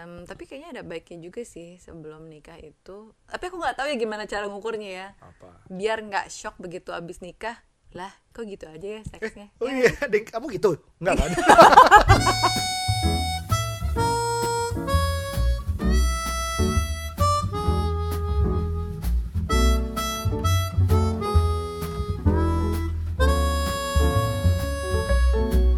Em, 0.00 0.24
tapi 0.24 0.48
kayaknya 0.48 0.80
ada 0.80 0.82
baiknya 0.88 1.28
juga 1.28 1.44
sih 1.44 1.76
sebelum 1.76 2.24
nikah 2.24 2.56
itu. 2.56 3.12
Tapi 3.28 3.44
aku 3.52 3.60
nggak 3.60 3.76
tahu 3.76 3.92
ya 3.92 4.00
gimana 4.00 4.24
cara 4.24 4.48
ngukurnya 4.48 4.88
ya. 4.88 5.08
Apa? 5.20 5.68
Biar 5.68 6.00
nggak 6.00 6.32
shock 6.32 6.56
begitu 6.56 6.88
abis 6.96 7.20
nikah. 7.20 7.60
Lah, 7.92 8.08
kok 8.32 8.48
gitu 8.48 8.64
aja 8.64 8.80
ya 8.80 9.00
seksnya? 9.04 9.52
Oh 9.60 9.68
iya, 9.68 9.92
dek, 10.08 10.32
kamu 10.32 10.56
gitu? 10.56 10.80
Enggak 11.04 11.20
kan? 11.20 11.30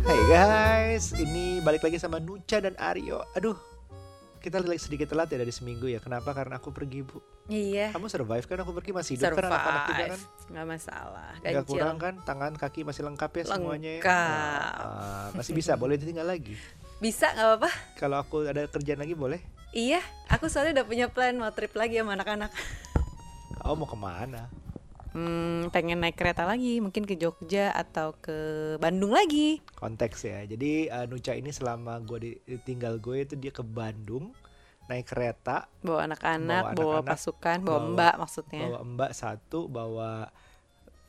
Hai 0.06 0.20
guys, 0.30 1.10
ini 1.18 1.58
balik 1.58 1.82
lagi 1.82 1.98
sama 1.98 2.22
Nucha 2.22 2.62
dan 2.62 2.78
Aryo. 2.78 3.26
Aduh, 3.34 3.58
kita 4.42 4.58
sedikit 4.76 5.14
telat 5.14 5.30
ya 5.30 5.38
dari 5.38 5.54
seminggu 5.54 5.86
ya. 5.86 6.02
Kenapa? 6.02 6.34
Karena 6.34 6.58
aku 6.58 6.74
pergi 6.74 7.06
bu. 7.06 7.22
Iya. 7.46 7.94
Kamu 7.94 8.10
survive 8.10 8.44
kan? 8.44 8.58
Aku 8.66 8.74
pergi 8.74 8.90
masih 8.90 9.14
hidup 9.14 9.38
kan 9.38 9.46
anak-anak 9.46 9.82
juga 9.86 10.04
kan? 10.10 10.18
Survive, 10.18 10.50
nggak 10.50 10.66
masalah. 10.66 11.32
Gak 11.38 11.52
Ganjil. 11.54 11.70
kurang 11.70 11.96
kan? 12.02 12.14
Tangan, 12.26 12.52
kaki 12.58 12.80
masih 12.82 13.02
lengkap 13.06 13.30
ya 13.30 13.44
semuanya 13.46 13.90
ya? 13.96 14.02
Lengkap. 14.02 14.82
Ah, 14.82 15.26
masih 15.38 15.52
bisa, 15.54 15.72
boleh 15.78 15.94
ditinggal 15.94 16.26
lagi. 16.26 16.58
Bisa 16.98 17.30
nggak 17.30 17.46
apa-apa? 17.46 17.70
Kalau 17.98 18.16
aku 18.18 18.36
ada 18.46 18.66
kerjaan 18.66 19.00
lagi 19.00 19.14
boleh? 19.14 19.38
Iya, 19.72 20.04
aku 20.28 20.52
soalnya 20.52 20.82
udah 20.82 20.86
punya 20.86 21.06
plan 21.08 21.34
mau 21.40 21.48
trip 21.54 21.72
lagi 21.72 21.96
sama 21.96 22.12
anak-anak. 22.18 22.52
Oh 23.64 23.78
mau 23.78 23.86
ke 23.86 23.96
mana? 23.96 24.50
Hmm, 25.12 25.68
pengen 25.68 26.00
naik 26.00 26.16
kereta 26.16 26.42
lagi, 26.42 26.80
mungkin 26.80 27.04
ke 27.04 27.14
Jogja 27.14 27.68
atau 27.70 28.16
ke 28.16 28.32
Bandung 28.76 29.12
lagi. 29.12 29.60
Konteks 29.74 30.18
ya. 30.22 30.40
Jadi 30.42 30.88
uh, 30.88 31.04
Nucha 31.04 31.32
ini 31.32 31.48
selama 31.48 32.00
gue 32.00 32.40
tinggal 32.60 32.96
gue 32.96 33.22
itu 33.22 33.34
dia 33.34 33.48
ke 33.48 33.60
Bandung 33.60 34.32
naik 34.82 35.06
kereta 35.06 35.68
Bawa 35.78 36.04
anak-anak, 36.06 36.72
Bawa 36.72 36.98
bawa, 36.98 36.98
pasukan, 37.06 37.60
bawa, 37.60 37.70
bawa- 37.78 37.88
mbak 37.92 38.14
maksudnya. 38.18 38.60
bawa 38.66 38.78
mbak 38.82 39.12
satu 39.12 39.60
bawa 39.64 40.32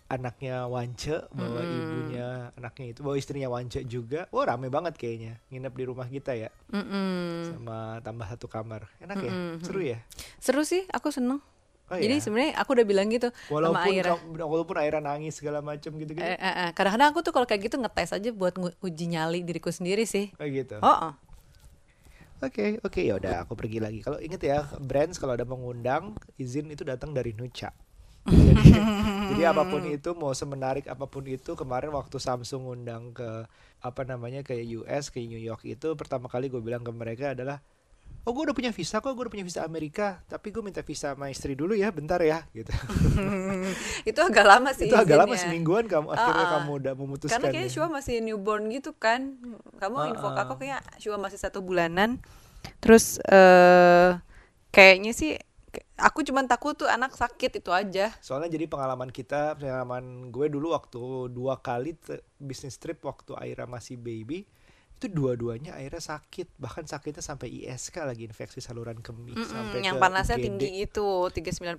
anaknya 0.05 0.67
Wance 0.67 1.25
bawa 1.31 1.63
Mm-mm. 1.63 1.73
ibunya 1.75 2.27
anaknya 2.53 2.85
itu 2.87 3.01
bawa 3.01 3.17
istrinya 3.17 3.49
Wance 3.49 3.81
juga 3.83 4.29
wah 4.29 4.45
rame 4.45 4.69
banget 4.69 4.93
kayaknya 4.93 5.41
nginep 5.47 5.73
di 5.73 5.83
rumah 5.83 6.05
kita 6.05 6.37
ya 6.37 6.53
Mm-mm. 6.69 7.49
sama 7.49 7.77
tambah 7.99 8.27
satu 8.27 8.45
kamar 8.45 8.85
enak 8.99 9.17
ya 9.17 9.31
Mm-mm. 9.31 9.65
seru 9.65 9.81
ya 9.81 9.99
Seru 10.37 10.61
sih, 10.61 10.83
aku 10.91 11.09
seneng. 11.09 11.39
Oh 11.93 11.97
Jadi 12.01 12.15
ya? 12.17 12.23
sebenarnya 12.25 12.51
aku 12.57 12.69
udah 12.73 12.85
bilang 12.89 13.07
gitu 13.13 13.29
sama 13.29 13.53
walaupun 13.53 13.93
Aira. 13.93 14.09
kamu- 14.17 14.49
walaupun 14.49 14.75
Aira 14.81 14.99
nangis 14.99 15.33
segala 15.37 15.59
macam 15.61 15.91
gitu 16.01 16.11
gitu 16.17 16.25
Eh, 16.25 16.37
eh, 16.37 16.55
eh. 16.65 16.69
Kadang-kadang 16.73 17.09
aku 17.13 17.19
tuh 17.21 17.33
kalau 17.35 17.45
kayak 17.45 17.69
gitu 17.69 17.77
ngetes 17.77 18.11
aja 18.11 18.29
buat 18.33 18.53
uji 18.81 19.05
nyali 19.13 19.45
diriku 19.45 19.69
sendiri 19.69 20.03
sih. 20.09 20.33
kayak 20.35 20.51
gitu 20.65 20.75
Oh, 20.81 20.89
oh. 21.11 21.13
Oke, 22.43 22.75
oke 22.83 22.99
ya 22.99 23.15
udah 23.15 23.47
aku 23.47 23.55
pergi 23.55 23.79
lagi. 23.79 23.99
Kalau 24.03 24.19
inget 24.19 24.43
ya, 24.43 24.67
brands 24.83 25.15
kalau 25.15 25.31
ada 25.31 25.47
mengundang, 25.47 26.11
izin 26.35 26.67
itu 26.75 26.83
datang 26.83 27.15
dari 27.15 27.31
Nucha. 27.31 27.71
Jadi, 28.27 28.67
jadi 29.31 29.51
apa 29.51 29.63
pun 29.63 29.83
itu 29.87 30.11
mau 30.15 30.35
semenarik 30.35 30.87
apa 30.91 31.07
pun 31.07 31.23
itu 31.27 31.55
kemarin 31.55 31.91
waktu 31.95 32.19
Samsung 32.19 32.63
undang 32.67 33.15
ke 33.15 33.47
apa 33.79 34.01
namanya 34.03 34.43
ke 34.43 34.55
US 34.75 35.07
ke 35.11 35.23
New 35.23 35.39
York 35.39 35.63
itu 35.67 35.95
pertama 35.95 36.27
kali 36.31 36.47
gue 36.51 36.59
bilang 36.59 36.83
ke 36.83 36.91
mereka 36.91 37.31
adalah 37.35 37.59
oh 38.23 38.31
gue 38.31 38.43
udah 38.47 38.55
punya 38.55 38.71
visa 38.71 39.03
kok 39.03 39.11
gue 39.11 39.23
udah 39.27 39.33
punya 39.33 39.43
visa 39.43 39.61
Amerika 39.67 40.23
tapi 40.25 40.55
gue 40.55 40.63
minta 40.63 40.79
visa 40.79 41.11
sama 41.11 41.27
istri 41.27 41.53
dulu 41.53 41.75
ya 41.75 41.91
bentar 41.91 42.23
ya 42.23 42.47
gitu 42.55 42.71
itu 44.09 44.19
agak 44.19 44.45
lama 44.47 44.71
sih 44.71 44.87
itu 44.87 44.95
agak 44.95 45.27
lama 45.27 45.35
izinnya. 45.35 45.43
semingguan 45.51 45.85
kamu 45.91 46.07
akhirnya 46.11 46.31
Ah, 46.33 46.47
ah. 46.47 46.51
kamu 46.59 46.71
udah 46.79 46.93
memutuskan 46.95 47.35
Karena 47.39 47.47
kayaknya 47.51 47.69
ya. 47.69 47.73
Shua 47.75 47.87
masih 47.91 48.15
newborn 48.23 48.63
gitu 48.71 48.91
kan. 48.95 49.37
Kamu 49.79 49.95
Ah, 49.95 50.07
info 50.09 50.27
ke 50.31 50.39
ah. 50.39 50.43
aku 50.47 50.53
kayak 50.59 50.81
Shua 50.99 51.17
masih 51.19 51.39
satu 51.39 51.59
bulanan. 51.61 52.19
Terus 52.79 53.19
eh 53.27 54.17
kayaknya 54.71 55.11
sih 55.13 55.37
aku 55.97 56.25
cuman 56.25 56.45
takut 56.49 56.73
tuh 56.75 56.89
anak 56.89 57.13
sakit 57.13 57.59
itu 57.61 57.71
aja. 57.71 58.11
Soalnya 58.19 58.49
jadi 58.51 58.65
pengalaman 58.67 59.09
kita, 59.09 59.57
pengalaman 59.57 60.29
gue 60.33 60.47
dulu 60.49 60.73
waktu 60.73 61.29
dua 61.31 61.59
kali 61.61 61.95
bisnis 62.37 62.77
trip 62.81 63.01
waktu 63.05 63.37
Aira 63.37 63.65
masih 63.69 63.97
baby, 63.97 64.45
itu 64.93 65.09
dua-duanya 65.09 65.75
Aira 65.75 65.97
sakit, 65.97 66.55
bahkan 66.55 66.83
sakitnya 66.83 67.19
sampai 67.19 67.51
ISK 67.51 68.01
lagi 68.01 68.23
infeksi 68.23 68.57
saluran 68.57 68.97
kemih 68.97 69.35
Mm-mm, 69.35 69.45
sampai 69.45 69.79
yang 69.81 69.95
ke 69.95 70.01
panasnya 70.01 70.37
UGD. 70.37 70.45
tinggi 70.47 70.69
itu 70.79 71.07
3940 71.27 71.75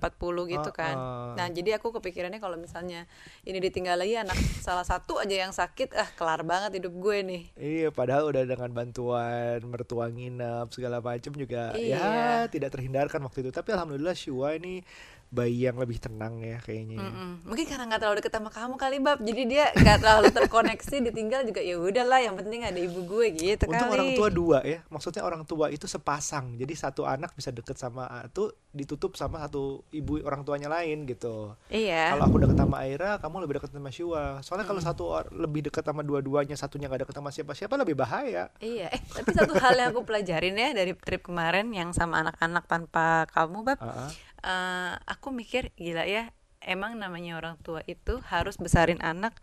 gitu 0.47 0.69
Ah, 0.69 0.75
kan. 0.75 0.95
ah. 0.95 1.33
Nah, 1.33 1.47
jadi 1.49 1.75
aku 1.75 1.89
kepikirannya 1.91 2.37
kalau 2.37 2.53
misalnya 2.55 3.09
ini 3.41 3.57
ditinggal 3.57 3.97
lagi 3.97 4.13
anak 4.15 4.35
salah 4.59 4.83
satu 4.83 5.17
aja 5.17 5.35
yang 5.35 5.49
sakit, 5.49 5.91
ah 5.91 6.05
kelar 6.13 6.41
banget 6.41 6.77
hidup 6.77 6.93
gue 6.93 7.17
nih. 7.19 7.43
Iya, 7.55 7.89
padahal 7.89 8.29
udah 8.29 8.43
dengan 8.43 8.69
bantuan 8.69 9.57
mertua 9.63 10.05
nginep 10.07 10.69
segala 10.69 10.99
macam 10.99 11.33
juga 11.33 11.73
Iya. 11.73 11.97
ya 11.97 12.09
tidak 12.45 12.71
terhindarkan 12.71 13.19
waktu 13.21 13.41
itu. 13.41 13.49
Tapi 13.49 13.73
alhamdulillah 13.73 14.13
Shua 14.13 14.53
ini 14.53 14.85
bayi 15.35 15.67
yang 15.67 15.75
lebih 15.75 15.99
tenang 15.99 16.39
ya 16.39 16.63
kayaknya. 16.63 17.03
ya. 17.03 17.03
Mm-mm. 17.03 17.29
Mungkin 17.43 17.65
karena 17.67 17.83
nggak 17.91 17.99
terlalu 17.99 18.17
deket 18.23 18.33
sama 18.33 18.49
kamu 18.49 18.75
kali 18.79 18.97
bab, 19.03 19.19
jadi 19.19 19.41
dia 19.43 19.65
nggak 19.75 19.97
terlalu 19.99 20.27
terkoneksi, 20.31 20.95
ditinggal 21.11 21.41
juga 21.43 21.59
ya 21.59 21.75
udahlah, 21.75 22.19
yang 22.23 22.39
penting 22.39 22.63
ada 22.63 22.79
ibu 22.79 23.03
gue 23.03 23.27
gitu 23.35 23.67
Untung 23.67 23.91
kali. 23.91 23.95
orang 23.99 24.09
tua 24.15 24.29
dua 24.31 24.57
ya, 24.63 24.79
maksudnya 24.87 25.27
orang 25.27 25.43
tua 25.43 25.67
itu 25.67 25.83
sepasang, 25.85 26.55
jadi 26.55 26.71
satu 26.71 27.03
anak 27.03 27.35
bisa 27.35 27.51
deket 27.51 27.75
sama 27.75 28.07
itu 28.23 28.55
ditutup 28.75 29.15
sama 29.15 29.39
satu 29.43 29.87
ibu 29.95 30.19
orang 30.23 30.43
tuanya 30.43 30.67
lain 30.67 31.07
gitu. 31.07 31.55
Iya. 31.71 32.15
Kalau 32.15 32.23
aku 32.27 32.37
deket 32.43 32.57
sama 32.59 32.75
Aira, 32.83 33.11
kamu 33.23 33.35
lebih 33.47 33.55
deket 33.63 33.71
sama 33.71 33.89
Shua. 33.91 34.23
Soalnya 34.43 34.67
kalau 34.67 34.81
satu 34.83 35.03
lebih 35.31 35.71
deket 35.71 35.87
sama 35.87 36.03
dua-duanya, 36.03 36.59
satunya 36.59 36.91
gak 36.91 37.07
deket 37.07 37.15
sama 37.15 37.31
siapa-siapa 37.31 37.79
lebih 37.79 37.95
bahaya. 37.95 38.51
Iya, 38.59 38.91
eh 38.91 39.01
tapi 39.01 39.31
satu 39.31 39.55
hal 39.55 39.79
yang 39.79 39.89
aku 39.95 40.03
pelajarin 40.03 40.59
ya 40.59 40.75
dari 40.75 40.91
trip 40.91 41.23
kemarin 41.23 41.71
yang 41.71 41.95
sama 41.95 42.19
anak-anak 42.27 42.67
tanpa 42.67 43.25
kamu, 43.31 43.63
Bab. 43.63 43.79
Ah, 43.79 44.07
ah. 44.07 44.09
Eh, 44.45 44.93
aku 45.09 45.33
mikir 45.33 45.73
gila 45.73 46.05
ya, 46.05 46.29
emang 46.61 46.93
namanya 46.95 47.41
orang 47.41 47.57
tua 47.65 47.81
itu 47.89 48.21
harus 48.29 48.55
besarin 48.61 49.01
anak 49.01 49.33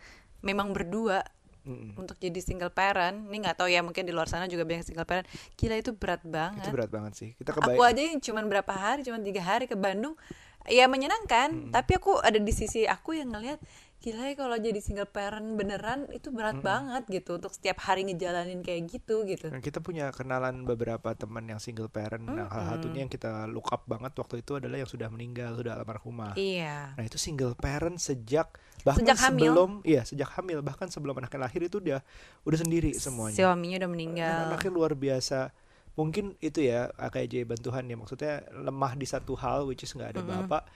memang 0.43 0.71
berdua 0.75 1.23
Mm-mm. 1.63 1.95
untuk 1.95 2.19
jadi 2.19 2.43
single 2.43 2.75
parent. 2.75 3.31
Ini 3.31 3.37
nggak 3.39 3.63
tahu 3.63 3.71
ya, 3.71 3.83
mungkin 3.87 4.03
di 4.03 4.11
luar 4.11 4.27
sana 4.27 4.51
juga 4.51 4.67
banyak 4.67 4.83
single 4.83 5.07
parent. 5.07 5.27
Gila 5.55 5.79
itu 5.79 5.95
berat 5.95 6.23
banget. 6.27 6.67
Itu 6.67 6.75
berat 6.75 6.91
banget 6.91 7.13
sih. 7.15 7.31
Kita 7.39 7.55
Aku 7.55 7.63
kebayang. 7.63 7.95
aja 7.95 8.03
yang 8.03 8.19
cuman 8.19 8.45
berapa 8.51 8.73
hari, 8.75 9.07
cuman 9.07 9.23
tiga 9.23 9.43
hari 9.47 9.71
ke 9.71 9.79
Bandung, 9.79 10.19
ya 10.67 10.91
menyenangkan. 10.91 11.71
Tapi 11.71 11.93
aku 12.03 12.19
ada 12.19 12.43
di 12.43 12.51
sisi 12.51 12.87
aku 12.87 13.15
yang 13.15 13.31
ngelihat 13.31 13.63
gila 14.03 14.27
ya 14.27 14.35
kalau 14.35 14.59
jadi 14.59 14.83
single 14.83 15.07
parent 15.07 15.55
beneran 15.55 16.11
itu 16.11 16.29
berat 16.29 16.59
banget 16.59 17.07
gitu 17.07 17.39
untuk 17.39 17.55
setiap 17.55 17.79
hari 17.81 18.03
ngejalanin 18.03 18.59
kayak 18.61 18.91
gitu 18.91 19.23
gitu. 19.23 19.47
Dan 19.47 19.63
kita 19.63 19.79
punya 19.79 20.11
kenalan 20.11 20.67
beberapa 20.67 21.15
teman 21.15 21.47
yang 21.47 21.63
single 21.63 21.87
parent. 21.87 22.27
Nah, 22.27 22.51
salah 22.51 22.75
satunya 22.75 23.07
yang 23.07 23.13
kita 23.13 23.47
look 23.47 23.71
up 23.71 23.87
banget 23.87 24.11
waktu 24.13 24.43
itu 24.43 24.59
adalah 24.59 24.75
yang 24.77 24.91
sudah 24.91 25.07
meninggal, 25.07 25.55
sudah 25.55 25.79
almarhumah. 25.79 26.35
Iya. 26.35 26.99
Nah 26.99 27.05
itu 27.07 27.15
single 27.15 27.55
parent 27.55 27.97
sejak 27.97 28.51
bahkan 28.83 29.07
Sejak 29.07 29.19
hamil? 29.23 29.55
sebelum 29.55 29.71
iya 29.87 30.03
sejak 30.03 30.35
hamil 30.35 30.59
bahkan 30.59 30.91
sebelum 30.91 31.15
anaknya 31.15 31.47
lahir 31.47 31.63
itu 31.63 31.79
udah 31.79 32.03
udah 32.43 32.59
sendiri 32.59 32.91
semuanya. 32.93 33.39
Suaminya 33.39 33.79
udah 33.79 33.87
Dan 33.87 33.95
meninggal. 33.95 34.39
anaknya 34.51 34.71
luar 34.75 34.93
biasa. 34.93 35.55
Mungkin 35.93 36.41
itu 36.41 36.65
ya 36.65 36.89
kayak 36.91 37.29
jawaban 37.29 37.61
Tuhan 37.61 37.85
ya 37.85 37.95
maksudnya 37.95 38.35
lemah 38.51 38.97
di 38.97 39.05
satu 39.05 39.37
hal 39.37 39.69
which 39.69 39.85
is 39.85 39.93
nggak 39.93 40.17
ada 40.17 40.23
bapak. 40.25 40.67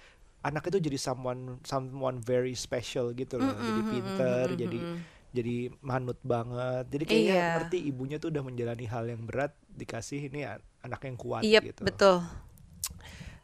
Anak 0.47 0.71
itu 0.71 0.79
jadi 0.79 0.95
someone 0.95 1.59
someone 1.63 2.23
very 2.23 2.55
special 2.55 3.11
gitu 3.13 3.37
loh. 3.37 3.51
jadi 3.51 3.81
pinter, 3.85 4.47
jadi 4.55 4.79
jadi 5.29 5.57
manut 5.83 6.17
banget. 6.23 6.87
Jadi 6.89 7.05
kayaknya 7.05 7.35
Iya. 7.35 7.47
ngerti 7.59 7.79
ibunya 7.83 8.17
tuh 8.17 8.31
udah 8.31 8.41
menjalani 8.41 8.87
hal 8.87 9.05
yang 9.05 9.27
berat 9.27 9.51
dikasih 9.69 10.31
ini 10.31 10.47
a- 10.47 10.63
anak 10.81 11.03
yang 11.03 11.17
kuat 11.19 11.43
Iya 11.43 11.61
gitu. 11.61 11.83
betul. 11.83 12.23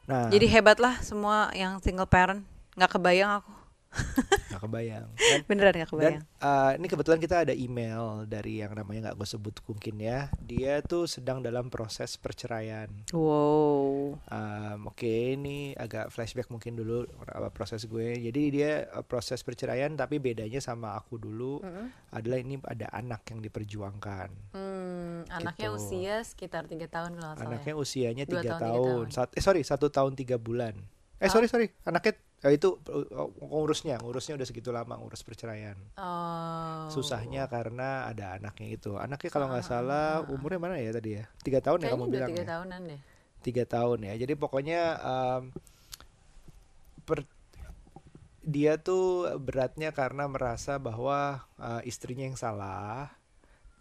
Nah, 0.03 0.27
Jadi 0.29 0.47
hebat 0.47 0.79
lah 0.79 0.99
semua 0.99 1.51
yang 1.53 1.79
single 1.79 2.07
parent. 2.07 2.43
Nggak 2.75 2.97
kebayang 2.97 3.43
aku. 3.43 3.53
nggak 4.49 4.61
kebayang. 4.61 5.07
Dan 5.13 5.41
Beneran 5.45 5.73
nggak 5.75 5.91
Dan 5.91 5.93
kebayang. 5.93 6.23
uh, 6.41 6.73
ini 6.75 6.87
kebetulan 6.87 7.19
kita 7.19 7.37
ada 7.43 7.53
email 7.53 8.03
dari 8.25 8.59
yang 8.59 8.73
namanya 8.73 9.11
nggak 9.11 9.17
gue 9.17 9.29
sebut 9.29 9.55
mungkin 9.65 9.95
ya. 9.97 10.33
Dia 10.39 10.81
tuh 10.81 11.05
sedang 11.05 11.41
dalam 11.41 11.69
proses 11.69 12.17
perceraian. 12.17 12.89
Wow. 13.13 14.17
Um, 14.27 14.81
Oke, 14.89 15.35
ini 15.35 15.73
agak 15.75 16.09
flashback 16.09 16.49
mungkin 16.49 16.75
dulu 16.75 17.05
apa 17.23 17.49
proses 17.49 17.85
gue. 17.85 18.17
Jadi 18.19 18.43
dia 18.51 18.89
uh, 18.91 19.01
proses 19.01 19.41
perceraian, 19.41 19.93
tapi 19.93 20.17
bedanya 20.17 20.59
sama 20.59 20.95
aku 20.95 21.17
dulu 21.17 21.61
adalah 22.09 22.39
ini 22.39 22.57
ada 22.63 22.89
anak 22.91 23.25
yang 23.29 23.41
diperjuangkan. 23.41 24.29
Hmm, 24.53 25.25
anaknya 25.29 25.69
Gitu. 25.69 25.79
usia 25.79 26.15
sekitar 26.23 26.67
tiga 26.67 26.87
tahun 26.87 27.15
kalau 27.15 27.35
salah. 27.35 27.49
Anaknya 27.49 27.73
ya. 27.73 27.79
usianya 27.79 28.25
Dua 28.25 28.41
tiga 28.41 28.51
tahun, 28.51 28.59
tiga 28.59 28.69
tahun. 28.69 28.85
tahun. 28.85 29.07
Sat- 29.11 29.35
eh 29.35 29.43
sorry 29.43 29.63
satu 29.63 29.87
tahun 29.89 30.13
tiga 30.15 30.37
bulan. 30.37 30.75
Eh 31.23 31.31
sorry 31.31 31.47
sorry, 31.47 31.71
anaknya 31.87 32.19
eh, 32.43 32.59
itu 32.59 32.83
uh, 32.91 33.31
ngurusnya, 33.39 34.03
ngurusnya 34.03 34.35
udah 34.35 34.47
segitu 34.47 34.75
lama 34.75 34.99
ngurus 34.99 35.23
perceraian. 35.23 35.79
Oh. 35.95 36.91
susahnya 36.91 37.47
karena 37.47 38.11
ada 38.11 38.35
anaknya 38.43 38.75
itu. 38.75 38.99
Anaknya 38.99 39.31
kalau 39.31 39.47
nggak 39.47 39.63
salah 39.63 40.27
umurnya 40.27 40.59
mana 40.59 40.83
ya 40.83 40.91
tadi 40.91 41.23
ya? 41.23 41.25
Tiga 41.41 41.63
tahun 41.63 41.87
ya 41.87 41.95
Kayaknya 41.95 41.95
kamu 41.95 42.03
udah 42.03 42.13
bilang 42.19 42.31
tiga 42.35 42.43
ya? 42.43 42.49
tahunan 42.51 42.81
deh. 42.91 43.01
tiga 43.43 43.65
tahun 43.71 43.99
ya. 44.03 44.15
Jadi 44.19 44.35
pokoknya 44.35 44.81
um, 45.03 45.43
per- 47.07 47.31
dia 48.43 48.75
tuh 48.83 49.39
beratnya 49.39 49.95
karena 49.95 50.27
merasa 50.27 50.83
bahwa 50.83 51.47
uh, 51.63 51.83
istrinya 51.87 52.27
yang 52.27 52.35
salah 52.35 53.15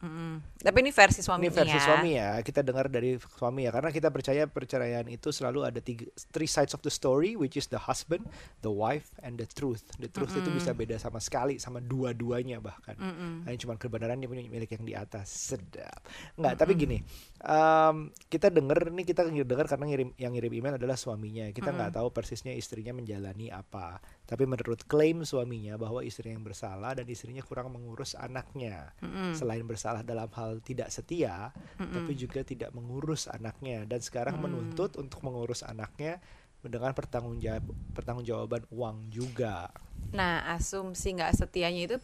Mm-mm. 0.02 0.42
Tapi 0.58 0.78
ini 0.82 0.90
versi 0.90 1.22
suaminya. 1.22 1.54
Ini 1.54 1.58
versi 1.62 1.80
suami 1.82 2.12
ya, 2.18 2.30
kita 2.42 2.66
dengar 2.66 2.90
dari 2.90 3.22
suami 3.22 3.70
ya, 3.70 3.72
karena 3.74 3.94
kita 3.94 4.10
percaya 4.10 4.44
perceraian 4.50 5.06
itu 5.06 5.30
selalu 5.30 5.66
ada 5.70 5.78
tiga, 5.78 6.10
three 6.34 6.50
sides 6.50 6.74
of 6.74 6.82
the 6.82 6.90
story, 6.90 7.38
which 7.38 7.54
is 7.54 7.70
the 7.70 7.78
husband, 7.78 8.26
the 8.66 8.74
wife, 8.74 9.14
and 9.22 9.38
the 9.38 9.46
truth. 9.46 9.86
The 10.02 10.10
truth 10.10 10.34
itu 10.34 10.50
bisa 10.50 10.74
beda 10.74 10.98
sama 10.98 11.22
sekali, 11.22 11.62
sama 11.62 11.78
dua-duanya 11.82 12.58
bahkan. 12.58 12.98
Hanya 13.46 13.58
cuma 13.62 13.78
kebenaran 13.78 14.18
dia 14.18 14.30
punya 14.30 14.42
milik 14.50 14.74
yang 14.74 14.86
di 14.86 14.94
atas, 14.98 15.30
sedap. 15.30 16.02
Enggak, 16.34 16.58
tapi 16.58 16.74
gini, 16.74 16.98
um, 17.46 18.10
kita 18.26 18.50
dengar 18.50 18.90
nih 18.90 19.06
kita 19.06 19.30
dengar 19.30 19.70
karena 19.70 19.86
ngirim 19.86 20.10
yang 20.18 20.34
ngirim 20.34 20.54
email 20.58 20.76
adalah 20.82 20.98
suaminya. 20.98 21.46
Kita 21.54 21.70
nggak 21.70 22.02
tahu 22.02 22.10
persisnya 22.10 22.58
istrinya 22.58 22.98
menjalani 22.98 23.54
apa. 23.54 24.02
Tapi 24.32 24.48
menurut 24.48 24.88
klaim 24.88 25.28
suaminya 25.28 25.76
bahwa 25.76 26.00
istrinya 26.08 26.40
yang 26.40 26.48
bersalah 26.48 26.96
dan 26.96 27.04
istrinya 27.04 27.44
kurang 27.44 27.76
mengurus 27.76 28.16
anaknya. 28.16 28.96
Selain 29.36 29.68
bersalah 29.68 30.08
dalam 30.08 30.32
hal 30.32 30.64
tidak 30.64 30.88
setia, 30.88 31.52
tapi 31.76 32.16
juga 32.16 32.40
tidak 32.48 32.72
mengurus 32.72 33.28
anaknya 33.28 33.84
dan 33.84 34.00
sekarang 34.00 34.40
menuntut 34.40 34.96
untuk 34.96 35.20
mengurus 35.28 35.68
anaknya 35.68 36.24
dengan 36.64 36.96
pertanggungjawab 36.96 37.66
pertanggungjawaban 37.92 38.64
uang 38.72 39.12
juga. 39.12 39.68
Nah, 40.16 40.48
asumsi 40.56 41.12
nggak 41.18 41.36
setianya 41.36 41.92
itu 41.92 41.96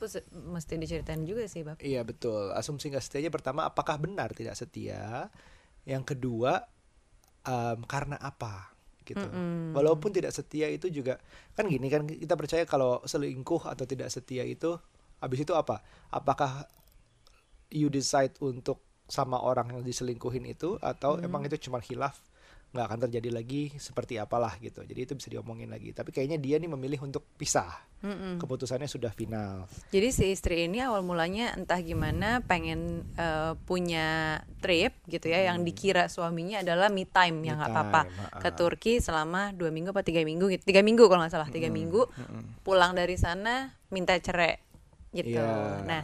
mesti 0.52 0.74
diceritain 0.76 1.24
juga 1.24 1.48
sih, 1.48 1.64
Bab. 1.64 1.80
Iya 1.80 2.04
betul. 2.04 2.52
Asumsi 2.52 2.92
nggak 2.92 3.06
setianya 3.08 3.32
pertama 3.32 3.64
apakah 3.64 3.96
benar 3.96 4.36
tidak 4.36 4.60
setia? 4.60 5.32
Yang 5.88 6.12
kedua 6.12 6.60
em, 7.48 7.80
karena 7.88 8.20
apa? 8.20 8.77
Gitu. 9.07 9.27
Walaupun 9.71 10.12
tidak 10.12 10.36
setia 10.36 10.68
itu 10.68 10.92
juga 10.92 11.15
kan 11.56 11.71
gini 11.71 11.88
kan 11.88 12.04
kita 12.04 12.36
percaya 12.36 12.68
kalau 12.68 13.00
selingkuh 13.07 13.63
atau 13.63 13.88
tidak 13.88 14.12
setia 14.12 14.44
itu 14.44 14.75
habis 15.24 15.48
itu 15.48 15.56
apa? 15.56 15.80
Apakah 16.12 16.68
you 17.71 17.88
decide 17.88 18.36
untuk 18.44 18.83
sama 19.07 19.39
orang 19.39 19.71
yang 19.71 19.83
diselingkuhin 19.88 20.44
itu 20.44 20.75
atau 20.83 21.15
emang 21.24 21.48
itu 21.48 21.56
cuma 21.71 21.80
hilaf 21.80 22.19
nggak 22.68 22.84
akan 22.84 23.00
terjadi 23.08 23.30
lagi 23.31 23.72
seperti 23.80 24.19
apalah 24.19 24.54
gitu. 24.60 24.84
Jadi 24.84 25.00
itu 25.08 25.14
bisa 25.16 25.31
diomongin 25.31 25.72
lagi. 25.72 25.96
Tapi 25.96 26.12
kayaknya 26.12 26.36
dia 26.36 26.60
nih 26.60 26.68
memilih 26.68 27.08
untuk 27.08 27.24
pisah. 27.40 27.88
Keputusannya 28.38 28.86
sudah 28.86 29.10
final. 29.10 29.66
Jadi 29.90 30.08
si 30.14 30.25
istri 30.30 30.69
ini 30.69 30.84
awal 30.84 31.02
mulanya 31.02 31.58
entah 31.58 31.81
gimana 31.81 32.46
pengen 32.46 33.08
eh, 33.18 33.58
punya 33.66 34.38
trip 34.62 34.94
gitu 35.10 35.31
ya, 35.31 35.50
yang 35.50 35.66
dikira 35.66 36.06
suaminya 36.06 36.62
adalah 36.62 36.94
me 36.94 37.10
time 37.10 37.42
Me 37.42 37.50
yang 37.50 37.58
nggak 37.58 37.74
apa-apa. 37.74 38.02
ah. 38.06 38.42
ke 38.44 38.50
Turki 38.54 38.94
selama 39.02 39.50
dua 39.56 39.74
minggu 39.74 39.90
apa 39.96 40.06
tiga 40.06 40.22
minggu 40.22 40.46
gitu, 40.54 40.62
tiga 40.68 40.86
minggu 40.86 41.10
kalau 41.10 41.25
nggak 41.25 41.34
salah 41.34 41.50
tiga 41.50 41.74
minggu, 41.74 42.06
pulang 42.62 42.94
dari 42.94 43.18
sana 43.18 43.74
minta 43.90 44.14
cerai 44.22 44.62
gitu. 45.16 45.42
Iya. 45.42 45.81
Nah 45.88 46.02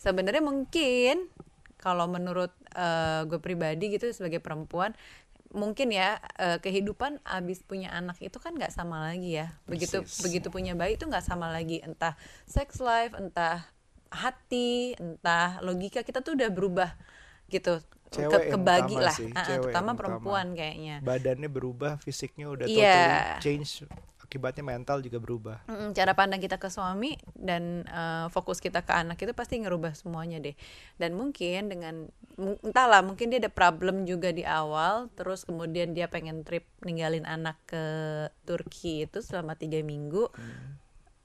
sebenarnya 0.00 0.40
mungkin 0.40 1.28
kalau 1.76 2.08
menurut 2.08 2.56
eh, 2.72 3.28
gue 3.28 3.36
pribadi 3.36 3.92
gitu 3.92 4.08
sebagai 4.16 4.40
perempuan 4.40 4.96
mungkin 5.54 5.94
ya 5.94 6.18
eh, 6.36 6.58
kehidupan 6.58 7.22
abis 7.22 7.62
punya 7.62 7.94
anak 7.94 8.18
itu 8.18 8.36
kan 8.42 8.52
nggak 8.58 8.74
sama 8.74 9.08
lagi 9.08 9.38
ya. 9.38 9.54
Begitu 9.70 10.02
Persis. 10.02 10.20
begitu 10.20 10.50
punya 10.50 10.74
bayi 10.74 10.98
itu 10.98 11.06
nggak 11.06 11.24
sama 11.24 11.48
lagi. 11.48 11.80
Entah 11.80 12.18
sex 12.44 12.82
life 12.82 13.14
entah 13.14 13.62
hati 14.10 14.98
entah 14.98 15.62
logika 15.62 16.02
kita 16.02 16.20
tuh 16.20 16.34
udah 16.34 16.50
berubah 16.50 16.90
gitu. 17.48 17.78
Cewek 18.14 18.30
yang 18.46 18.52
kebagi 18.54 18.94
lah 18.94 19.14
sih, 19.14 19.26
Ah, 19.34 19.42
ah, 19.42 19.46
cewek 19.46 19.74
terutama 19.74 19.90
perempuan 19.98 20.54
kayaknya. 20.54 21.02
Badannya 21.02 21.50
berubah 21.50 21.98
fisiknya 21.98 22.46
udah 22.46 22.66
totally 22.70 23.42
change 23.42 23.82
akibatnya 24.24 24.64
mental 24.64 25.04
juga 25.04 25.20
berubah. 25.20 25.58
Mm, 25.68 25.92
cara 25.92 26.16
pandang 26.16 26.40
kita 26.40 26.56
ke 26.56 26.72
suami 26.72 27.14
dan 27.36 27.84
eh, 27.84 28.26
fokus 28.32 28.58
kita 28.58 28.82
ke 28.82 28.92
anak 28.96 29.20
itu 29.20 29.36
pasti 29.36 29.60
ngerubah 29.60 29.92
semuanya 29.94 30.40
deh. 30.40 30.56
Dan 30.96 31.14
mungkin 31.14 31.68
dengan 31.68 32.08
entahlah 32.64 33.04
mungkin 33.04 33.30
dia 33.30 33.38
ada 33.38 33.52
problem 33.52 34.08
juga 34.08 34.34
di 34.34 34.42
awal 34.42 35.12
terus 35.14 35.46
kemudian 35.46 35.94
dia 35.94 36.10
pengen 36.10 36.42
trip 36.42 36.66
ninggalin 36.82 37.28
anak 37.28 37.60
ke 37.68 37.84
Turki 38.48 39.06
itu 39.06 39.20
selama 39.20 39.54
tiga 39.54 39.78
minggu. 39.84 40.32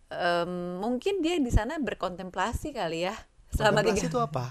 Em, 0.10 0.78
mungkin 0.82 1.22
dia 1.24 1.38
di 1.40 1.54
sana 1.54 1.78
berkontemplasi 1.80 2.74
kali 2.76 3.08
ya 3.10 3.16
selama 3.54 3.82
Kontemplasi 3.82 4.06
tiga 4.06 4.12
itu 4.14 4.20
apa 4.22 4.46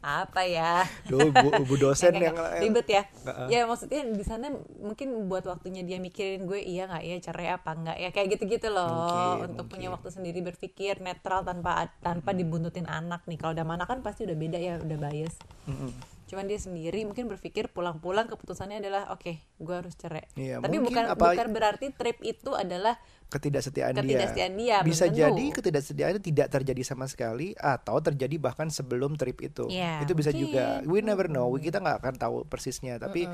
apa 0.00 0.42
ya 0.42 0.82
Duh, 1.06 1.28
bu, 1.28 1.48
bu 1.68 1.74
dosen 1.76 2.10
Nggak, 2.10 2.22
yang 2.24 2.34
nggak, 2.34 2.48
nggak. 2.50 2.62
ribet 2.64 2.88
ya 2.88 3.02
Heeh. 3.28 3.46
ya 3.50 3.60
maksudnya 3.64 4.00
di 4.08 4.24
sana 4.24 4.46
mungkin 4.80 5.08
buat 5.28 5.44
waktunya 5.44 5.84
dia 5.84 5.98
mikirin 5.98 6.48
gue 6.48 6.58
iya 6.58 6.88
nggak 6.88 7.04
ya 7.04 7.16
cerai 7.20 7.48
apa 7.52 7.70
enggak 7.72 7.96
ya 7.96 8.08
kayak 8.10 8.28
gitu-gitu 8.34 8.68
loh 8.68 8.88
Mungkin, 8.90 9.52
untuk 9.52 9.64
punya 9.68 9.88
mungkin. 9.88 9.96
waktu 10.00 10.08
sendiri 10.10 10.40
berpikir 10.40 10.98
netral 10.98 11.44
tanpa 11.44 11.92
tanpa 12.00 12.32
dibuntutin 12.32 12.88
anak 12.88 13.24
nih 13.26 13.36
kalau 13.36 13.52
udah 13.52 13.66
mana 13.66 13.84
kan 13.84 14.00
pasti 14.00 14.24
udah 14.24 14.36
beda 14.36 14.58
ya 14.58 14.74
udah 14.80 14.96
bias 14.98 15.34
Mm-mm. 15.68 15.92
Cuman 16.30 16.46
dia 16.46 16.56
sendiri 16.56 17.02
mungkin 17.02 17.26
berpikir 17.26 17.66
pulang-pulang 17.68 18.30
keputusannya 18.30 18.78
adalah 18.78 19.10
oke 19.10 19.34
gue 19.34 19.74
harus 19.74 19.98
cerai. 19.98 20.30
Iya, 20.38 20.62
tapi 20.62 20.78
bukan 20.78 21.04
apa- 21.10 21.34
bukan 21.34 21.48
berarti 21.50 21.90
trip 21.90 22.22
itu 22.22 22.54
adalah 22.54 22.94
ketidaksetiaan, 23.30 23.94
Ketidaksetiaan 23.94 24.52
dia, 24.54 24.78
belum 24.78 24.90
bisa 24.90 25.06
jadi 25.06 25.44
ketidaksetiaan 25.50 26.10
itu 26.14 26.22
tidak 26.30 26.50
terjadi 26.50 26.82
sama 26.82 27.06
sekali 27.06 27.54
atau 27.54 27.98
terjadi 27.98 28.38
bahkan 28.38 28.70
sebelum 28.70 29.14
trip 29.14 29.38
itu. 29.40 29.66
Iya, 29.66 30.02
itu 30.02 30.14
bisa 30.14 30.30
mungkin. 30.30 30.42
juga. 30.46 30.64
We 30.82 31.02
never 31.02 31.26
know. 31.26 31.50
Kita 31.54 31.78
nggak 31.78 31.98
akan 31.98 32.14
tahu 32.16 32.36
persisnya. 32.46 32.98
Tapi 32.98 33.26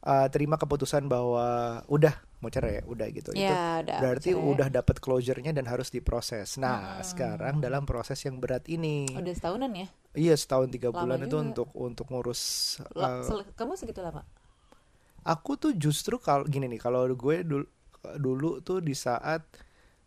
uh, 0.00 0.26
terima 0.28 0.56
keputusan 0.56 1.08
bahwa 1.08 1.80
udah 1.88 2.12
mau 2.44 2.52
cerai 2.52 2.84
udah 2.84 3.08
gitu. 3.08 3.32
Itu 3.32 3.40
Ya, 3.40 3.80
udah, 3.80 3.98
berarti 3.98 4.30
cerai. 4.30 4.44
udah 4.52 4.68
dapat 4.68 4.96
closure-nya 5.00 5.50
dan 5.50 5.64
harus 5.64 5.88
diproses. 5.88 6.54
Nah 6.56 7.00
sekarang 7.00 7.58
dalam 7.58 7.82
proses 7.82 8.20
yang 8.20 8.36
berat 8.36 8.68
ini. 8.68 9.08
Udah 9.08 9.32
setahunan 9.32 9.72
ya? 9.72 9.88
Iya 10.12 10.36
setahun 10.36 10.68
tiga 10.68 10.92
Lama 10.92 11.00
bulan 11.00 11.18
itu 11.20 11.32
juga. 11.32 11.42
untuk 11.48 11.68
untuk 11.72 12.06
ngurus 12.06 12.42
Lah, 12.92 13.24
uh, 13.24 13.42
kamu 13.56 13.74
segitu 13.74 13.98
lama? 13.98 14.22
Aku 15.24 15.56
tuh 15.56 15.72
justru 15.72 16.20
kalau 16.20 16.44
gini 16.44 16.68
nih 16.68 16.78
kalau 16.78 17.08
gue 17.08 17.36
dulu 17.40 17.64
dulu 18.20 18.60
tuh 18.60 18.78
di 18.78 18.92
saat 18.92 19.40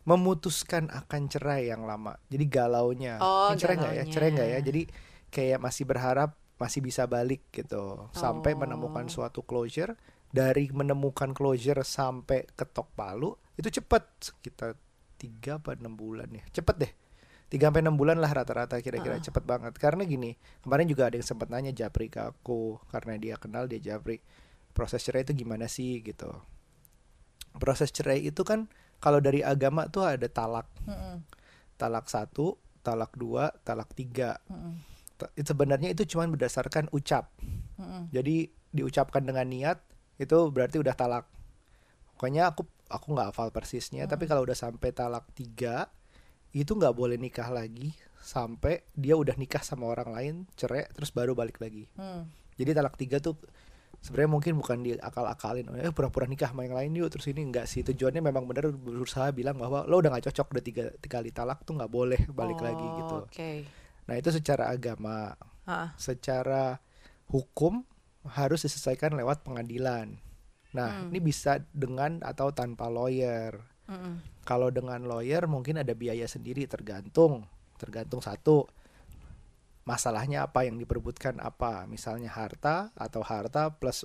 memutuskan 0.05 0.87
akan 0.87 1.21
cerai 1.27 1.67
yang 1.67 1.83
lama. 1.83 2.15
Jadi 2.29 2.45
galaunya. 2.47 3.19
Oh, 3.19 3.51
Ini 3.51 3.59
cerai 3.59 3.75
nggak 3.75 3.93
ya? 3.93 4.03
cerai 4.07 4.29
nggak 4.31 4.49
ya? 4.49 4.59
Jadi 4.61 4.81
kayak 5.27 5.59
masih 5.59 5.83
berharap 5.83 6.31
masih 6.55 6.79
bisa 6.79 7.03
balik 7.05 7.43
gitu. 7.51 8.07
Sampai 8.13 8.55
Oh. 8.55 8.63
menemukan 8.63 9.05
suatu 9.07 9.43
closure 9.43 9.97
dari 10.27 10.67
menemukan 10.69 11.31
closure 11.31 11.81
sampai 11.87 12.43
ketok 12.53 12.91
palu 12.93 13.33
itu 13.55 13.79
cepet. 13.79 14.03
Sekitar 14.19 14.75
tiga 15.17 15.57
apa 15.57 15.73
enam 15.73 15.97
bulan 15.97 16.29
ya. 16.29 16.43
Cepet 16.51 16.75
deh. 16.77 16.91
Tiga 17.47 17.71
sampai 17.71 17.79
enam 17.79 17.95
bulan 17.95 18.19
lah 18.19 18.27
rata-rata 18.27 18.75
kira-kira 18.83 19.17
cepet 19.23 19.43
banget. 19.47 19.73
Karena 19.79 20.03
gini 20.03 20.35
kemarin 20.61 20.85
juga 20.85 21.07
ada 21.07 21.15
yang 21.15 21.27
sempat 21.27 21.47
nanya 21.47 21.71
Japri 21.71 22.11
ke 22.11 22.19
aku 22.19 22.77
karena 22.91 23.15
dia 23.15 23.35
kenal 23.39 23.71
dia 23.71 23.79
Japri 23.79 24.19
proses 24.75 25.01
cerai 25.01 25.23
itu 25.23 25.33
gimana 25.33 25.65
sih 25.71 26.03
gitu. 26.03 26.29
Proses 27.57 27.89
cerai 27.89 28.21
itu 28.21 28.43
kan 28.43 28.67
kalau 28.99 29.23
dari 29.23 29.41
agama 29.41 29.87
tuh 29.89 30.05
ada 30.05 30.27
talak. 30.27 30.67
Mm-mm. 30.85 31.23
talak 31.77 32.09
satu 32.09 32.57
talak 32.81 33.13
dua 33.13 33.53
talak 33.63 33.93
tiga. 33.93 34.41
Ta- 35.17 35.33
itu 35.33 35.49
sebenarnya 35.49 35.93
itu 35.93 36.05
cuma 36.09 36.27
berdasarkan 36.29 36.91
ucap. 36.91 37.31
Mm-mm. 37.77 38.09
jadi 38.09 38.49
diucapkan 38.73 39.21
dengan 39.23 39.47
niat 39.47 39.77
itu 40.17 40.37
berarti 40.49 40.77
udah 40.77 40.93
talak. 40.93 41.25
Pokoknya 42.13 42.49
aku 42.49 42.65
aku 42.87 43.07
nggak 43.13 43.29
hafal 43.35 43.49
persisnya 43.51 44.07
tapi 44.07 44.25
kalau 44.25 44.41
udah 44.41 44.55
sampai 44.55 44.89
talak 44.91 45.27
tiga 45.35 45.91
itu 46.55 46.71
nggak 46.71 46.95
boleh 46.95 47.19
nikah 47.19 47.51
lagi 47.51 47.91
sampai 48.17 48.81
dia 48.95 49.13
udah 49.13 49.35
nikah 49.35 49.59
sama 49.59 49.85
orang 49.87 50.09
lain 50.15 50.35
cerai 50.55 50.87
terus 50.91 51.11
baru 51.11 51.35
balik 51.35 51.59
lagi. 51.59 51.85
Hmm. 51.95 52.25
jadi 52.57 52.73
talak 52.73 52.97
tiga 52.97 53.21
tuh 53.21 53.37
sebenarnya 53.99 54.31
mungkin 54.31 54.53
bukan 54.57 54.77
diakal-akalin 54.81 55.67
eh 55.77 55.91
pura-pura 55.91 56.25
nikah 56.25 56.49
sama 56.49 56.63
yang 56.63 56.73
lain 56.79 56.95
yuk 56.95 57.11
terus 57.11 57.27
ini 57.27 57.43
enggak 57.43 57.67
sih. 57.67 57.83
Tujuannya 57.83 58.23
memang 58.23 58.47
bener 58.47 58.71
berusaha 58.71 59.29
bilang 59.29 59.59
bahwa 59.59 59.83
lo 59.83 59.99
udah 59.99 60.09
nggak 60.09 60.31
cocok 60.31 60.47
udah 60.57 60.63
tiga, 60.63 60.83
tiga 60.97 61.19
kali 61.19 61.29
talak 61.29 61.61
tuh 61.61 61.75
nggak 61.75 61.91
boleh 61.91 62.19
balik 62.31 62.57
lagi 62.57 62.81
Oh, 62.81 62.95
gitu 63.03 63.17
Oke. 63.27 63.51
nah 64.07 64.15
itu 64.15 64.29
secara 64.31 64.71
agama 64.71 65.35
Ah, 65.67 65.91
secara 65.99 66.79
hukum 67.27 67.83
harus 68.31 68.63
diselesaikan 68.63 69.15
lewat 69.15 69.43
pengadilan. 69.47 70.19
Nah 70.75 70.89
Hmm. 71.03 71.09
ini 71.09 71.19
bisa 71.23 71.63
dengan 71.71 72.19
atau 72.23 72.51
tanpa 72.51 72.91
lawyer. 72.91 73.55
Mm-mm. 73.87 74.19
kalau 74.43 74.67
dengan 74.67 74.99
lawyer 75.07 75.47
mungkin 75.47 75.79
ada 75.79 75.95
biaya 75.95 76.27
sendiri 76.27 76.67
tergantung. 76.67 77.47
Tergantung 77.79 78.19
satu 78.19 78.67
masalahnya 79.87 80.43
apa 80.43 80.67
yang 80.67 80.75
diperebutkan 80.75 81.39
apa. 81.39 81.87
Misalnya 81.87 82.27
harta 82.27 82.91
atau 82.99 83.23
harta 83.23 83.71
plus 83.71 84.03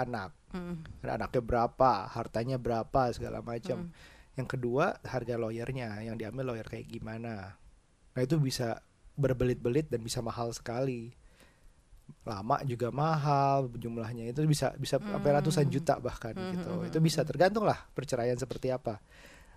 anak. 0.00 0.32
Dan 1.04 1.08
anaknya 1.20 1.44
berapa 1.44 2.08
hartanya 2.08 2.56
berapa 2.56 3.12
segala 3.12 3.44
macam. 3.44 3.88
Hmm. 3.88 3.92
yang 4.32 4.48
kedua 4.48 4.96
harga 5.04 5.36
lawyernya. 5.36 6.00
Yang 6.08 6.16
diambil 6.24 6.56
lawyer 6.56 6.64
kayak 6.64 6.88
gimana. 6.88 7.60
Nah 8.16 8.20
itu 8.24 8.40
bisa 8.40 8.80
berbelit-belit 9.12 9.92
dan 9.92 10.00
bisa 10.00 10.24
mahal 10.24 10.48
sekali 10.56 11.12
lama 12.22 12.56
juga 12.62 12.88
mahal 12.94 13.68
jumlahnya 13.74 14.30
itu 14.30 14.44
bisa 14.46 14.72
bisa 14.78 15.00
sampai 15.00 15.30
ratusan 15.34 15.66
juta 15.68 15.98
bahkan 15.98 16.34
Hmm, 16.36 16.52
gitu 16.54 16.70
hmm, 16.70 16.88
itu 16.88 16.98
bisa 17.02 17.26
tergantung 17.26 17.66
lah 17.66 17.78
perceraian 17.92 18.38
seperti 18.38 18.70
apa 18.70 19.02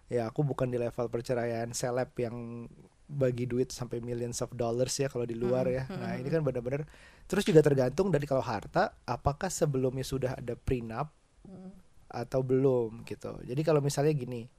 ya 0.05 0.29
aku 0.29 0.45
bukan 0.45 0.69
di 0.69 0.77
level 0.77 1.09
perceraian 1.09 1.69
seleb 1.73 2.13
yang 2.17 2.65
bagi 3.05 3.45
duit 3.45 3.69
sampai 3.69 4.01
millions 4.01 4.41
of 4.41 4.49
dollars 4.57 4.97
ya 4.97 5.05
kalau 5.09 5.29
di 5.29 5.37
luar 5.37 5.69
Mm, 5.69 5.75
ya. 5.77 5.83
Nah, 5.93 6.17
ini 6.17 6.25
kan 6.25 6.41
benar-benar 6.41 6.89
terus 7.29 7.45
juga 7.45 7.61
tergantung 7.61 8.09
dari 8.09 8.25
kalau 8.25 8.41
harta 8.41 8.97
apakah 9.05 9.49
sebelumnya 9.49 10.01
sudah 10.01 10.33
ada 10.37 10.57
prenup 10.57 11.13
atau 12.09 12.41
belum 12.41 13.05
gitu. 13.05 13.37
Jadi 13.45 13.61
kalau 13.61 13.77
misalnya 13.81 14.13
gini, 14.17 14.49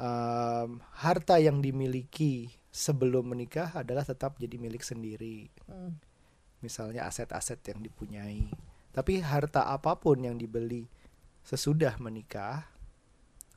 em, 0.00 0.68
harta 1.00 1.36
yang 1.36 1.60
dimiliki 1.60 2.48
sebelum 2.72 3.36
menikah 3.36 3.72
adalah 3.76 4.04
tetap 4.04 4.40
jadi 4.40 4.56
milik 4.56 4.80
sendiri. 4.80 5.52
Mm. 5.68 5.92
Misalnya 6.64 7.04
aset-aset 7.04 7.60
yang 7.68 7.84
dipunyai. 7.84 8.48
Tapi 8.96 9.20
harta 9.20 9.68
apa 9.68 10.00
pun 10.00 10.16
yang 10.16 10.40
dibeli 10.40 10.88
sesudah 11.44 12.00
menikah, 12.00 12.64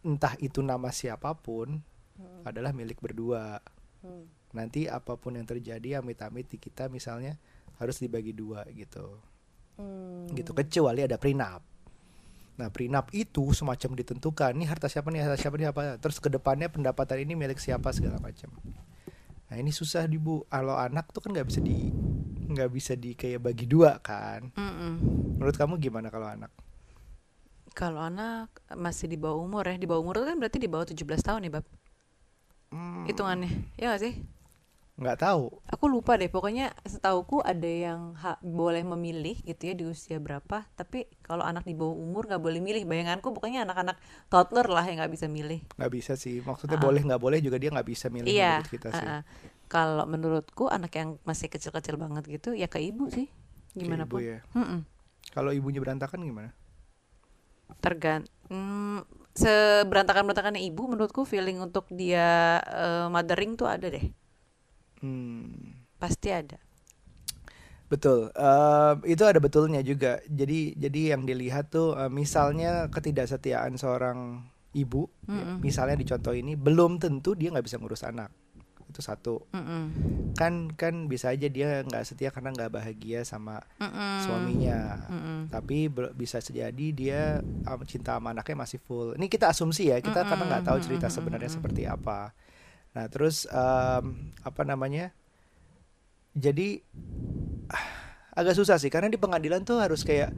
entah 0.04 0.36
itu 0.44 0.60
nama 0.60 0.92
siapa 0.92 1.32
pun, 1.40 1.80
Mm. 2.18 2.42
adalah 2.50 2.74
milik 2.74 2.98
berdua. 2.98 3.62
Mm. 4.02 4.26
Nanti 4.58 4.90
apa 4.90 5.14
pun 5.16 5.38
yang 5.38 5.46
terjadi 5.46 6.02
amit-amit 6.02 6.50
di 6.50 6.58
kita 6.58 6.90
misalnya 6.90 7.38
harus 7.78 8.02
dibagi 8.02 8.34
dua 8.34 8.66
gitu. 8.74 9.22
Mm. 9.78 10.34
Gitu 10.34 10.52
kecuali 10.58 11.06
ada 11.06 11.22
prenup. 11.22 11.62
Nah, 12.58 12.74
prenup 12.74 13.14
itu 13.14 13.54
semacam 13.54 13.94
ditentukan, 13.94 14.50
nih 14.58 14.66
harta 14.66 14.90
siapa 14.90 15.14
nih, 15.14 15.22
harta 15.22 15.38
siapa 15.38 15.62
nih 15.62 15.70
apa. 15.70 16.02
Terus 16.02 16.18
ke 16.18 16.26
depannya 16.26 16.74
pendapatan 16.74 17.22
ini 17.22 17.38
milik 17.38 17.62
siapa 17.62 17.94
segala 17.94 18.18
macam. 18.18 18.50
Nah, 19.48 19.56
ini 19.62 19.70
susah 19.70 20.10
di 20.10 20.18
Bu. 20.18 20.42
Kalau 20.50 20.74
anak 20.74 21.14
tuh 21.14 21.22
kan 21.22 21.38
nggak 21.38 21.54
bisa 21.54 21.62
di 21.62 21.94
nggak 22.48 22.70
bisa 22.72 22.94
di 22.96 23.12
kayak 23.14 23.44
bagi 23.44 23.66
dua 23.68 24.00
kan. 24.00 24.42
Mm-mm. 24.56 24.94
Menurut 25.38 25.56
kamu 25.60 25.74
gimana 25.78 26.08
kalau 26.08 26.28
anak? 26.28 26.52
Kalau 27.78 28.02
anak 28.02 28.50
masih 28.74 29.06
di 29.06 29.18
bawah 29.20 29.38
umur 29.38 29.64
ya, 29.70 29.78
di 29.78 29.86
bawah 29.86 30.02
umur 30.02 30.16
kan 30.26 30.38
berarti 30.42 30.58
di 30.58 30.66
bawah 30.66 30.88
17 30.90 31.22
tahun 31.22 31.46
ya, 31.46 31.52
Bab. 31.60 31.66
Hmm, 32.74 33.06
Hitungannya. 33.08 33.52
Ya 33.78 33.94
gak 33.94 34.02
sih? 34.04 34.16
nggak 34.98 35.22
tahu. 35.22 35.62
Aku 35.70 35.86
lupa 35.94 36.18
deh, 36.18 36.26
pokoknya 36.26 36.74
setauku 36.82 37.38
ada 37.46 37.70
yang 37.70 38.18
ha- 38.18 38.42
boleh 38.42 38.82
memilih 38.82 39.38
gitu 39.46 39.70
ya 39.70 39.78
di 39.78 39.86
usia 39.86 40.18
berapa. 40.18 40.66
Tapi 40.74 41.06
kalau 41.22 41.46
anak 41.46 41.70
di 41.70 41.78
bawah 41.78 41.94
umur 41.94 42.26
nggak 42.26 42.42
boleh 42.42 42.58
milih. 42.58 42.82
Bayanganku 42.90 43.30
pokoknya 43.30 43.62
anak-anak 43.62 43.94
toddler 44.26 44.66
lah 44.66 44.82
yang 44.90 44.98
nggak 44.98 45.14
bisa 45.14 45.30
milih. 45.30 45.62
nggak 45.78 45.92
bisa 45.94 46.18
sih. 46.18 46.42
Maksudnya 46.42 46.82
Ah. 46.82 46.86
boleh 46.90 47.06
nggak 47.06 47.22
boleh 47.22 47.38
juga 47.46 47.62
dia 47.62 47.70
nggak 47.70 47.86
bisa 47.86 48.10
milih 48.10 48.26
iya. 48.26 48.58
menurut 48.58 48.74
kita 48.74 48.90
sih. 48.90 49.06
ah, 49.06 49.22
ah. 49.22 49.24
Kalau 49.74 50.06
menurutku 50.14 50.66
anak 50.72 50.92
yang 51.00 51.10
masih 51.30 51.48
kecil-kecil 51.54 51.96
banget 52.04 52.24
gitu 52.36 52.50
ya 52.56 52.68
ke 52.74 52.80
ibu 52.90 53.06
sih. 53.12 53.28
Ke 53.80 53.84
Gimana 53.84 54.04
ibu 54.04 54.16
pun. 54.16 54.24
ya. 54.30 54.40
Mm-mm. 54.58 54.82
Kalau 55.36 55.52
ibunya 55.56 55.80
berantakan 55.84 56.20
gimana? 56.28 56.52
Tergan. 57.84 58.22
Hmm, 58.52 59.04
seberantakan-berantakannya 59.36 60.64
ibu 60.70 60.82
menurutku 60.92 61.22
feeling 61.28 61.60
untuk 61.68 61.86
dia 61.92 62.28
eh, 62.64 63.06
mothering 63.12 63.52
tuh 63.60 63.68
ada 63.68 63.88
deh. 63.96 64.06
Hmm. 65.02 65.78
Pasti 66.02 66.30
ada. 66.34 66.58
Betul, 67.88 68.28
Em, 68.36 68.96
itu 69.08 69.24
ada 69.24 69.40
betulnya 69.40 69.80
juga. 69.80 70.20
Jadi, 70.28 70.76
jadi 70.76 71.16
yang 71.16 71.24
dilihat 71.24 71.72
tuh, 71.72 71.96
eh, 71.96 72.12
misalnya 72.12 72.92
ketidaksetiaan 72.92 73.80
seorang 73.80 74.44
ibu, 74.76 75.08
ya, 75.32 75.48
Mm-mm. 75.48 75.58
misalnya 75.64 75.96
di 75.96 76.04
contoh 76.08 76.36
ini, 76.36 76.60
belum 76.60 77.00
tentu 77.00 77.32
dia 77.40 77.48
nggak 77.56 77.64
bisa 77.64 77.80
ngurus 77.80 78.04
anak. 78.04 78.30
Itu 78.98 79.06
satu. 79.06 79.46
Mm-mm. 79.54 79.84
Kan, 80.34 80.74
kan 80.74 81.06
bisa 81.06 81.30
aja 81.30 81.46
dia 81.46 81.86
nggak 81.86 82.02
setia 82.02 82.34
karena 82.34 82.50
nggak 82.50 82.74
bahagia 82.74 83.22
sama 83.22 83.62
Mm-mm. 83.78 84.26
suaminya. 84.26 85.06
Mm-mm. 85.06 85.54
Tapi 85.54 85.86
ber- 85.86 86.18
bisa 86.18 86.42
jadi 86.42 86.88
dia 86.90 87.46
um, 87.46 87.82
cinta 87.86 88.18
sama 88.18 88.34
anaknya 88.34 88.58
masih 88.58 88.82
full. 88.82 89.14
Ini 89.14 89.30
kita 89.30 89.54
asumsi 89.54 89.94
ya, 89.94 90.02
kita 90.02 90.26
karena 90.26 90.50
nggak 90.50 90.66
tahu 90.66 90.82
cerita 90.82 91.14
sebenarnya 91.14 91.54
mm-mm. 91.54 91.62
seperti 91.62 91.86
apa. 91.86 92.34
Nah, 92.98 93.06
terus 93.14 93.46
em, 93.46 94.34
apa 94.42 94.62
namanya? 94.66 95.14
Jadi 96.34 96.82
ah, 97.70 97.86
agak 98.34 98.58
susah 98.58 98.82
sih 98.82 98.90
karena 98.90 99.14
di 99.14 99.22
pengadilan 99.22 99.62
tuh 99.62 99.78
harus 99.78 100.02
kayak 100.02 100.34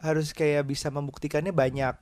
harus 0.00 0.32
kayak 0.32 0.64
bisa 0.64 0.88
membuktikannya 0.88 1.52
banyak. 1.52 1.92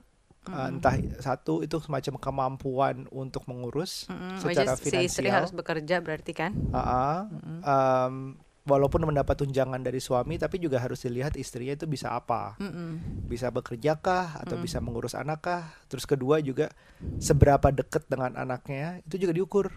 Uh, 0.41 0.49
Mm-mm. 0.49 0.73
entah 0.73 0.97
satu 1.21 1.61
itu 1.61 1.77
semacam 1.77 2.17
kemampuan 2.17 3.05
untuk 3.09 3.45
mengurus 3.45 4.09
Mm-mm. 4.09 4.41
secara 4.41 4.73
Which 4.73 4.81
is 4.81 4.89
si 4.89 4.97
istri 4.97 5.29
finansial. 5.29 5.35
harus 5.37 5.51
bekerja 5.53 5.95
berarti 6.01 6.33
kan? 6.33 6.57
Ah, 6.71 7.29
Mm-mm. 7.29 7.59
em, 7.61 8.15
walaupun 8.61 9.05
mendapat 9.05 9.37
tunjangan 9.37 9.77
dari 9.77 9.97
suami 9.97 10.37
tapi 10.37 10.57
juga 10.57 10.77
harus 10.77 10.97
dilihat 10.97 11.33
istrinya 11.33 11.73
itu 11.73 11.85
bisa 11.85 12.09
apa 12.09 12.57
Mm-mm. 12.57 13.21
bisa 13.25 13.49
bekerja 13.49 13.97
kah 13.97 14.37
atau 14.37 14.57
Mm. 14.57 14.63
bisa 14.65 14.77
mengurus 14.77 15.13
anak 15.13 15.41
kah 15.41 15.63
terus 15.85 16.05
kedua 16.05 16.41
juga 16.41 16.73
seberapa 17.17 17.69
dekat 17.69 18.05
dengan 18.05 18.33
anaknya 18.33 19.05
itu 19.05 19.21
juga 19.21 19.33
diukur 19.33 19.67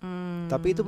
Mm. 0.00 0.48
tapi 0.48 0.72
itu 0.72 0.84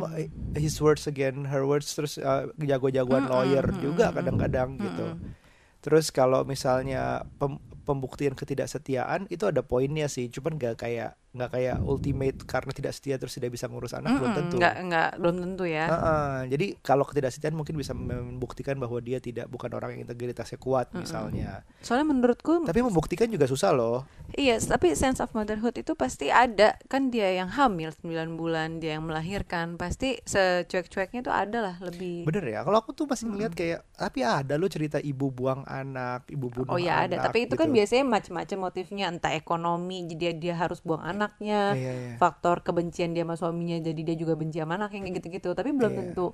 his 0.52 0.76
words 0.76 1.04
again 1.04 1.44
her 1.44 1.64
words 1.64 1.88
terus 1.92 2.16
uh, 2.16 2.48
jago-jagoan 2.54 3.24
Mm-mm, 3.24 3.32
lawyer 3.32 3.64
mm-mm, 3.66 3.80
juga 3.82 4.08
kadang-kadang 4.08 4.76
gitu 4.76 5.04
Mm-mm. 5.16 5.32
terus 5.80 6.08
kalau 6.08 6.44
misalnya 6.44 7.24
pem- 7.36 7.60
pembuktian 7.86 8.34
ketidaksetiaan 8.34 9.30
itu 9.30 9.46
ada 9.46 9.62
poinnya 9.62 10.10
sih 10.10 10.26
cuman 10.26 10.58
nggak 10.58 10.74
kayak 10.82 11.14
nggak 11.36 11.50
kayak 11.52 11.76
ultimate 11.84 12.38
karena 12.48 12.72
tidak 12.72 12.92
setia 12.96 13.20
terus 13.20 13.36
tidak 13.36 13.52
bisa 13.52 13.68
ngurus 13.68 13.92
anak 13.92 14.16
belum 14.16 14.24
Mm-mm. 14.32 14.40
tentu 14.40 14.56
Nggak, 14.56 14.74
nggak, 14.88 15.10
belum 15.20 15.36
tentu 15.44 15.64
ya. 15.68 15.84
Heeh, 15.84 16.32
jadi 16.48 16.66
kalau 16.80 17.04
ketidaksetiaan 17.04 17.52
mungkin 17.52 17.76
bisa 17.76 17.92
membuktikan 17.92 18.80
bahwa 18.80 18.96
dia 19.04 19.20
tidak 19.20 19.44
bukan 19.52 19.68
orang 19.76 19.94
yang 19.94 20.08
integritasnya 20.08 20.56
kuat 20.56 20.88
Mm-mm. 20.90 21.04
misalnya 21.04 21.60
Soalnya 21.84 22.08
menurutku 22.08 22.64
tapi 22.64 22.80
membuktikan 22.80 23.28
juga 23.28 23.44
susah 23.44 23.70
loh 23.76 24.08
Iya, 24.34 24.58
tapi 24.58 24.98
sense 24.98 25.22
of 25.22 25.30
motherhood 25.38 25.78
itu 25.78 25.94
pasti 25.94 26.34
ada. 26.34 26.74
Kan 26.90 27.14
dia 27.14 27.30
yang 27.30 27.46
hamil 27.46 27.94
9 27.94 28.34
bulan, 28.34 28.82
dia 28.82 28.98
yang 28.98 29.06
melahirkan, 29.06 29.78
pasti 29.78 30.18
secuek-cueknya 30.26 31.22
itu 31.22 31.30
ada 31.30 31.58
lah 31.62 31.76
lebih. 31.78 32.26
Bener 32.26 32.42
ya, 32.42 32.66
kalau 32.66 32.82
aku 32.82 32.90
tuh 32.90 33.06
masih 33.06 33.30
ngeliat 33.30 33.54
kayak 33.54 33.86
tapi 33.94 34.26
ada 34.26 34.58
lo 34.58 34.66
cerita 34.66 34.98
ibu 34.98 35.30
buang 35.30 35.62
anak, 35.70 36.26
ibu 36.26 36.50
bunuh 36.50 36.74
Oh 36.74 36.80
ya 36.80 37.06
ada, 37.06 37.22
anak 37.22 37.30
tapi 37.30 37.46
itu 37.46 37.54
kan 37.54 37.70
gitu. 37.70 37.75
Biasanya 37.76 38.04
macam-macam 38.08 38.58
motifnya, 38.72 39.04
entah 39.12 39.32
ekonomi, 39.36 40.08
jadi 40.08 40.16
dia, 40.16 40.32
dia 40.32 40.54
harus 40.56 40.80
buang 40.80 41.04
anaknya, 41.04 41.76
Iya, 41.76 41.92
iya. 41.92 42.14
faktor 42.16 42.64
kebencian 42.64 43.12
dia 43.12 43.28
sama 43.28 43.36
suaminya, 43.36 43.76
jadi 43.84 44.00
dia 44.00 44.16
juga 44.16 44.32
benci 44.32 44.56
sama 44.56 44.80
anaknya 44.80 45.04
kayak 45.04 45.14
gitu-gitu. 45.20 45.52
Tapi 45.52 45.70
belum 45.76 45.92
Iya. 45.92 45.98
tentu 46.00 46.32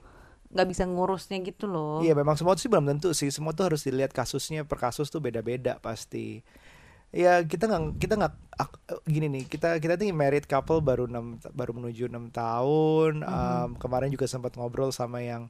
nggak 0.53 0.69
bisa 0.69 0.85
ngurusnya 0.85 1.41
gitu 1.43 1.65
loh. 1.65 2.05
Iya 2.05 2.13
memang 2.13 2.37
semua 2.37 2.53
tuh 2.53 2.69
sih 2.69 2.71
belum 2.71 2.85
tentu 2.85 3.11
sih, 3.17 3.33
semua 3.33 3.57
tuh 3.57 3.73
harus 3.73 3.83
dilihat 3.89 4.13
kasusnya 4.13 4.69
per 4.69 4.77
kasus 4.77 5.09
tuh 5.09 5.19
beda-beda 5.25 5.81
pasti. 5.81 6.45
Ya 7.13 7.41
kita 7.45 7.69
nggak 7.69 8.01
kita 8.01 8.15
nggak 8.21 8.35
ak- 8.61 9.05
gini 9.05 9.29
nih 9.29 9.45
kita 9.49 9.77
kita 9.81 10.01
nih 10.01 10.13
married 10.17 10.49
couple 10.49 10.81
baru 10.81 11.09
enam 11.09 11.41
baru 11.57 11.73
menuju 11.77 12.09
enam 12.09 12.29
tahun. 12.33 13.25
Mm-hmm. 13.25 13.65
Um, 13.65 13.71
kemarin 13.81 14.09
juga 14.13 14.29
sempat 14.29 14.53
ngobrol 14.57 14.93
sama 14.93 15.25
yang 15.25 15.49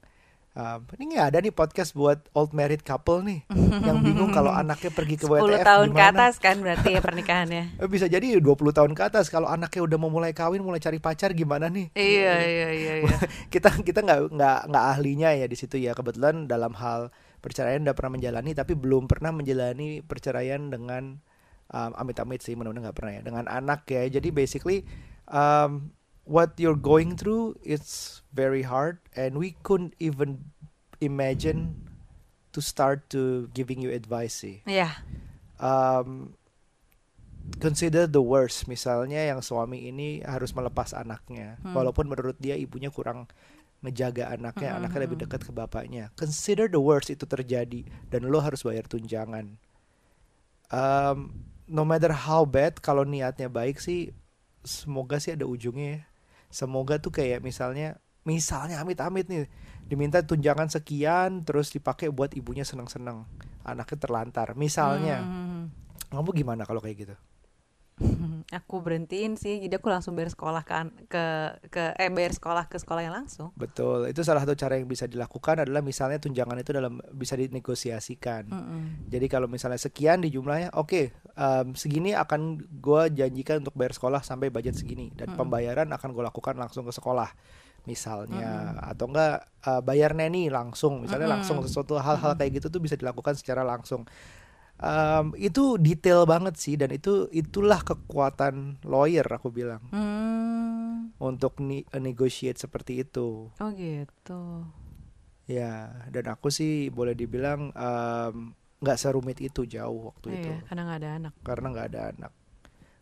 um, 0.53 0.81
ini 1.01 1.17
nggak 1.17 1.27
ada 1.33 1.39
nih 1.41 1.55
podcast 1.55 1.97
buat 1.97 2.21
old 2.37 2.53
married 2.53 2.85
couple 2.85 3.25
nih 3.25 3.45
yang 3.89 4.01
bingung 4.05 4.33
kalau 4.33 4.53
anaknya 4.53 4.93
pergi 4.93 5.17
ke 5.17 5.25
10 5.29 5.33
WTF 5.33 5.65
tahun 5.65 5.89
ke 5.93 5.97
gimana. 5.97 6.13
atas 6.13 6.35
kan 6.39 6.57
berarti 6.61 6.89
ya 6.93 7.01
pernikahannya. 7.01 7.65
Eh, 7.83 7.89
Bisa 7.89 8.07
jadi 8.07 8.39
20 8.39 8.45
tahun 8.73 8.93
ke 8.93 9.03
atas 9.03 9.33
kalau 9.33 9.49
anaknya 9.49 9.83
udah 9.85 9.99
mau 9.99 10.11
mulai 10.13 10.33
kawin, 10.37 10.61
mulai 10.63 10.79
cari 10.79 11.01
pacar 11.01 11.33
gimana 11.33 11.69
nih? 11.73 11.91
iya, 11.97 12.35
iya, 12.45 12.69
iya, 12.73 12.95
iya. 13.07 13.17
kita 13.53 13.73
kita 13.83 14.05
nggak 14.05 14.21
nggak 14.33 14.59
nggak 14.71 14.85
ahlinya 14.97 15.31
ya 15.35 15.47
di 15.49 15.57
situ 15.57 15.81
ya 15.81 15.97
kebetulan 15.97 16.47
dalam 16.47 16.77
hal 16.77 17.11
perceraian 17.43 17.83
udah 17.83 17.97
pernah 17.97 18.17
menjalani 18.21 18.55
tapi 18.55 18.79
belum 18.79 19.11
pernah 19.11 19.35
menjalani 19.35 19.99
perceraian 20.05 20.71
dengan 20.71 21.19
um, 21.75 21.91
amit-amit 21.99 22.39
sih 22.45 22.55
mudah-mudahan 22.55 22.87
nggak 22.87 22.97
pernah 22.97 23.13
ya 23.19 23.23
dengan 23.27 23.45
anak 23.51 23.83
ya 23.91 24.07
jadi 24.07 24.29
basically 24.31 24.87
um, 25.27 25.91
what 26.25 26.55
you're 26.57 26.79
going 26.79 27.19
through 27.19 27.59
it's 27.67 28.23
very 28.33 28.63
hard. 28.63 28.99
And 29.19 29.37
we 29.37 29.59
couldn't 29.67 29.95
even 29.99 30.51
imagine 31.03 31.91
to 32.53 32.61
start 32.61 33.09
to 33.11 33.49
giving 33.57 33.81
you 33.81 33.91
advice 33.91 34.45
sih 34.45 34.61
Iya. 34.69 35.03
um, 35.59 36.37
consider 37.59 38.07
the 38.07 38.23
worst. 38.23 38.69
Misalnya 38.69 39.25
yang 39.25 39.41
suami 39.43 39.89
ini 39.89 40.23
harus 40.23 40.53
melepas 40.55 40.93
anaknya. 40.95 41.59
Hmm. 41.65 41.75
walaupun 41.75 42.07
menurut 42.07 42.37
dia 42.39 42.55
ibunya 42.55 42.93
kurang 42.93 43.27
ngejaga 43.83 44.31
anaknya 44.31 44.79
Hmm, 44.79 44.79
anaknya 44.85 44.95
hmm, 44.95 45.07
lebih 45.11 45.17
hmm. 45.19 45.25
dekat 45.27 45.41
ke 45.43 45.53
bapaknya. 45.53 46.05
Consider 46.15 46.71
the 46.71 46.79
worst 46.79 47.11
itu 47.11 47.27
terjadi 47.27 47.83
dan 48.15 48.31
lo 48.31 48.39
harus 48.39 48.63
bayar 48.63 48.87
tunjangan. 48.87 49.59
Um, 50.71 51.45
no 51.67 51.83
matter 51.85 52.15
how 52.15 52.47
bad 52.47 52.79
kalau 52.81 53.03
niatnya 53.05 53.51
baik 53.51 53.77
sih 53.83 54.15
semoga 54.63 55.19
sih 55.19 55.35
ada 55.35 55.45
ujungnya 55.45 55.89
ya 55.99 56.03
semoga 56.53 57.01
tuh 57.01 57.11
kayak 57.11 57.41
misalnya 57.41 57.97
misalnya 58.23 58.79
amit-amit 58.79 59.27
nih 59.27 59.49
diminta 59.89 60.23
tunjangan 60.23 60.71
sekian 60.71 61.43
terus 61.43 61.73
dipakai 61.73 62.13
buat 62.13 62.37
ibunya 62.37 62.63
senang-senang 62.63 63.27
anaknya 63.65 63.99
terlantar 63.99 64.55
misalnya 64.55 65.25
Hmm. 65.25 65.73
kamu 66.13 66.31
gimana 66.37 66.63
kalau 66.63 66.79
kayak 66.79 67.09
gitu 67.09 67.15
Aku 68.53 68.85
berhentiin 68.85 69.41
sih, 69.41 69.65
jadi 69.65 69.81
aku 69.81 69.89
langsung 69.89 70.13
bayar 70.13 70.29
sekolah 70.29 70.61
ke 70.61 70.75
an- 70.77 70.97
ke 71.09 71.25
ke 71.73 71.83
eh 71.97 72.13
bayar 72.13 72.37
sekolah 72.37 72.69
ke 72.69 72.77
sekolah 72.77 73.01
yang 73.01 73.17
langsung. 73.17 73.49
betul 73.57 74.05
itu 74.05 74.21
salah 74.21 74.45
satu 74.45 74.53
cara 74.53 74.77
yang 74.77 74.85
bisa 74.85 75.09
dilakukan 75.09 75.65
adalah 75.65 75.81
misalnya 75.81 76.21
tunjangan 76.21 76.61
itu 76.61 76.71
dalam 76.75 77.01
bisa 77.17 77.33
dinegosiasikan 77.33 78.53
Mm-mm. 78.53 78.83
jadi 79.09 79.27
kalau 79.31 79.49
misalnya 79.49 79.81
sekian 79.81 80.21
di 80.21 80.29
jumlahnya 80.29 80.75
oke 80.77 81.03
em, 81.33 81.67
segini 81.73 82.13
akan 82.13 82.61
gue 82.61 83.03
janjikan 83.17 83.65
untuk 83.65 83.73
bayar 83.73 83.97
sekolah 83.97 84.21
sampai 84.21 84.53
budget 84.53 84.77
segini 84.77 85.09
dan 85.17 85.33
Mm-mm. 85.33 85.39
pembayaran 85.41 85.89
akan 85.89 86.09
gue 86.13 86.25
lakukan 86.25 86.55
langsung 86.59 86.85
ke 86.85 86.93
sekolah 86.93 87.31
misalnya 87.83 88.79
atau 88.79 89.11
enggak 89.11 89.43
uh, 89.67 89.83
bayar 89.83 90.15
neni 90.15 90.47
langsung 90.53 91.03
misalnya 91.03 91.27
langsung 91.27 91.59
sesuatu 91.67 91.99
hal-hal 91.99 92.39
kayak 92.39 92.63
gitu 92.63 92.71
tuh 92.71 92.79
bisa 92.79 92.95
dilakukan 92.95 93.35
secara 93.35 93.67
langsung 93.67 94.07
Em, 94.83 95.31
itu 95.39 95.79
detail 95.79 96.27
banget 96.27 96.59
sih 96.59 96.75
dan 96.75 96.91
itu 96.91 97.31
itulah 97.31 97.79
kekuatan 97.81 98.83
lawyer 98.83 99.23
aku 99.25 99.49
bilang 99.49 99.79
Hmm. 99.89 101.15
untuk 101.17 101.59
ni- 101.59 101.87
negotiate 101.95 102.59
seperti 102.59 103.01
itu 103.01 103.47
Oh 103.53 103.71
gitu. 103.73 104.67
ya 105.45 105.87
dan 106.09 106.25
aku 106.29 106.51
sih 106.51 106.89
boleh 106.89 107.15
dibilang 107.15 107.71
nggak 108.77 108.99
serumit 108.99 109.39
itu 109.39 109.63
jauh 109.65 110.11
waktu 110.11 110.29
itu 110.35 110.51
Iya, 110.51 110.67
karena 110.67 110.83
nggak 110.85 110.99
ada 110.99 111.11
anak. 111.15 111.33
karena 111.41 111.67
nggak 111.69 111.87
ada 111.87 112.01
anak 112.11 112.33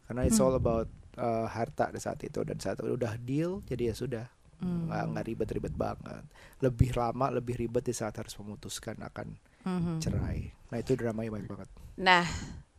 karena 0.04 0.20
it's 0.22 0.36
all 0.36 0.52
about 0.52 0.88
uh, 1.16 1.48
harta 1.48 1.88
di 1.88 1.96
saat 1.96 2.20
itu 2.20 2.44
dan 2.44 2.60
saat 2.60 2.76
udah 2.78 3.16
deal 3.18 3.64
jadi 3.64 3.88
ya 3.88 3.94
sudah 3.94 4.26
Hmm. 4.60 4.92
nggak 4.92 5.04
nggak 5.08 5.24
ribet-ribet 5.24 5.72
banget 5.72 6.20
lebih 6.60 6.92
lama 6.92 7.32
lebih 7.32 7.56
ribet 7.56 7.80
di 7.80 7.96
saat 7.96 8.12
harus 8.12 8.36
memutuskan 8.36 9.00
akan 9.00 9.40
Mhm. 9.62 10.00
cerai 10.00 10.50
nah 10.68 10.78
itu 10.78 10.94
dramanya 10.94 11.30
baik 11.32 11.48
banget 11.48 11.68
Nah, 11.96 12.24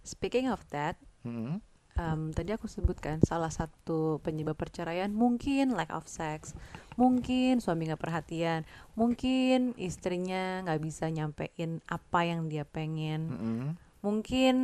speaking 0.02 0.50
of 0.50 0.66
that, 0.74 0.98
Hmm. 1.22 1.62
em, 1.94 2.34
tadi 2.34 2.50
aku 2.50 2.66
sebutkan 2.66 3.22
salah 3.22 3.54
satu 3.54 4.18
penyebab 4.20 4.58
perceraian 4.58 5.14
mungkin 5.14 5.78
lack 5.78 5.94
of 5.94 6.10
sex, 6.10 6.58
mungkin 6.96 7.62
suami 7.62 7.86
nggak 7.86 8.02
perhatian, 8.02 8.66
mungkin 8.96 9.78
istrinya 9.78 10.66
nggak 10.66 10.82
bisa 10.82 11.06
nyampein 11.08 11.86
apa 11.86 12.26
yang 12.26 12.50
dia 12.50 12.66
pengen, 12.66 13.22
Mm-mm. 13.30 13.62
mungkin 14.02 14.56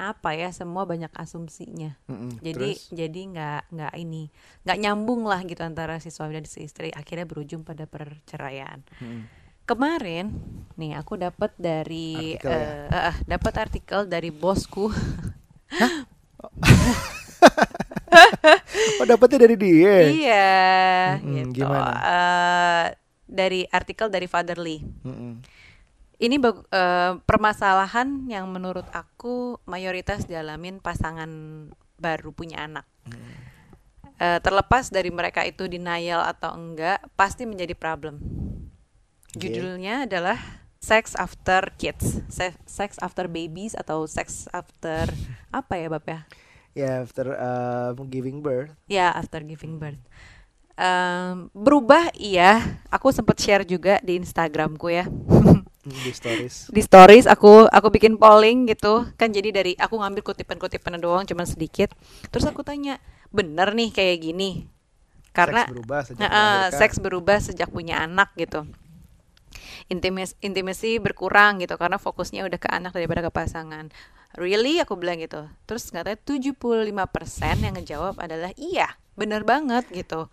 apa 0.00 0.32
ya 0.32 0.48
semua 0.48 0.88
banyak 0.88 1.12
asumsinya. 1.12 2.00
Mm-mm. 2.08 2.40
Jadi 2.40 2.80
Terus? 2.80 2.88
jadi 2.88 3.20
nggak 3.28 3.62
nggak 3.68 3.94
ini 4.00 4.32
nggak 4.64 4.78
nyambung 4.80 5.28
lah 5.28 5.44
gitu 5.44 5.60
antara 5.60 6.00
si 6.00 6.08
suami 6.08 6.40
dan 6.40 6.48
si 6.48 6.64
istri 6.64 6.88
akhirnya 6.88 7.28
berujung 7.28 7.68
pada 7.68 7.84
perceraian. 7.84 8.80
Mm-mm. 8.96 9.39
Kemarin 9.70 10.34
nih 10.74 10.98
aku 10.98 11.14
dapat 11.14 11.54
dari 11.54 12.34
Artikel 12.34 12.50
ya? 12.50 12.90
eh, 12.90 13.14
eh, 13.14 13.16
dapat 13.30 13.54
artikel 13.54 14.02
dari 14.10 14.34
bosku. 14.34 14.90
oh 18.98 19.06
dapetnya 19.06 19.46
dari 19.46 19.54
dia 19.54 19.94
iya, 20.10 20.58
Mm-mm, 21.22 21.54
gitu. 21.54 21.62
gimana? 21.62 21.94
Eh, 22.02 22.86
dari 23.30 23.62
artikel 23.70 24.10
dari 24.10 24.26
Fatherly. 24.26 24.82
Mm-mm. 25.06 25.38
Ini 26.18 26.36
eh, 26.42 27.12
permasalahan 27.22 28.26
yang 28.26 28.50
menurut 28.50 28.90
aku 28.90 29.54
mayoritas 29.70 30.26
dialamin 30.26 30.82
pasangan 30.82 31.30
baru 31.94 32.34
punya 32.34 32.66
anak. 32.66 32.90
Eh, 34.18 34.42
terlepas 34.42 34.90
dari 34.90 35.14
mereka 35.14 35.46
itu 35.46 35.70
denial 35.70 36.26
atau 36.26 36.58
enggak, 36.58 36.98
pasti 37.14 37.46
menjadi 37.46 37.78
problem. 37.78 38.39
Judulnya 39.36 40.06
adalah 40.08 40.38
Sex 40.80 41.14
After 41.14 41.70
Kids, 41.76 42.24
Se- 42.32 42.56
Sex 42.66 42.96
After 42.98 43.28
Babies 43.28 43.76
atau 43.76 44.08
Sex 44.08 44.48
After 44.50 45.06
apa 45.58 45.74
ya 45.76 45.86
bab 45.92 46.04
ya? 46.06 46.20
ya 46.74 47.02
after 47.02 47.34
uh, 47.34 47.90
giving 48.06 48.40
birth 48.42 48.70
Ya, 48.90 49.10
after 49.14 49.42
giving 49.42 49.78
birth. 49.78 49.98
Em, 50.80 51.52
berubah 51.52 52.08
iya, 52.16 52.80
aku 52.88 53.12
sempat 53.12 53.36
share 53.36 53.68
juga 53.68 54.00
di 54.00 54.16
Instagramku 54.16 54.88
ya. 54.88 55.04
mm, 55.86 56.00
di 56.00 56.12
stories 56.14 56.56
Di 56.74 56.80
stories 56.82 57.26
aku 57.28 57.68
aku 57.68 57.88
bikin 57.92 58.16
polling 58.16 58.66
gitu. 58.70 59.06
Kan 59.20 59.30
jadi 59.34 59.50
dari 59.52 59.72
aku 59.76 60.00
ngambil 60.00 60.22
kutipan-kutipan 60.24 60.96
doang 60.98 61.24
cuman 61.28 61.44
sedikit. 61.46 61.92
Terus 62.32 62.48
aku 62.48 62.64
tanya, 62.64 62.96
"Bener 63.30 63.74
nih 63.76 63.90
kayak 63.92 64.18
gini?" 64.24 64.66
Karena 65.36 65.62
seks 65.62 65.72
berubah 65.72 66.00
sejak 66.08 66.30
melahirkan. 66.32 66.72
seks 66.80 66.96
berubah 66.98 67.38
sejak 67.38 67.68
punya 67.70 68.02
anak 68.02 68.32
gitu. 68.34 68.66
Intimis 69.90 70.38
intimasi 70.38 71.02
berkurang 71.02 71.58
gitu 71.58 71.74
karena 71.74 71.98
fokusnya 71.98 72.46
udah 72.46 72.58
ke 72.62 72.70
anak 72.70 72.94
daripada 72.94 73.26
ke 73.26 73.30
pasangan. 73.34 73.90
Really 74.38 74.78
aku 74.78 74.94
bilang 74.94 75.18
gitu. 75.18 75.50
Terus 75.66 75.90
katanya 75.90 76.16
75% 76.22 76.94
yang 77.58 77.74
ngejawab 77.74 78.14
adalah 78.22 78.54
iya, 78.54 78.94
bener 79.18 79.42
banget 79.42 79.90
gitu. 79.90 80.30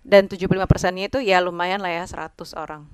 Dan 0.00 0.32
75%-nya 0.32 1.12
itu 1.12 1.18
ya 1.20 1.44
lumayan 1.44 1.82
lah 1.82 1.92
ya 1.92 2.04
100 2.08 2.34
orang 2.56 2.88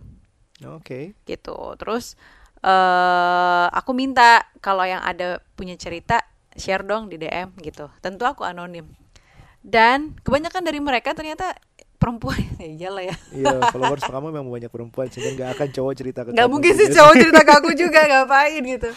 oke 0.66 1.14
gitu. 1.26 1.56
Terus 1.78 2.14
eh 2.62 3.66
aku 3.74 3.90
minta 3.90 4.46
kalau 4.62 4.86
yang 4.86 5.02
ada 5.02 5.42
punya 5.58 5.74
cerita 5.74 6.22
share 6.54 6.86
dong 6.86 7.10
di 7.10 7.18
DM 7.18 7.54
gitu. 7.62 7.90
Tentu 7.98 8.22
aku 8.22 8.46
anonim. 8.46 8.86
Dan 9.62 10.18
kebanyakan 10.26 10.62
dari 10.66 10.82
mereka 10.82 11.14
ternyata 11.14 11.54
perempuan 12.02 12.42
ya 12.62 12.66
iyalah 12.66 13.04
ya. 13.06 13.16
Iya, 13.30 13.70
followers 13.70 14.02
kamu 14.10 14.34
memang 14.34 14.50
banyak 14.50 14.70
perempuan 14.74 15.06
sehingga 15.06 15.30
nggak 15.38 15.50
akan 15.54 15.68
cowok 15.70 15.92
cerita 15.94 16.20
ke 16.26 16.30
Gak 16.34 16.42
kamu 16.42 16.50
mungkin 16.50 16.72
gitu. 16.74 16.80
sih 16.82 16.88
cowok 16.98 17.14
cerita 17.14 17.40
ke 17.46 17.52
aku 17.62 17.70
juga 17.86 18.00
ngapain 18.10 18.62
gitu. 18.66 18.90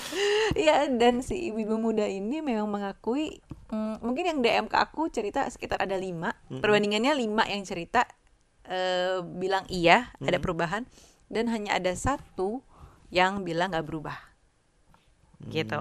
Iya 0.58 0.90
dan 0.90 1.22
si 1.22 1.54
ibu-ibu 1.54 1.78
muda 1.78 2.10
ini 2.10 2.42
memang 2.42 2.66
mengakui 2.66 3.38
mm, 3.70 4.02
mungkin 4.02 4.24
yang 4.26 4.40
DM 4.42 4.66
ke 4.66 4.78
aku 4.82 5.14
cerita 5.14 5.46
sekitar 5.46 5.86
ada 5.86 5.94
lima 5.94 6.34
perbandingannya 6.50 7.14
lima 7.14 7.46
yang 7.46 7.62
cerita 7.62 8.10
eh, 8.66 9.22
bilang 9.22 9.70
iya 9.70 10.10
ada 10.26 10.42
perubahan 10.42 10.90
dan 11.30 11.50
hanya 11.54 11.78
ada 11.78 11.94
satu 11.94 12.66
yang 13.14 13.46
bilang 13.46 13.70
nggak 13.70 13.86
berubah 13.86 14.18
gitu. 15.46 15.78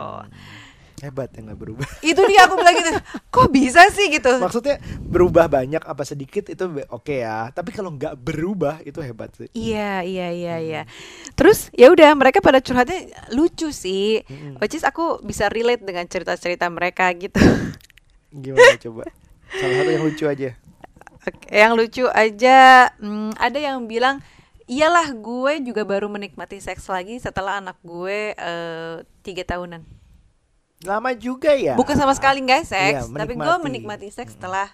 Hebat 1.04 1.36
ya 1.36 1.40
nggak 1.44 1.60
berubah. 1.60 1.88
Itu 2.10 2.24
dia 2.24 2.48
aku 2.48 2.56
bilang 2.56 2.74
gitu. 2.80 2.90
Kok 3.28 3.48
bisa 3.52 3.84
sih 3.92 4.08
gitu? 4.08 4.32
Maksudnya 4.40 4.80
berubah 5.04 5.52
banyak 5.52 5.84
apa 5.84 6.02
sedikit 6.08 6.48
itu 6.48 6.64
oke 6.88 7.12
ya. 7.20 7.52
Tapi 7.52 7.76
kalau 7.76 7.92
nggak 7.92 8.16
berubah 8.16 8.80
itu 8.88 9.04
hebat 9.04 9.30
sih. 9.36 9.52
Iya, 9.52 10.00
iya, 10.00 10.28
iya, 10.32 10.56
iya. 10.58 10.82
Terus 11.36 11.68
ya 11.76 11.92
udah 11.92 12.16
mereka 12.16 12.40
pada 12.40 12.64
curhatnya 12.64 13.12
lucu 13.36 13.68
sih. 13.68 14.24
Which 14.58 14.80
is 14.80 14.84
aku 14.86 15.20
bisa 15.20 15.52
relate 15.52 15.84
dengan 15.84 16.08
cerita-cerita 16.08 16.66
mereka 16.72 17.12
gitu. 17.12 17.38
Gimana 18.32 18.80
coba? 18.80 19.04
Salah 19.54 19.74
satu 19.76 19.90
yang 19.92 20.04
lucu 20.08 20.24
aja. 20.26 20.50
Oke, 21.24 21.48
yang 21.48 21.72
lucu 21.72 22.04
aja 22.12 22.90
hmm, 23.00 23.32
ada 23.40 23.56
yang 23.56 23.88
bilang 23.88 24.20
iyalah 24.68 25.12
gue 25.12 25.60
juga 25.64 25.84
baru 25.84 26.08
menikmati 26.08 26.60
seks 26.60 26.88
lagi 26.88 27.20
setelah 27.20 27.60
anak 27.60 27.76
gue 27.84 28.32
eh, 28.36 28.96
tiga 29.24 29.44
tahunan. 29.44 30.03
Lama 30.82 31.14
juga 31.14 31.54
ya. 31.54 31.78
Bukan 31.78 31.94
sama 31.94 32.12
sekali 32.18 32.42
nggak 32.42 32.66
seks, 32.66 33.06
tapi 33.14 33.38
gue 33.38 33.54
menikmati 33.62 34.10
seks 34.10 34.34
setelah 34.34 34.68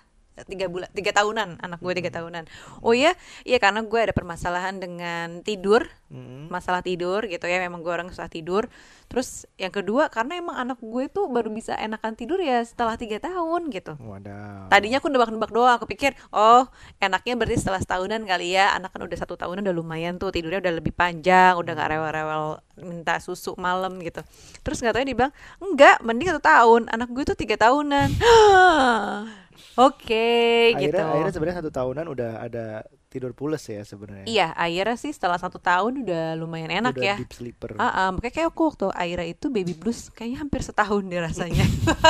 tiga 0.47 0.67
bulan 0.69 0.89
tiga 0.93 1.11
tahunan 1.17 1.61
anak 1.61 1.79
gue 1.81 1.93
tiga 1.99 2.11
tahunan. 2.21 2.45
Oh 2.85 2.93
iya 2.97 3.17
iya 3.45 3.59
karena 3.61 3.85
gue 3.85 4.01
ada 4.01 4.15
permasalahan 4.17 4.79
dengan 4.81 5.41
tidur 5.45 5.89
Mm. 6.11 6.51
masalah 6.51 6.83
tidur 6.83 7.23
gitu 7.31 7.47
ya 7.47 7.63
memang 7.63 7.87
gue 7.87 7.93
orang 7.95 8.11
susah 8.11 8.27
tidur. 8.27 8.67
Terus 9.07 9.47
yang 9.55 9.71
kedua 9.71 10.11
karena 10.11 10.43
emang 10.43 10.59
anak 10.59 10.83
gue 10.83 11.07
tuh 11.07 11.31
baru 11.31 11.55
bisa 11.55 11.79
enakan 11.79 12.19
tidur 12.19 12.43
ya 12.43 12.59
setelah 12.67 12.99
tiga 12.99 13.23
tahun 13.23 13.71
gitu. 13.71 13.95
Wadah. 13.95 14.67
tadinya 14.67 14.99
aku 14.99 15.07
nebak-nebak 15.07 15.55
doang 15.55 15.79
aku 15.79 15.87
pikir 15.87 16.19
oh 16.35 16.67
enaknya 16.99 17.39
berarti 17.39 17.63
setelah 17.63 17.79
setahunan 17.79 18.27
kali 18.27 18.59
ya 18.59 18.75
anak 18.75 18.91
kan 18.91 19.07
udah 19.07 19.19
satu 19.23 19.39
tahunan 19.39 19.63
udah 19.63 19.75
lumayan 19.75 20.19
tuh 20.19 20.35
tidurnya 20.35 20.59
udah 20.59 20.75
lebih 20.83 20.91
panjang 20.91 21.55
udah 21.55 21.73
gak 21.79 21.89
rewel-rewel 21.95 22.59
minta 22.83 23.23
susu 23.23 23.55
malam 23.55 24.03
gitu. 24.03 24.27
Terus 24.67 24.83
nggak 24.83 24.99
tahu 24.99 25.03
dia 25.07 25.15
bilang 25.15 25.33
enggak 25.63 26.03
mending 26.03 26.35
satu 26.35 26.43
tahun 26.43 26.91
anak 26.91 27.09
gue 27.15 27.23
tuh 27.23 27.39
tiga 27.39 27.55
tahunan 27.55 28.11
oke 29.77 30.27
akhirnya, 30.75 30.83
gitu 30.87 31.03
akhirnya 31.03 31.33
sebenarnya 31.35 31.59
satu 31.61 31.71
tahunan 31.71 32.07
udah 32.07 32.31
ada 32.41 32.67
tidur 33.11 33.35
pules 33.35 33.61
ya 33.67 33.83
sebenarnya. 33.83 34.27
iya 34.31 34.49
akhirnya 34.55 34.95
sih 34.95 35.11
setelah 35.11 35.35
satu 35.35 35.59
tahun 35.59 36.07
udah 36.07 36.39
lumayan 36.39 36.71
enak 36.71 36.95
udah 36.95 37.05
ya 37.05 37.17
Deep 37.19 37.35
sleeper. 37.35 37.75
Ah, 37.75 38.07
ah, 38.07 38.09
makanya 38.15 38.35
kayak 38.39 38.49
aku 38.55 38.63
waktu 38.71 38.87
Aira 38.95 39.27
itu 39.27 39.51
baby 39.51 39.75
blues 39.75 40.15
kayaknya 40.15 40.47
hampir 40.47 40.63
setahun 40.63 41.03
deh 41.11 41.19
rasanya. 41.19 41.67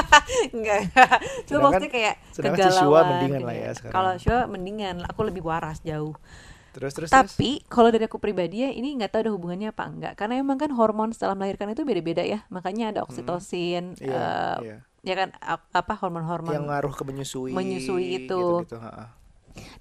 Enggak. 0.57 0.92
Cuma 1.48 1.72
maksudnya 1.72 1.90
kayak 1.90 2.14
sedangkan 2.37 2.68
si 2.68 2.76
Shua 2.76 2.85
kegalauan. 2.85 3.05
mendingan 3.09 3.40
lah 3.42 3.55
gitu 3.57 3.64
ya 3.64 3.72
sekarang. 3.72 3.94
Kalau 3.96 4.12
Shua 4.20 4.40
mendingan, 4.46 4.96
aku 5.09 5.20
lebih 5.24 5.42
waras 5.42 5.79
jauh. 5.81 6.14
Terus 6.70 6.92
terus. 6.94 7.11
Tapi 7.11 7.64
kalau 7.66 7.90
dari 7.90 8.07
aku 8.07 8.22
pribadi 8.22 8.62
ya 8.62 8.70
ini 8.70 8.94
nggak 8.94 9.11
tahu 9.11 9.20
ada 9.26 9.33
hubungannya 9.35 9.68
apa 9.74 9.85
enggak. 9.90 10.12
Karena 10.14 10.38
emang 10.38 10.61
kan 10.61 10.70
hormon 10.70 11.11
setelah 11.11 11.35
melahirkan 11.35 11.72
itu 11.72 11.83
beda-beda 11.83 12.22
ya. 12.22 12.46
Makanya 12.53 12.94
ada 12.94 13.00
oksitosin, 13.03 13.98
Iya, 13.98 14.14
eh, 14.14 14.57
iya. 14.62 14.76
Ya 15.00 15.14
kan 15.14 15.28
ap- 15.38 15.68
apa 15.70 15.96
hormon-hormon 15.96 16.52
yang 16.52 16.66
ngaruh 16.66 16.92
ke 16.92 17.02
menyusui. 17.02 17.50
Menyusui 17.50 18.26
itu. 18.26 18.64
Gitu, 18.64 18.76
ha-ha. 18.76 19.16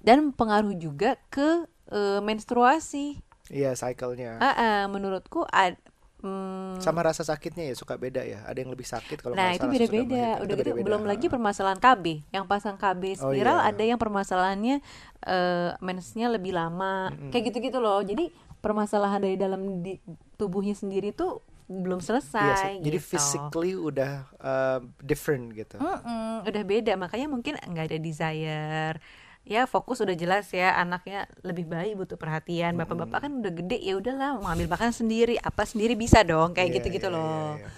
dan 0.00 0.30
pengaruh 0.30 0.74
juga 0.74 1.16
ke 1.28 1.64
eh, 1.88 2.20
menstruasi. 2.20 3.18
Iya, 3.50 3.74
cycle-nya. 3.74 4.38
Ah, 4.38 4.54
ah, 4.54 4.82
menurutku 4.86 5.42
ad, 5.44 5.74
mm, 6.22 6.78
Sama 6.78 7.02
rasa 7.02 7.20
sakitnya 7.20 7.66
ya 7.66 7.74
suka 7.74 7.98
beda 7.98 8.22
ya. 8.22 8.46
Ada 8.46 8.62
yang 8.62 8.70
lebih 8.70 8.86
sakit 8.86 9.18
kalau 9.18 9.34
Nah 9.34 9.50
itu 9.52 9.66
beda-beda. 9.66 10.38
Udah 10.38 10.46
Itu 10.46 10.54
gitu 10.54 10.70
beda-beda. 10.70 10.86
belum 10.86 11.02
lagi 11.02 11.26
permasalahan 11.26 11.76
KB. 11.76 12.04
Yang 12.30 12.44
pasang 12.46 12.76
KB 12.76 13.02
Oh, 13.18 13.28
spiral 13.28 13.58
iya. 13.58 13.68
ada 13.68 13.82
yang 13.82 13.98
permasalahannya 13.98 14.76
eh 15.20 15.70
mensnya 15.80 16.30
lebih 16.30 16.54
lama. 16.54 17.10
Kayak 17.34 17.50
gitu-gitu 17.50 17.82
loh. 17.82 17.98
Jadi 18.00 18.30
permasalahan 18.60 19.18
dari 19.18 19.34
dalam 19.34 19.82
di, 19.82 19.98
tubuhnya 20.36 20.72
sendiri 20.72 21.10
tuh 21.10 21.42
belum 21.70 22.02
Iya 22.02 22.06
selesai. 22.18 22.82
Jadi 22.82 22.98
gitu. 22.98 23.08
physically 23.14 23.78
udah 23.78 24.26
uh, 24.36 24.78
different 25.00 25.54
gitu. 25.54 25.78
Mm-mm, 25.78 26.42
udah 26.42 26.62
beda. 26.66 26.98
Makanya 26.98 27.30
mungkin 27.30 27.54
nggak 27.54 27.86
ada 27.94 27.98
desire 27.98 28.96
ya 29.40 29.64
fokus 29.64 30.04
udah 30.04 30.12
jelas 30.12 30.52
ya 30.52 30.76
anaknya 30.76 31.24
lebih 31.40 31.64
baik 31.64 31.96
butuh 31.96 32.20
perhatian 32.20 32.76
bapak-bapak 32.76 33.24
kan 33.24 33.32
udah 33.40 33.48
gede 33.48 33.80
ya 33.80 33.96
udahlah 33.96 34.36
mau 34.36 34.52
ambil 34.52 34.68
makan 34.68 34.92
sendiri 34.92 35.40
apa 35.40 35.64
sendiri 35.64 35.96
bisa 35.96 36.20
dong 36.20 36.52
kayak 36.52 36.68
Iya, 36.68 36.76
gitu-gitu 36.76 37.08
iya, 37.08 37.14
loh 37.16 37.56
iya, 37.56 37.64
iya. 37.64 37.68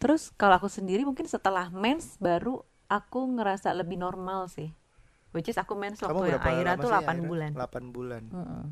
terus 0.00 0.32
kalau 0.32 0.56
aku 0.56 0.72
sendiri 0.72 1.04
mungkin 1.04 1.28
setelah 1.28 1.68
mens 1.68 2.16
baru 2.16 2.64
aku 2.88 3.20
ngerasa 3.36 3.76
lebih 3.76 4.00
normal 4.00 4.48
sih 4.48 4.72
which 5.36 5.52
is 5.52 5.60
aku 5.60 5.76
mens 5.76 6.00
waktu 6.00 6.34
yang 6.34 6.40
Aira 6.40 6.72
tuh 6.80 6.88
sih, 6.88 6.96
8 6.96 7.04
Aira? 7.04 7.20
bulan 7.28 7.50
8 7.52 7.92
bulan. 7.92 8.22
Mm-mm. 8.32 8.62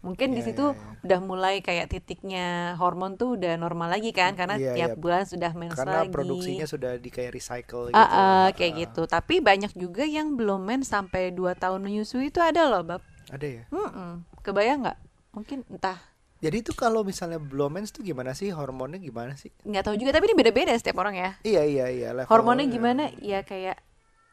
Mungkin 0.00 0.32
di 0.32 0.40
Iya, 0.40 0.46
situ 0.48 0.64
iya, 0.66 0.76
iya. 0.76 1.04
udah 1.04 1.20
mulai 1.20 1.54
kayak 1.60 1.86
titiknya 1.88 2.46
hormon 2.76 3.14
tuh 3.14 3.36
udah 3.36 3.52
normal 3.54 3.88
lagi 3.88 4.10
kan 4.10 4.32
karena 4.32 4.56
Iya, 4.56 4.72
tiap 4.74 4.90
iya. 4.92 4.96
bulan 4.96 5.22
sudah 5.22 5.52
mens 5.52 5.76
Karena 5.76 6.00
lagi 6.00 6.08
produksinya 6.08 6.64
sudah 6.64 6.96
di 6.96 7.08
kayak 7.08 7.30
recycle 7.32 7.88
gitu. 7.88 7.96
ah, 7.96 8.48
kayak 8.50 8.72
Ah, 8.72 8.78
gitu 8.80 9.02
tapi 9.04 9.38
banyak 9.38 9.72
juga 9.74 10.02
yang 10.02 10.34
belum 10.34 10.60
mens 10.60 10.88
sampai 10.88 11.30
2 11.30 11.52
tahun 11.54 11.80
menyusui 11.80 12.28
itu 12.28 12.40
ada 12.40 12.64
loh 12.66 12.80
bab 12.80 13.02
Ada 13.28 13.46
ya. 13.46 13.62
Mm-mm. 13.68 14.24
kebayang 14.40 14.82
nggak 14.82 14.98
mungkin 15.30 15.62
entah 15.68 16.00
Jadi 16.40 16.56
itu 16.58 16.72
kalau 16.72 17.04
misalnya 17.04 17.36
belum 17.36 17.68
mens 17.70 17.92
tuh 17.92 18.00
gimana 18.00 18.32
sih 18.32 18.48
hormonnya 18.48 18.96
gimana 18.96 19.36
sih? 19.36 19.52
nggak 19.60 19.84
tahu 19.84 19.94
juga 19.94 20.16
tapi 20.16 20.24
ini 20.26 20.34
beda-beda 20.34 20.72
setiap 20.72 20.96
orang 20.98 21.12
ya 21.14 21.30
Iya 21.44 21.62
iya 21.62 21.86
iya 21.86 22.08
level 22.10 22.26
hormonnya 22.26 22.64
gimana 22.66 23.12
ya 23.20 23.44
kayak 23.44 23.76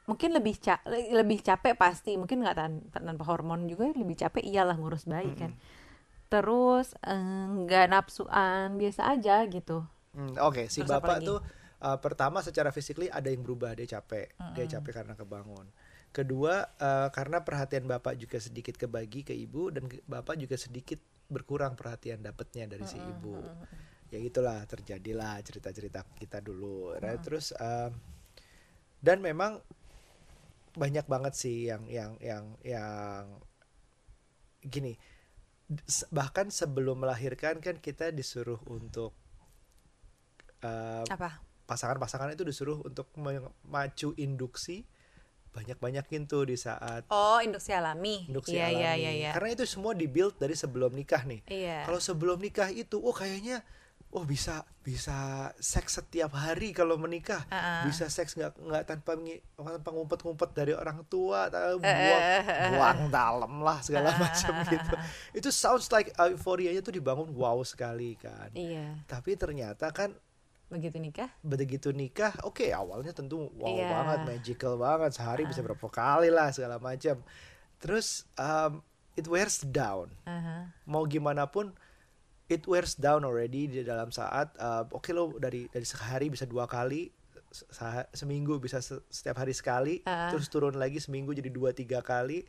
mungkin 0.08 0.32
lebih 0.32 0.56
ca 0.64 0.80
lebih 0.88 1.44
capek 1.44 1.76
pasti 1.76 2.16
mungkin 2.16 2.40
nggak 2.40 2.56
tan 2.56 2.80
tanpa 2.90 3.28
hormon 3.28 3.68
juga 3.68 3.92
lebih 3.92 4.16
capek 4.16 4.44
iyalah 4.48 4.80
ngurus 4.80 5.04
bayi 5.06 5.36
kan. 5.36 5.52
Terus 6.32 6.96
eh, 7.04 7.46
nggak 7.68 7.86
nafsuan 7.92 8.80
biasa 8.80 9.12
aja 9.14 9.44
gitu. 9.48 9.84
Hmm, 10.16 10.34
Oke, 10.42 10.72
si 10.72 10.82
Terus 10.82 10.90
apa 10.96 11.14
bapak 11.14 11.18
tuh 11.22 11.40
uh, 11.84 11.98
pertama 12.02 12.42
secara 12.42 12.74
physically 12.74 13.06
ada 13.12 13.30
yang 13.30 13.46
berubah, 13.46 13.78
dia 13.78 13.86
capek, 13.86 14.34
dia 14.58 14.66
capek 14.66 15.04
karena 15.04 15.14
kebangun. 15.14 15.70
Kedua, 16.10 16.66
uh, 16.82 17.14
karena 17.14 17.46
perhatian 17.46 17.86
bapak 17.86 18.18
juga 18.18 18.42
sedikit 18.42 18.74
kebagi 18.80 19.22
ke 19.28 19.38
ibu 19.38 19.70
dan 19.70 19.86
ke- 19.86 20.02
bapak 20.10 20.40
juga 20.42 20.58
sedikit 20.58 20.98
berkurang 21.30 21.78
perhatian 21.78 22.24
dapatnya 22.24 22.66
dari 22.66 22.88
si 22.88 22.98
ibu. 22.98 23.38
Ya 24.10 24.18
itulah 24.18 24.64
terjadilah 24.66 25.38
cerita-cerita 25.44 26.02
kita 26.18 26.40
dulu. 26.42 26.96
Nah, 26.98 27.20
terus 27.22 27.52
um, 27.60 27.92
dan 29.04 29.22
memang 29.22 29.62
banyak 30.78 31.06
banget 31.10 31.34
sih 31.34 31.68
yang 31.68 31.90
yang 31.90 32.16
yang 32.22 32.46
yang 32.62 33.26
gini. 34.62 34.96
Bahkan 36.14 36.54
sebelum 36.54 37.04
melahirkan 37.04 37.60
kan 37.60 37.82
kita 37.82 38.14
disuruh 38.14 38.62
untuk 38.70 39.12
uh, 40.64 41.04
apa 41.10 41.44
pasangan-pasangan 41.68 42.32
itu 42.32 42.48
disuruh 42.48 42.80
untuk 42.88 43.12
memacu 43.20 44.16
induksi 44.16 44.88
banyak-banyakin 45.52 46.30
tuh 46.30 46.46
di 46.48 46.56
saat 46.56 47.10
oh 47.10 47.42
induksi 47.42 47.74
alami 47.74 48.30
induksi 48.30 48.56
iya 48.56 48.70
iya 48.70 48.92
alami. 48.94 49.02
iya 49.02 49.12
iya 49.12 49.32
Karena 49.34 49.50
itu 49.58 49.66
semua 49.66 49.98
dibuild 49.98 50.38
dari 50.38 50.54
sebelum 50.54 50.94
nikah 50.94 51.26
nih. 51.26 51.42
iya 51.50 51.82
Kalau 51.84 51.98
sebelum 51.98 52.38
nikah 52.38 52.70
itu, 52.70 53.02
oh 53.02 53.12
kayaknya 53.12 53.66
oh 54.08 54.24
bisa 54.24 54.64
bisa 54.80 55.16
seks 55.56 56.00
setiap 56.00 56.32
hari 56.32 56.72
kalau 56.72 56.96
menikah. 56.96 57.44
Ah, 57.48 57.56
ah. 57.56 57.82
Bisa 57.84 58.08
seks 58.08 58.34
nggak 58.34 58.56
nggak 58.58 58.84
tanpa 58.86 59.20
tanpa 59.58 59.90
ngumpet-ngumpet 59.92 60.50
dari 60.52 60.72
orang 60.72 61.04
tua, 61.06 61.46
Eh, 61.46 61.52
ta- 61.52 61.76
buang 61.76 62.24
buang 62.72 63.00
dalam 63.20 63.54
lah 63.60 63.80
segala 63.80 64.16
macam 64.16 64.64
gitu. 64.64 64.94
Itu 65.34 65.50
sounds 65.52 65.90
like 65.90 66.16
euforianya 66.16 66.80
tuh 66.80 66.96
dibangun 66.96 67.30
wow 67.32 67.60
sekali 67.62 68.16
kan. 68.16 68.48
iya 68.54 68.96
Tapi 69.06 69.36
ternyata 69.36 69.92
kan 69.92 70.16
begitu 70.68 71.00
nikah 71.00 71.32
begitu 71.40 71.96
nikah 71.96 72.36
oke 72.44 72.68
awalnya 72.68 73.16
tentu 73.16 73.48
wow 73.56 73.72
Iya. 73.72 73.88
banget 73.88 74.20
magical 74.28 74.76
banget 74.76 75.16
sehari 75.16 75.48
bisa 75.48 75.64
berapa 75.64 75.88
kali 75.88 76.28
lah 76.28 76.52
segala 76.52 76.76
macam 76.76 77.24
terus 77.80 78.28
um, 78.36 78.84
it 79.16 79.24
wears 79.26 79.64
down 79.64 80.12
Aha. 80.24 80.68
mau 80.84 81.08
gimana 81.08 81.48
pun 81.48 81.72
it 82.48 82.64
wears 82.64 82.96
down 82.96 83.22
already 83.22 83.68
di 83.68 83.82
dalam 83.82 84.08
saat 84.10 84.56
uh, 84.58 84.88
oke 84.90 85.12
lo 85.12 85.36
dari 85.36 85.68
dari 85.68 85.84
sehari 85.84 86.28
bisa 86.28 86.44
dua 86.44 86.64
kali 86.64 87.12
se- 87.50 87.68
seminggu 88.12 88.58
bisa 88.58 88.80
se- 88.80 89.04
setiap 89.08 89.38
hari 89.38 89.52
sekali 89.52 90.00
Ah. 90.04 90.30
terus 90.30 90.48
turun 90.48 90.76
lagi 90.76 90.98
seminggu 90.98 91.32
jadi 91.32 91.48
dua 91.48 91.72
tiga 91.72 92.00
kali 92.00 92.48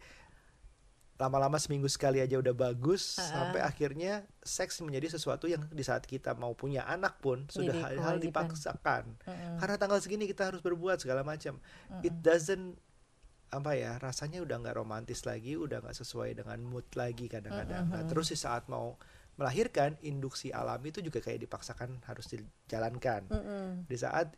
lama-lama 1.18 1.58
seminggu 1.58 1.90
sekali 1.90 2.22
aja 2.22 2.38
udah 2.38 2.54
bagus 2.54 3.18
Ah. 3.18 3.26
sampai 3.50 3.58
akhirnya 3.60 4.22
seks 4.38 4.78
menjadi 4.80 5.10
sesuatu 5.12 5.50
yang 5.50 5.66
di 5.66 5.82
saat 5.82 6.06
kita 6.06 6.34
mau 6.34 6.54
punya 6.54 6.86
anak 6.86 7.18
pun 7.18 7.42
sudah 7.48 7.74
Jadi 7.74 7.82
hal, 7.82 7.90
hal 7.90 7.98
kewajiban. 8.16 8.22
dipaksakan 8.22 9.04
Mm-mm. 9.26 9.56
karena 9.58 9.74
tanggal 9.76 9.98
segini 9.98 10.24
kita 10.24 10.46
harus 10.46 10.62
berbuat 10.62 11.02
segala 11.02 11.26
macam 11.26 11.58
it 12.00 12.14
doesn't 12.22 12.78
apa 13.48 13.74
ya 13.74 13.96
rasanya 13.96 14.38
udah 14.38 14.60
nggak 14.60 14.76
romantis 14.76 15.24
lagi 15.24 15.56
udah 15.56 15.80
nggak 15.80 15.96
sesuai 15.96 16.36
dengan 16.36 16.60
mood 16.60 16.86
lagi 16.94 17.26
kadang-kadang 17.26 17.88
nah 17.88 18.04
terus 18.04 18.28
di 18.28 18.36
saat 18.36 18.68
mau 18.68 18.94
melahirkan 19.38 19.94
induksi 20.02 20.50
alami 20.50 20.90
itu 20.90 21.00
juga 21.00 21.18
kayak 21.18 21.40
dipaksakan 21.40 22.02
harus 22.04 22.26
dijalankan 22.26 23.30
Mm-mm. 23.30 23.86
di 23.86 23.94
saat 23.94 24.34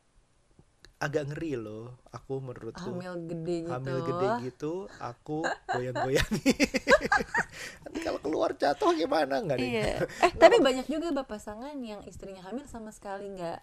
agak 0.99 1.33
ngeri 1.33 1.57
loh 1.57 1.97
aku 2.13 2.45
menurutku 2.45 2.93
hamil 2.93 3.17
gede 3.25 3.65
gitu 3.65 3.73
hamil 3.73 3.99
gede 4.05 4.27
gitu 4.45 4.73
aku 5.01 5.41
goyang-goyangi 5.67 6.53
nanti 7.83 7.99
kalau 8.01 8.21
keluar 8.21 8.53
jatuh 8.53 8.93
gimana 8.93 9.41
nggak 9.41 9.57
nih 9.57 9.71
Iya. 9.73 9.93
Eh 10.21 10.33
tapi 10.37 10.61
banyak 10.61 10.85
juga 10.87 11.09
bapak 11.11 11.41
pasangan 11.41 11.73
yang 11.81 12.05
istrinya 12.05 12.45
hamil 12.45 12.69
sama 12.69 12.93
sekali 12.93 13.33
nggak 13.33 13.59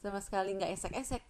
sama 0.00 0.22
sekali 0.22 0.54
nggak 0.54 0.70
esek-esek. 0.72 1.22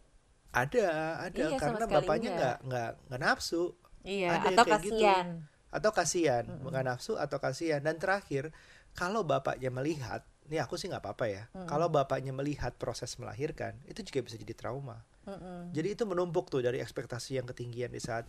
ada 0.53 0.87
ada 1.25 1.45
Iya, 1.47 1.57
karena 1.57 1.85
bapaknya 1.89 2.31
nggak 2.31 2.57
nggak 2.69 2.91
nggak 3.09 3.21
nafsu 3.23 3.73
Iya. 4.03 4.29
Ada 4.31 4.45
yang 4.45 4.53
atau 4.53 4.65
kayak 4.67 4.81
gitu. 4.83 4.93
kasihan. 4.93 5.27
atau 5.71 5.91
kasihan 5.95 6.45
nggak 6.61 6.85
nafsu 6.85 7.13
atau 7.15 7.39
kasihan 7.39 7.81
dan 7.81 7.97
terakhir 7.97 8.53
kalau 8.93 9.23
bapaknya 9.23 9.71
melihat 9.71 10.23
nih 10.47 10.61
aku 10.61 10.75
sih 10.75 10.91
nggak 10.91 11.03
apa-apa 11.03 11.27
ya. 11.31 11.43
Kalau 11.65 11.87
bapaknya 11.87 12.35
melihat 12.35 12.75
proses 12.75 13.15
melahirkan 13.17 13.79
itu 13.87 14.03
juga 14.03 14.27
bisa 14.27 14.37
jadi 14.37 14.55
trauma. 14.55 15.03
Mm-mm. 15.21 15.69
jadi 15.77 15.93
itu 15.93 16.09
menumpuk 16.09 16.49
tuh 16.49 16.65
dari 16.65 16.81
ekspektasi 16.81 17.37
yang 17.37 17.45
ketinggian 17.45 17.93
di 17.93 18.01
saat 18.01 18.25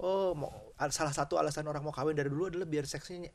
oh 0.00 0.32
mau 0.32 0.48
al- 0.80 0.88
salah 0.88 1.12
satu 1.12 1.36
alasan 1.36 1.68
orang 1.68 1.84
mau 1.84 1.92
kawin 1.92 2.16
dari 2.16 2.32
dulu 2.32 2.48
adalah 2.48 2.64
biar 2.64 2.88
seksnya 2.88 3.28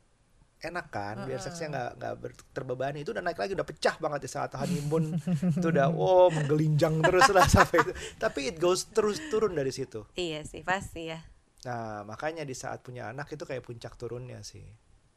enak 0.57 0.89
kan 0.89 1.21
biar 1.21 1.37
seksnya 1.37 1.67
nggak 1.69 1.89
nggak 2.01 2.13
terbebani. 2.49 3.05
Itu 3.05 3.13
udah 3.13 3.21
naik 3.21 3.37
lagi 3.37 3.53
udah 3.53 3.63
pecah 3.63 3.95
banget 4.01 4.25
di 4.25 4.29
saat 4.33 4.57
honeymoon. 4.57 5.13
Itu 5.61 5.69
udah 5.69 5.93
oh 5.93 6.33
menggelinjang 6.33 7.05
terus 7.05 7.29
lah 7.29 7.45
sampai 7.55 7.85
itu. 7.85 7.93
Tapi 8.17 8.39
it 8.49 8.57
goes 8.57 8.89
terus 8.89 9.21
turun 9.29 9.53
dari 9.53 9.69
situ. 9.69 10.01
Iya 10.17 10.41
sih 10.41 10.65
pasti 10.65 11.13
ya. 11.13 11.21
nah 11.61 12.05
makanya 12.05 12.45
di 12.45 12.53
saat 12.53 12.81
punya 12.81 13.09
anak 13.09 13.25
itu 13.33 13.41
kayak 13.41 13.65
puncak 13.65 13.97
turunnya 13.97 14.37
sih 14.45 14.61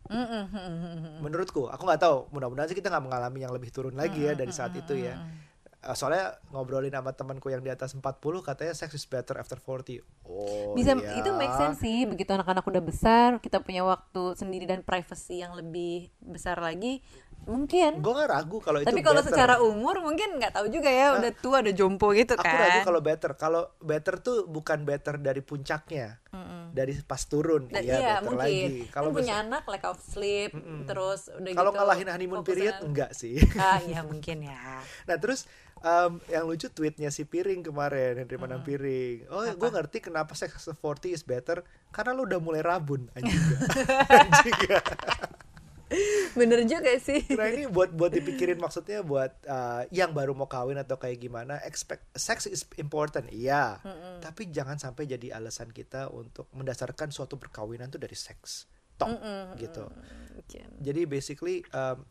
Mm-mm. 0.09 1.21
menurutku 1.21 1.68
aku 1.68 1.83
nggak 1.85 2.03
tahu. 2.03 2.33
Mudah-mudahan 2.33 2.68
sih 2.73 2.77
kita 2.77 2.88
nggak 2.88 3.05
mengalami 3.05 3.38
yang 3.44 3.53
lebih 3.53 3.68
turun 3.68 3.94
lagi 3.94 4.25
ya 4.25 4.33
dari 4.33 4.53
saat 4.53 4.73
itu 4.75 4.97
ya. 4.97 5.21
Eh, 5.79 5.94
soalnya 5.94 6.35
ngobrolin 6.51 6.90
sama 6.90 7.14
temanku 7.14 7.55
yang 7.55 7.62
di 7.62 7.71
atas 7.71 7.94
40 7.94 8.03
katanya 8.42 8.75
sex 8.75 8.99
is 8.99 9.07
better 9.07 9.38
after 9.38 9.55
40 9.62 10.03
oh 10.27 10.75
Bisa 10.75 10.99
iya. 10.99 11.23
itu 11.23 11.31
make 11.38 11.55
sense 11.55 11.79
sih. 11.79 12.03
Begitu 12.03 12.35
anak-anak 12.35 12.66
udah 12.66 12.83
besar 12.83 13.29
kita 13.38 13.62
punya 13.62 13.87
waktu 13.87 14.35
sendiri 14.35 14.66
dan 14.66 14.83
privacy 14.83 15.38
yang 15.38 15.55
lebih 15.55 16.11
besar 16.18 16.59
lagi 16.59 16.99
mungkin. 17.44 17.98
gue 17.98 18.12
nggak 18.12 18.31
ragu 18.31 18.59
kalau 18.59 18.79
itu 18.79 18.87
Tapi 18.87 19.01
kalau 19.01 19.20
better. 19.20 19.31
secara 19.31 19.55
umur 19.59 19.98
mungkin 19.98 20.37
nggak 20.37 20.53
tahu 20.53 20.66
juga 20.68 20.88
ya 20.88 21.14
udah 21.14 21.33
tua 21.35 21.61
udah 21.61 21.72
jompo 21.72 22.11
gitu 22.11 22.33
aku 22.33 22.42
kan. 22.42 22.59
ragu 22.59 22.81
kalau 22.83 23.01
better 23.01 23.31
kalau 23.35 23.62
better 23.79 24.14
tuh 24.18 24.44
bukan 24.44 24.83
better 24.83 25.16
dari 25.16 25.38
puncaknya 25.38 26.18
Mm-mm. 26.29 26.70
dari 26.70 26.92
pas 27.01 27.22
turun 27.22 27.66
Dan 27.66 27.81
iya, 27.81 27.94
iya 27.94 28.12
better 28.16 28.24
mungkin. 28.27 28.38
lagi 28.38 28.61
Kalau 28.87 29.09
kalau 29.09 29.09
punya 29.14 29.35
anak 29.38 29.62
lack 29.64 29.85
of 29.85 29.98
sleep 29.98 30.51
terus 30.85 31.31
udah 31.31 31.53
kalau 31.53 31.70
gitu. 31.70 31.79
ngalahin 31.79 32.09
honeymoon 32.11 32.38
fokus 32.38 32.48
period 32.51 32.74
enggak 32.81 33.11
sih 33.12 33.37
Ah 33.55 33.79
iya 33.79 34.01
mungkin 34.03 34.42
ya. 34.42 34.61
Nah 35.09 35.16
terus 35.16 35.48
em, 35.79 36.20
yang 36.27 36.44
lucu 36.44 36.68
tweetnya 36.68 37.09
si 37.09 37.22
Piring 37.22 37.62
kemarin 37.62 38.18
Henry 38.18 38.37
Manang 38.37 38.61
Piring. 38.61 39.24
Oh 39.29 39.40
gue 39.42 39.70
ngerti 39.70 40.03
kenapa 40.03 40.35
sex 40.35 40.53
after 40.55 40.74
40 40.74 41.12
is 41.12 41.22
better 41.22 41.64
karena 41.88 42.12
lu 42.12 42.24
udah 42.24 42.38
mulai 42.38 42.61
rabun 42.61 43.09
anjing 43.14 43.33
gak? 43.33 43.61
anjing 44.20 44.57
gak? 44.66 44.85
Bener 46.38 46.64
juga 46.68 46.92
sih. 47.01 47.24
Nah 47.33 47.48
ini 47.48 47.64
buat 47.66 47.92
buat 47.92 48.12
dipikirin 48.12 48.61
maksudnya 48.61 49.01
buat 49.01 49.33
uh, 49.48 49.88
yang 49.88 50.12
baru 50.12 50.37
mau 50.37 50.46
kawin 50.46 50.77
atau 50.77 51.01
kayak 51.01 51.18
gimana 51.18 51.59
expect 51.64 52.05
sex 52.14 52.44
is 52.44 52.68
important 52.77 53.29
iya 53.33 53.81
tapi 54.20 54.51
jangan 54.53 54.77
sampai 54.77 55.09
jadi 55.09 55.38
alasan 55.38 55.70
kita 55.72 56.12
untuk 56.12 56.51
mendasarkan 56.53 57.09
suatu 57.14 57.40
perkawinan 57.40 57.88
tuh 57.88 58.03
dari 58.03 58.14
seks 58.14 58.68
tok 58.98 59.14
Mm-mm. 59.14 59.44
gitu 59.57 59.87
Mungkin. 60.35 60.68
jadi 60.83 61.01
basically 61.07 61.62
um, 61.70 62.03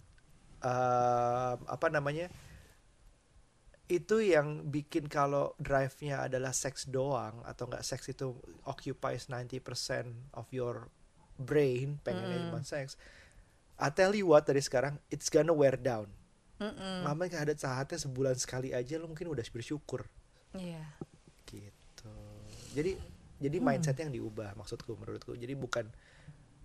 um, 0.64 1.58
apa 1.68 1.88
namanya 1.92 2.32
itu 3.88 4.20
yang 4.20 4.68
bikin 4.68 5.08
kalau 5.08 5.56
drive-nya 5.64 6.28
adalah 6.28 6.52
seks 6.52 6.92
doang 6.92 7.40
atau 7.48 7.72
enggak 7.72 7.88
seks 7.88 8.12
itu 8.12 8.36
occupies 8.68 9.32
90% 9.32 10.36
of 10.36 10.48
your 10.52 10.92
brain 11.40 12.02
pengennya 12.04 12.52
cuma 12.52 12.60
seks 12.68 13.00
I 13.78 13.90
tell 13.90 14.12
you 14.12 14.26
what 14.26 14.44
dari 14.44 14.60
sekarang 14.60 14.98
it's 15.08 15.30
gonna 15.30 15.54
wear 15.54 15.78
down. 15.78 16.10
Mm-mm. 16.58 17.06
Mama 17.06 17.30
ada 17.30 17.54
saatnya 17.54 18.02
sebulan 18.02 18.34
sekali 18.36 18.74
aja 18.74 18.98
lo 18.98 19.06
mungkin 19.06 19.30
udah 19.30 19.46
bersyukur. 19.48 20.10
Iya. 20.58 20.82
gitu. 21.46 22.14
Jadi 22.74 22.98
jadi 23.38 23.58
mindsetnya 23.62 24.10
yang 24.10 24.16
diubah 24.18 24.58
maksudku 24.58 24.98
menurutku. 24.98 25.38
Jadi 25.38 25.54
bukan 25.54 25.86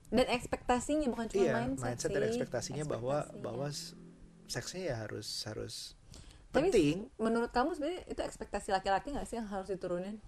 dan 0.09 0.29
ekspektasinya 0.29 1.09
bukan 1.09 1.25
cuma 1.29 1.41
iya 1.41 1.53
mindset, 1.59 1.85
mindset 1.87 2.09
sih. 2.09 2.15
dan 2.17 2.23
ekspektasinya 2.27 2.85
bahwa 2.85 3.17
Ekspektasinya. 3.21 3.45
bahwa 3.45 3.67
s- 3.69 3.93
seksnya 4.47 4.83
ya 4.89 4.97
harus 5.01 5.29
harus 5.45 5.75
Tapi 6.53 6.69
penting. 6.69 6.97
menurut 7.17 7.49
kamu 7.49 7.73
sebenarnya 7.73 8.03
itu 8.07 8.21
ekspektasi 8.21 8.69
laki-laki 8.73 9.09
nggak 9.09 9.25
sih 9.25 9.37
yang 9.37 9.49
harus 9.49 9.69
diturunin 9.69 10.21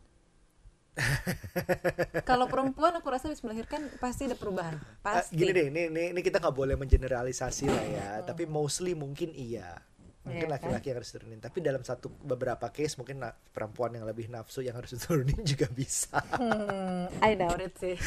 kalau 2.29 2.47
perempuan 2.47 2.95
aku 2.95 3.09
rasa 3.11 3.27
habis 3.29 3.43
melahirkan 3.43 3.91
pasti 3.99 4.31
ada 4.31 4.37
perubahan 4.39 4.79
Ah, 5.05 5.23
pasti 5.23 5.37
gini 5.37 5.51
deh, 5.53 5.67
ini, 5.69 5.81
ini, 5.91 6.03
ini 6.15 6.21
kita 6.23 6.39
nggak 6.41 6.55
boleh 6.55 6.75
mengeneralisasi 6.79 7.67
lah 7.69 7.85
ya, 7.85 8.09
tapi 8.25 8.47
mostly 8.47 8.95
mungkin 8.95 9.31
iya. 9.35 9.79
Mungkin 10.25 10.49
Iya, 10.49 10.55
laki-laki 10.57 10.89
yang 10.89 11.05
harus 11.05 11.13
turunin, 11.13 11.37
tapi 11.37 11.61
dalam 11.61 11.85
satu 11.85 12.09
beberapa 12.09 12.73
case 12.73 12.97
mungkin 12.97 13.21
perempuan 13.53 13.93
yang 13.93 14.09
lebih 14.09 14.33
nafsu 14.33 14.65
yang 14.65 14.73
harus 14.73 14.89
diturunin 14.97 15.37
juga 15.45 15.69
bisa. 15.69 16.17
Hmm, 16.33 17.13
I 17.21 17.37
doubt 17.37 17.61
it 17.61 17.77
sih 17.77 18.01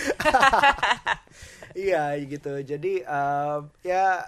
iya 1.77 2.17
gitu. 2.19 2.59
Jadi 2.63 3.05
um, 3.05 3.69
ya 3.85 4.25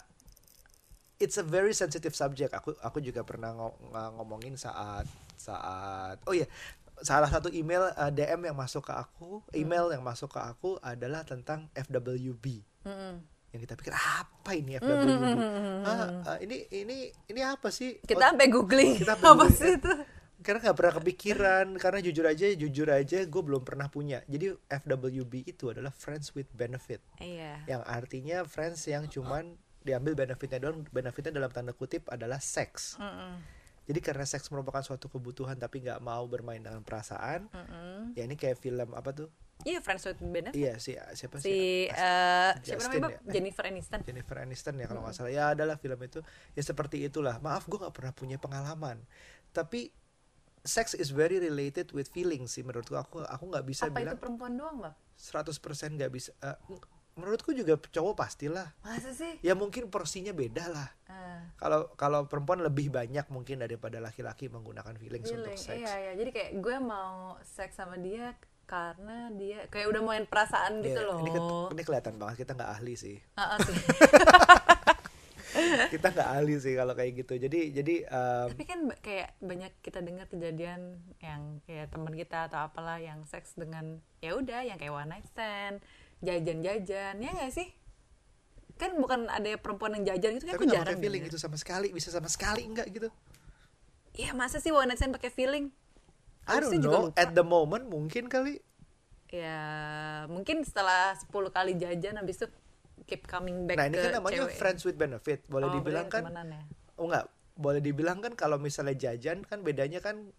it's 1.19 1.37
a 1.37 1.45
very 1.45 1.73
sensitive 1.75 2.15
subject. 2.15 2.51
Aku 2.55 2.75
aku 2.79 2.99
juga 3.03 3.21
pernah 3.25 3.51
ngo- 3.51 3.79
ng- 3.91 4.13
ngomongin 4.21 4.55
saat 4.55 5.05
saat 5.39 6.19
oh 6.27 6.35
iya 6.35 6.43
salah 7.01 7.27
satu 7.27 7.47
email 7.49 7.89
uh, 7.89 8.09
DM 8.09 8.45
yang 8.45 8.53
masuk 8.53 8.83
ke 8.83 8.93
aku, 8.93 9.41
email 9.51 9.89
yang 9.89 10.01
masuk 10.01 10.29
ke 10.29 10.39
aku 10.39 10.75
adalah 10.79 11.23
tentang 11.23 11.67
FWB. 11.73 12.63
Mm-mm. 12.83 13.19
yang 13.49 13.59
kita 13.59 13.73
pikir 13.73 13.91
apa 13.91 14.53
ini 14.53 14.77
FWB 14.77 15.09
ah, 15.81 15.89
ah, 16.23 16.37
ini 16.37 16.69
ini 16.69 16.97
ini 17.25 17.41
apa 17.41 17.67
sih? 17.69 17.97
Kita 17.99 18.15
Oh, 18.15 18.25
sampai 18.29 18.45
googling. 18.47 18.93
Kita 18.95 19.13
apa 19.17 19.25
googling. 19.25 19.51
sih 19.51 19.73
itu? 19.73 19.93
Karena 20.39 20.59
nggak 20.63 20.77
pernah 20.77 20.93
kepikiran 20.95 21.65
karena 21.75 21.99
jujur 21.99 22.23
aja 22.23 22.45
jujur 22.53 22.87
aja 22.87 23.19
gue 23.25 23.41
belum 23.43 23.65
pernah 23.65 23.89
punya. 23.89 24.21
Jadi 24.23 24.53
FWB 24.69 25.33
itu 25.43 25.65
adalah 25.67 25.89
friends 25.89 26.31
with 26.31 26.47
benefit. 26.53 27.01
Iya. 27.17 27.65
Yang 27.65 27.83
artinya 27.83 28.37
friends 28.45 28.85
yang 28.85 29.09
cuman 29.09 29.57
diambil 29.81 30.13
benefitnya 30.13 30.59
doang 30.61 30.85
benefitnya 30.87 31.33
dalam 31.33 31.49
tanda 31.49 31.71
kutip 31.71 32.05
adalah 32.07 32.37
seks 32.37 32.99
Mm-mm. 32.99 33.39
Jadi 33.89 34.05
karena 34.05 34.21
seks 34.21 34.45
merupakan 34.53 34.85
suatu 34.85 35.09
kebutuhan 35.09 35.57
tapi 35.57 35.81
nggak 35.81 35.97
mau 36.05 36.21
bermain 36.29 36.61
dengan 36.61 36.85
perasaan 36.85 37.49
Mm-mm. 37.49 38.13
ya 38.13 38.21
ini 38.29 38.37
kayak 38.37 38.61
film 38.61 38.93
apa 38.93 39.09
tuh? 39.17 39.33
Iya 39.65 39.81
friends 39.81 40.05
with 40.07 40.21
benefit 40.21 40.55
iya 40.55 40.77
si 40.79 40.93
siapa 40.93 41.41
si 41.41 41.49
sih? 41.51 41.59
eh, 41.91 42.51
siapa 42.63 42.85
namanya 42.95 43.17
ya? 43.17 43.19
Eh. 43.19 43.31
Jennifer 43.33 43.65
Aniston. 43.65 43.99
Jennifer 44.05 44.37
Aniston 44.39 44.75
ya 44.77 44.85
kalau 44.85 45.01
nggak 45.03 45.15
salah. 45.17 45.33
Ya 45.33 45.51
adalah 45.57 45.75
film 45.81 45.99
itu. 46.05 46.21
Ya 46.53 46.61
seperti 46.63 47.01
itulah. 47.03 47.41
Maaf 47.41 47.65
gue 47.65 47.75
nggak 47.81 47.91
pernah 47.91 48.13
punya 48.13 48.37
pengalaman. 48.37 49.01
Tapi 49.51 49.89
sex 50.61 50.93
is 50.93 51.09
very 51.09 51.41
related 51.41 51.89
with 51.91 52.07
feelings 52.13 52.55
sih 52.55 52.63
menurutku. 52.63 52.93
Aku 52.93 53.25
aku 53.25 53.43
nggak 53.49 53.65
bisa 53.65 53.89
apa 53.89 53.99
itu 53.99 54.05
bilang 54.05 54.17
perempuan 54.21 54.53
doang 54.53 54.77
bang 54.79 54.95
100% 55.19 55.99
nggak 55.99 56.11
bisa 56.13 56.31
eh, 56.39 56.55
menurutku 57.19 57.51
juga 57.51 57.75
cowok 57.75 58.15
pastilah. 58.15 58.71
Masa 58.79 59.11
sih? 59.11 59.35
Ya 59.39 59.53
mungkin 59.53 59.87
porsinya 59.87 60.31
beda 60.31 60.65
lah. 60.67 60.89
Ah, 61.05 61.43
kalau 61.55 61.91
kalau 61.93 62.25
perempuan 62.25 62.59
lebih 62.59 62.89
banyak 62.89 63.27
mungkin 63.27 63.59
daripada 63.59 63.99
laki-laki 63.99 64.47
menggunakan 64.47 64.95
feelings 64.95 65.27
untuk 65.27 65.51
feeling 65.51 65.59
seks. 65.59 65.79
iya 65.79 65.93
iya. 65.99 66.11
Jadi 66.15 66.29
kayak 66.29 66.51
gue 66.57 66.75
mau 66.77 67.13
seks 67.41 67.75
sama 67.75 67.95
dia 67.95 68.33
karena 68.63 69.29
dia 69.31 69.65
kayak 69.67 69.87
udah 69.87 70.01
main 70.01 70.23
perasaan 70.23 70.79
gitu 70.79 70.95
Ya, 70.95 71.03
loh. 71.03 71.19
ini, 71.19 71.29
ke- 71.29 71.41
ini 71.71 71.83
kelihatan 71.83 72.15
banget 72.15 72.35
kita 72.39 72.53
nggak 72.53 72.71
ahli 72.71 72.93
sih. 72.95 73.17
Ah, 73.33 73.53
ah, 73.53 73.57
sih. 73.59 73.75
kita 75.89 76.07
nggak 76.07 76.29
ahli 76.31 76.55
sih 76.55 76.73
kalau 76.73 76.93
kayak 76.93 77.11
gitu. 77.17 77.33
Jadi 77.35 77.59
jadi 77.73 77.95
em, 78.05 78.47
tapi 78.53 78.63
kan 78.63 78.79
kayak 79.01 79.33
banyak 79.39 79.73
kita 79.81 79.99
dengar 79.99 80.25
kejadian 80.27 80.81
yang 81.19 81.41
kayak 81.65 81.89
teman 81.89 82.13
kita 82.13 82.45
atau 82.45 82.59
apalah 82.63 82.97
yang 82.97 83.25
seks 83.25 83.57
dengan 83.57 83.97
ya 84.19 84.37
udah 84.37 84.61
yang 84.61 84.77
kayak 84.77 84.93
one 84.93 85.09
night 85.09 85.25
stand 85.25 85.81
jajan-jajan 86.19 87.15
ya 87.17 87.29
nggak 87.31 87.51
sih? 87.51 87.67
Kan 88.79 88.95
bukan 88.95 89.27
ada 89.27 89.59
perempuan 89.59 89.95
yang 89.99 90.15
jajan 90.15 90.39
itu 90.39 90.47
kan 90.47 90.55
tapi 90.55 90.65
aku 90.67 90.71
jarang 90.71 90.95
pakai 90.95 91.03
feeling 91.03 91.23
denger. 91.27 91.35
itu 91.35 91.39
sama 91.39 91.57
sekali 91.59 91.87
bisa 91.91 92.09
sama 92.11 92.27
sekali 92.31 92.63
enggak 92.63 92.87
gitu? 92.91 93.09
Iya 94.15 94.31
masa 94.35 94.59
sih 94.59 94.71
one 94.71 94.87
night 94.87 94.99
stand 94.99 95.15
pakai 95.15 95.31
feeling? 95.31 95.71
I 96.49 96.59
don't 96.59 96.81
know. 96.81 97.13
at 97.13 97.35
the 97.35 97.45
moment 97.45 97.85
mungkin 97.87 98.25
kali. 98.27 98.59
Ya 99.29 99.61
mungkin 100.25 100.65
setelah 100.65 101.13
10 101.13 101.29
kali 101.29 101.77
jajan 101.77 102.17
habis 102.17 102.41
itu 102.41 102.47
keep 103.05 103.29
coming 103.29 103.69
back 103.69 103.77
nah 103.77 103.85
ini 103.85 103.95
ke 103.95 104.03
kan 104.09 104.11
namanya 104.17 104.49
cewek. 104.49 104.57
friends 104.57 104.81
with 104.83 104.97
benefit. 104.97 105.45
Boleh 105.45 105.69
Oh, 105.69 105.73
dibilang 105.77 106.09
berarti 106.09 106.33
kan 106.33 106.49
ya? 106.49 106.61
oh 106.97 107.05
enggak 107.07 107.25
boleh 107.59 107.81
dibilang 107.83 108.19
kan 108.23 108.33
kalau 108.33 108.57
misalnya 108.57 108.95
jajan 108.95 109.43
kan 109.45 109.61
bedanya 109.61 109.99
kan 109.99 110.31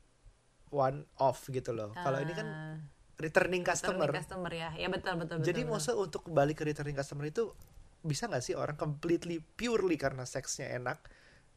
one 0.72 1.06
off 1.20 1.46
gitu 1.48 1.70
loh. 1.70 1.94
Kalau 1.94 2.18
ini 2.18 2.32
kan 2.34 2.48
Returning 3.20 3.60
returning 3.60 3.64
customer. 3.64 4.08
customer 4.10 4.52
ya. 4.52 4.70
Ya 4.74 4.88
betul 4.88 5.14
betul 5.14 5.36
jadi 5.40 5.60
betul, 5.62 5.72
masa 5.72 5.90
untuk 5.94 6.24
kembali 6.24 6.52
ke 6.52 6.64
returning 6.64 6.96
customer 6.96 7.24
itu 7.24 7.52
bisa 8.00 8.24
nggak 8.24 8.40
sih 8.40 8.56
orang 8.56 8.74
completely 8.74 9.44
purely 9.54 9.94
karena 9.94 10.24
seksnya 10.24 10.72
enak 10.72 10.96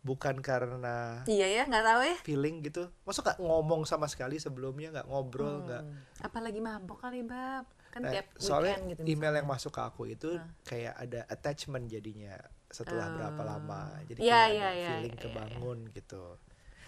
bukan 0.03 0.43
karena 0.43 1.23
iya 1.25 1.47
ya 1.47 1.63
nggak 1.63 1.79
tahu 1.81 2.01
ya. 2.03 2.17
feeling 2.21 2.59
gitu? 2.59 2.91
Masa 3.03 3.23
nggak 3.23 3.39
ngomong 3.39 3.81
sama 3.83 4.05
sekali 4.05 4.35
sebelumnya 4.35 4.91
nggak 4.91 5.07
ngobrol 5.07 5.63
nggak 5.63 5.79
Hmm. 5.81 5.95
apalagi 6.19 6.59
mabok 6.59 6.99
kali 7.01 7.23
bab. 7.23 7.63
Kan 7.87 8.03
Nah, 8.03 8.11
tiap 8.11 8.27
soalnya 8.35 8.75
weekend 8.75 8.91
gitu 8.91 9.01
email 9.07 9.31
yang 9.31 9.45
misalnya. 9.45 9.53
masuk 9.55 9.71
ke 9.71 9.81
aku 9.81 10.03
itu 10.05 10.29
kayak 10.63 10.93
ada 10.97 11.23
attachment 11.25 11.87
jadinya 11.87 12.35
setelah 12.67 13.07
berapa 13.07 13.41
lama. 13.41 13.81
Jadi 14.03 14.19
Iya, 14.19 14.33
kayak 14.35 14.49
iya, 14.51 14.65
ada 14.65 14.75
iya, 14.75 14.87
feeling 14.91 15.13
iya, 15.13 15.21
kebangun 15.23 15.79
gitu. 15.93 16.23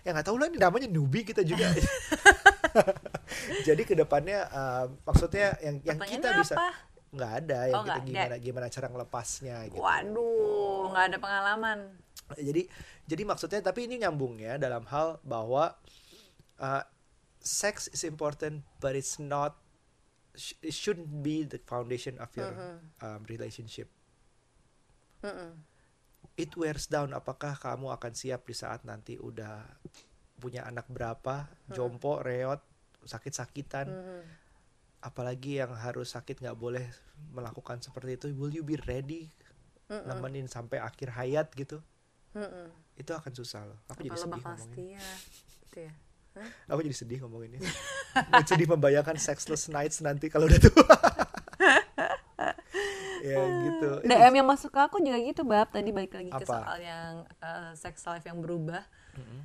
Ya 0.01 0.09
nggak 0.11 0.25
tahu 0.25 0.35
lah 0.35 0.47
ini 0.49 0.57
namanya 0.57 0.85
newbie 0.85 1.23
kita 1.23 1.41
juga 1.41 1.71
jadi 3.67 3.81
ke 3.81 3.93
depannya 3.95 4.45
uh, 4.49 4.85
maksudnya 5.03 5.55
yang 5.63 5.79
yang 5.83 5.97
kita 5.99 6.19
Pertanyaannya 6.31 6.41
bisa 6.43 6.55
apa? 6.55 6.69
nggak 7.15 7.31
ada 7.43 7.59
yang 7.71 7.75
Oh, 7.79 7.83
kita 7.83 7.91
nggak 7.91 8.03
ada. 8.03 8.07
gimana 8.11 8.35
gimana 8.39 8.65
cara 8.67 8.87
ngelepasnya 8.91 9.55
gitu 9.71 9.79
waduh 9.79 10.91
nggak 10.91 11.05
ada 11.09 11.17
pengalaman 11.17 11.79
jadi 12.35 12.61
jadi 13.05 13.23
maksudnya 13.23 13.61
tapi 13.61 13.85
ini 13.87 14.01
nyambungnya 14.01 14.57
dalam 14.57 14.83
hal 14.89 15.21
bahwa 15.23 15.77
uh, 16.59 16.83
sex 17.39 17.87
is 17.93 18.03
important 18.03 18.65
but 18.81 18.97
it's 18.97 19.15
not 19.15 19.55
it 20.59 20.75
shouldn't 20.75 21.23
be 21.23 21.47
the 21.47 21.61
foundation 21.63 22.19
of 22.19 22.27
your 22.35 22.51
um, 22.99 23.23
relationship 23.31 23.87
Mm-mm. 25.23 25.55
it 26.35 26.51
wears 26.59 26.91
down 26.91 27.15
apakah 27.15 27.55
kamu 27.55 27.93
akan 27.95 28.11
siap 28.11 28.43
di 28.43 28.51
saat 28.51 28.83
nanti 28.83 29.15
udah 29.15 29.63
punya 30.35 30.67
anak 30.67 30.85
berapa 30.91 31.47
jompo 31.71 32.19
reot 32.19 32.61
sakit-sakitan. 33.05 33.87
Mm-mm. 33.87 34.21
apalagi 35.05 35.61
yang 35.61 35.69
harus 35.77 36.17
sakit 36.17 36.41
nggak 36.41 36.57
boleh 36.57 36.81
melakukan 37.29 37.77
seperti 37.77 38.17
itu 38.17 38.27
will 38.33 38.49
you 38.49 38.65
be 38.65 38.73
ready 38.89 39.29
Mm-mm. 39.85 40.01
nemenin 40.09 40.49
sampai 40.49 40.81
akhir 40.81 41.13
hayat 41.13 41.53
gitu? 41.53 41.77
Mm-mm. 42.33 42.73
itu 42.97 43.11
akan 43.13 43.31
susah 43.31 43.69
loh. 43.69 43.77
Aku 43.91 44.01
jadi 44.01 44.17
sedih 44.17 44.41
ngomongin. 44.41 44.97
gitu 45.61 45.79
ya? 45.85 45.93
Aku 46.67 46.79
jadi 46.83 46.95
sedih 46.95 47.17
ngomonginnya 47.23 47.59
sedih 48.43 48.67
membayangkan 48.67 49.15
sexless 49.15 49.71
nights 49.71 50.03
nanti 50.03 50.27
kalau 50.27 50.47
udah 50.51 50.59
tua. 50.59 50.95
Ya 53.25 53.41
gitu. 53.41 53.89
DM 54.05 54.33
yang 54.37 54.45
masuk 54.45 54.69
ke 54.69 54.77
aku 54.77 55.01
juga 55.01 55.17
gitu 55.17 55.41
bab. 55.41 55.73
Tadi 55.73 55.89
balik 55.89 56.13
lagi 56.13 56.29
ke 56.29 56.45
Apa? 56.45 56.61
soal 56.61 56.77
yang 56.77 57.25
eh, 57.41 57.71
sex 57.73 58.05
life 58.05 58.21
yang 58.21 58.37
berubah. 58.37 58.85
Mm-mm. 59.17 59.41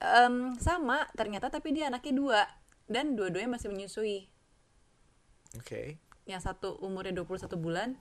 Em, 0.00 0.56
sama 0.56 1.04
ternyata 1.12 1.52
tapi 1.52 1.76
dia 1.76 1.92
anaknya 1.92 2.14
dua 2.16 2.40
dan 2.88 3.12
dua-duanya 3.14 3.52
masih 3.52 3.68
menyusui. 3.68 4.32
Oke. 5.60 6.00
Yang 6.24 6.48
satu 6.48 6.80
umurnya 6.80 7.12
21 7.12 7.52
bulan 7.60 8.00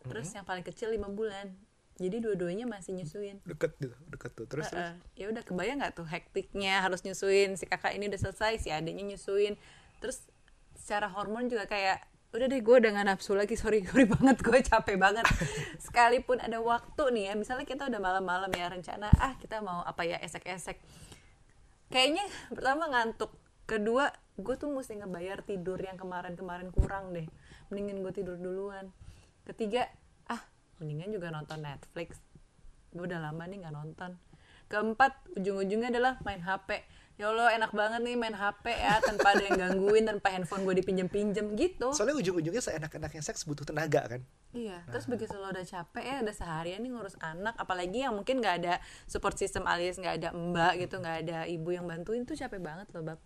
terus 0.00 0.32
yang 0.32 0.48
paling 0.48 0.64
kecil 0.64 0.88
5 0.90 1.12
bulan. 1.12 1.52
Jadi 2.00 2.24
dua-duanya 2.24 2.64
masih 2.64 2.96
nyusuin. 2.96 3.44
Deket 3.44 3.76
gitu 3.76 3.92
deket 4.08 4.32
tuh. 4.32 4.48
Terus 4.48 4.72
terus? 4.72 4.80
Heeh. 4.80 4.96
ya 5.20 5.24
udah 5.28 5.44
kebayang 5.44 5.84
nggak 5.84 6.00
tuh 6.00 6.08
hektiknya 6.08 6.80
harus 6.80 7.04
nyusuin? 7.04 7.60
Si 7.60 7.68
kakak 7.68 7.92
ini 7.92 8.08
udah 8.08 8.16
selesai 8.16 8.56
si 8.56 8.72
adiknya 8.72 9.12
nyusuin. 9.12 9.60
Terus 10.00 10.24
secara 10.72 11.12
hormon 11.12 11.52
juga 11.52 11.68
kayak 11.68 12.00
udah 12.30 12.46
deh 12.46 12.62
gue 12.62 12.76
udah 12.78 12.90
gak 12.94 13.06
nafsu 13.10 13.34
lagi 13.34 13.58
sorry 13.58 13.82
sorry 13.90 14.08
banget 14.08 14.40
gue 14.40 14.58
capek 14.64 14.96
banget. 14.96 15.28
Sekalipun 15.84 16.40
ada 16.40 16.56
waktu 16.64 17.04
nih 17.12 17.24
ya 17.28 17.32
misalnya 17.36 17.68
kita 17.68 17.92
udah 17.92 18.00
malam-malam 18.00 18.48
ya 18.56 18.72
rencana 18.72 19.12
ah 19.20 19.36
kita 19.36 19.60
mau 19.60 19.84
apa 19.84 20.00
ya 20.08 20.16
esek-esek 20.24 20.80
kayaknya 21.90 22.24
pertama 22.48 22.88
ngantuk. 22.88 23.34
Kedua 23.66 24.08
gue 24.40 24.54
tuh 24.56 24.72
mesti 24.72 24.96
ngebayar 24.98 25.44
tidur 25.44 25.76
yang 25.76 26.00
kemarin-kemarin 26.00 26.72
kurang 26.72 27.12
deh. 27.12 27.26
Mendingan 27.68 28.00
gue 28.00 28.12
tidur 28.14 28.38
duluan. 28.40 28.88
Ketiga 29.44 29.90
ah 30.30 30.40
mendingan 30.80 31.12
juga 31.12 31.28
nonton 31.34 31.60
Netflix. 31.60 32.18
Gue 32.94 33.06
udah 33.06 33.20
lama 33.20 33.42
nih 33.44 33.66
nggak 33.66 33.74
nonton. 33.74 34.16
Keempat 34.70 35.34
ujung-ujungnya 35.34 35.90
adalah 35.90 36.22
main 36.22 36.40
HP 36.40 36.86
ya 37.20 37.28
Allah 37.28 37.52
enak 37.52 37.76
banget 37.76 38.00
nih 38.00 38.16
main 38.16 38.32
HP 38.32 38.64
ya 38.72 38.96
tanpa 39.04 39.36
ada 39.36 39.44
yang 39.44 39.60
gangguin 39.60 40.08
tanpa 40.08 40.32
handphone 40.32 40.64
gue 40.64 40.80
dipinjem-pinjem 40.80 41.52
gitu 41.52 41.92
soalnya 41.92 42.16
ujung-ujungnya 42.16 42.64
seenak-enaknya 42.64 43.20
seks 43.20 43.44
butuh 43.44 43.68
tenaga 43.68 44.08
kan 44.08 44.24
Iya, 44.50 44.82
terus 44.90 45.06
begitu 45.06 45.30
lo 45.38 45.54
udah 45.54 45.62
capek 45.62 46.02
ya, 46.02 46.16
udah 46.26 46.34
seharian 46.34 46.82
nih 46.82 46.90
ngurus 46.90 47.14
anak, 47.22 47.54
apalagi 47.54 48.02
yang 48.02 48.18
mungkin 48.18 48.42
nggak 48.42 48.66
ada 48.66 48.82
support 49.06 49.38
system 49.38 49.62
alias 49.62 49.94
nggak 49.94 50.18
ada 50.18 50.28
mbak 50.34 50.74
gitu, 50.82 50.98
nggak 50.98 51.16
ada 51.22 51.38
ibu 51.46 51.70
yang 51.70 51.86
bantuin 51.86 52.26
tuh 52.26 52.34
capek 52.34 52.58
banget 52.58 52.90
loh 52.90 53.14
bab. 53.14 53.22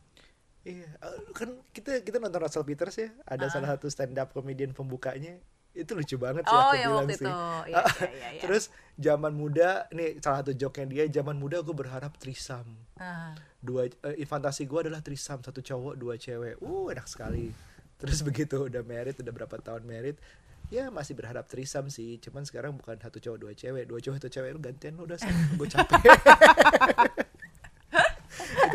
Iya, 0.68 0.84
eh, 0.84 1.18
kan 1.32 1.56
kita 1.72 2.04
kita 2.04 2.20
nonton 2.20 2.44
Russell 2.44 2.68
Peters 2.68 3.00
ya, 3.00 3.08
ada 3.24 3.48
salah 3.48 3.72
satu 3.72 3.88
stand 3.88 4.20
up 4.20 4.36
comedian 4.36 4.76
pembukanya. 4.76 5.40
Itu 5.74 5.98
lucu 5.98 6.16
banget 6.16 6.46
sih 6.46 6.54
Oh, 6.54 6.70
aku 6.70 6.74
yang 6.78 6.94
bilang 6.94 7.06
waktu 7.10 7.18
sih. 7.18 7.26
itu. 7.26 7.34
Iya, 7.74 7.82
iya, 7.82 8.08
iya, 8.08 8.28
iya. 8.38 8.42
Terus 8.46 8.64
zaman 8.94 9.32
muda, 9.34 9.90
nih 9.90 10.22
salah 10.22 10.46
satu 10.46 10.54
joke-nya 10.54 10.86
dia, 10.86 11.04
zaman 11.10 11.34
muda 11.34 11.58
gue 11.66 11.74
berharap 11.74 12.14
trisam. 12.16 12.62
Ah. 12.94 13.34
Dua 13.58 13.90
eh, 13.90 14.22
fantasi 14.22 14.70
gue 14.70 14.86
adalah 14.86 15.02
trisam, 15.02 15.42
satu 15.42 15.58
cowok, 15.58 15.94
dua 15.98 16.14
cewek. 16.14 16.62
Uh, 16.62 16.94
enak 16.94 17.10
sekali. 17.10 17.50
Terus 18.00 18.22
begitu 18.22 18.70
udah 18.70 18.86
married, 18.86 19.18
udah 19.18 19.32
berapa 19.34 19.56
tahun 19.58 19.82
married, 19.82 20.14
ya 20.70 20.94
masih 20.94 21.18
berharap 21.18 21.50
trisam 21.50 21.90
sih. 21.90 22.22
Cuman 22.22 22.46
sekarang 22.46 22.78
bukan 22.78 22.94
satu 23.02 23.18
cowok, 23.18 23.38
dua 23.42 23.52
cewek, 23.58 23.84
dua 23.90 23.98
cowok, 23.98 24.16
satu 24.22 24.30
cewek. 24.30 24.50
Lu 24.54 24.60
gantian 24.62 24.94
lu 24.94 25.10
udah, 25.10 25.18
gue 25.58 25.68
capek. 25.68 26.02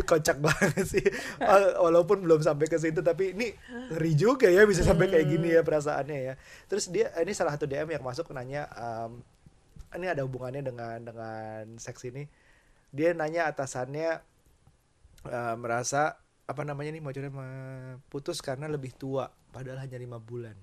kocak 0.09 0.37
banget 0.39 0.85
sih. 0.85 1.05
Wal- 1.41 1.75
walaupun 1.89 2.23
belum 2.23 2.39
sampai 2.43 2.67
ke 2.67 2.77
situ 2.77 2.99
tapi 3.03 3.35
ini 3.35 3.51
ngeri 3.91 4.13
juga 4.15 4.47
ya 4.47 4.63
bisa 4.63 4.83
sampai 4.85 5.11
kayak 5.11 5.27
gini 5.27 5.55
ya 5.55 5.61
perasaannya 5.65 6.19
ya. 6.19 6.33
Terus 6.69 6.91
dia 6.91 7.11
ini 7.19 7.31
salah 7.35 7.55
satu 7.55 7.65
DM 7.65 7.95
yang 7.95 8.03
masuk 8.03 8.31
nanya 8.31 8.69
um, 8.75 9.19
ini 9.95 10.05
ada 10.05 10.21
hubungannya 10.21 10.61
dengan 10.61 10.97
dengan 11.01 11.63
seks 11.81 12.05
ini? 12.07 12.29
Dia 12.89 13.13
nanya 13.13 13.49
atasannya 13.49 14.21
uh, 15.27 15.55
merasa 15.57 16.17
apa 16.49 16.65
namanya 16.65 16.89
nih 16.97 17.03
mau 17.03 17.13
putus 18.09 18.41
karena 18.41 18.65
lebih 18.65 18.89
tua 18.97 19.29
padahal 19.53 19.85
hanya 19.85 20.01
lima 20.01 20.17
bulan 20.17 20.57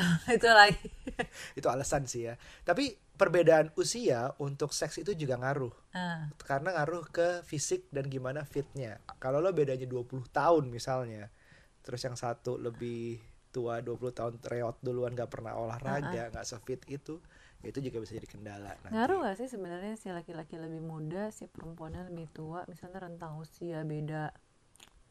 itu 0.36 0.48
lagi. 0.48 0.86
itu 1.58 1.66
alasan 1.66 2.04
sih 2.04 2.28
ya 2.28 2.34
tapi 2.62 2.92
perbedaan 3.16 3.72
usia 3.80 4.36
untuk 4.36 4.76
seks 4.76 5.00
itu 5.00 5.16
juga 5.16 5.40
ngaruh 5.40 5.72
Ah. 5.96 6.28
karena 6.44 6.76
ngaruh 6.76 7.08
ke 7.08 7.40
fisik 7.48 7.88
dan 7.88 8.12
gimana 8.12 8.44
fitnya. 8.44 9.00
Kalau 9.16 9.40
lo 9.40 9.48
bedanya 9.56 9.88
20 9.88 10.28
tahun 10.28 10.68
misalnya, 10.68 11.32
terus 11.80 12.04
yang 12.04 12.12
satu 12.12 12.60
lebih 12.60 13.16
tua 13.48 13.80
20 13.80 14.12
tahun 14.12 14.36
reot 14.44 14.76
duluan 14.84 15.16
gak 15.16 15.32
pernah 15.32 15.56
olahraga, 15.56 16.28
nggak 16.28 16.44
sefit 16.44 16.84
itu, 16.92 17.16
itu 17.64 17.78
juga 17.80 18.04
bisa 18.04 18.12
jadi 18.12 18.28
kendala. 18.28 18.76
nanti. 18.84 18.92
Ngaruh 18.92 19.16
gak 19.24 19.36
sih 19.40 19.48
sebenarnya 19.48 19.96
si 19.96 20.12
laki-laki 20.12 20.60
lebih 20.60 20.84
muda, 20.84 21.32
si 21.32 21.48
perempuannya 21.48 22.12
lebih 22.12 22.28
tua, 22.36 22.68
misalnya 22.68 23.08
rentang 23.08 23.40
usia 23.40 23.80
beda 23.80 24.28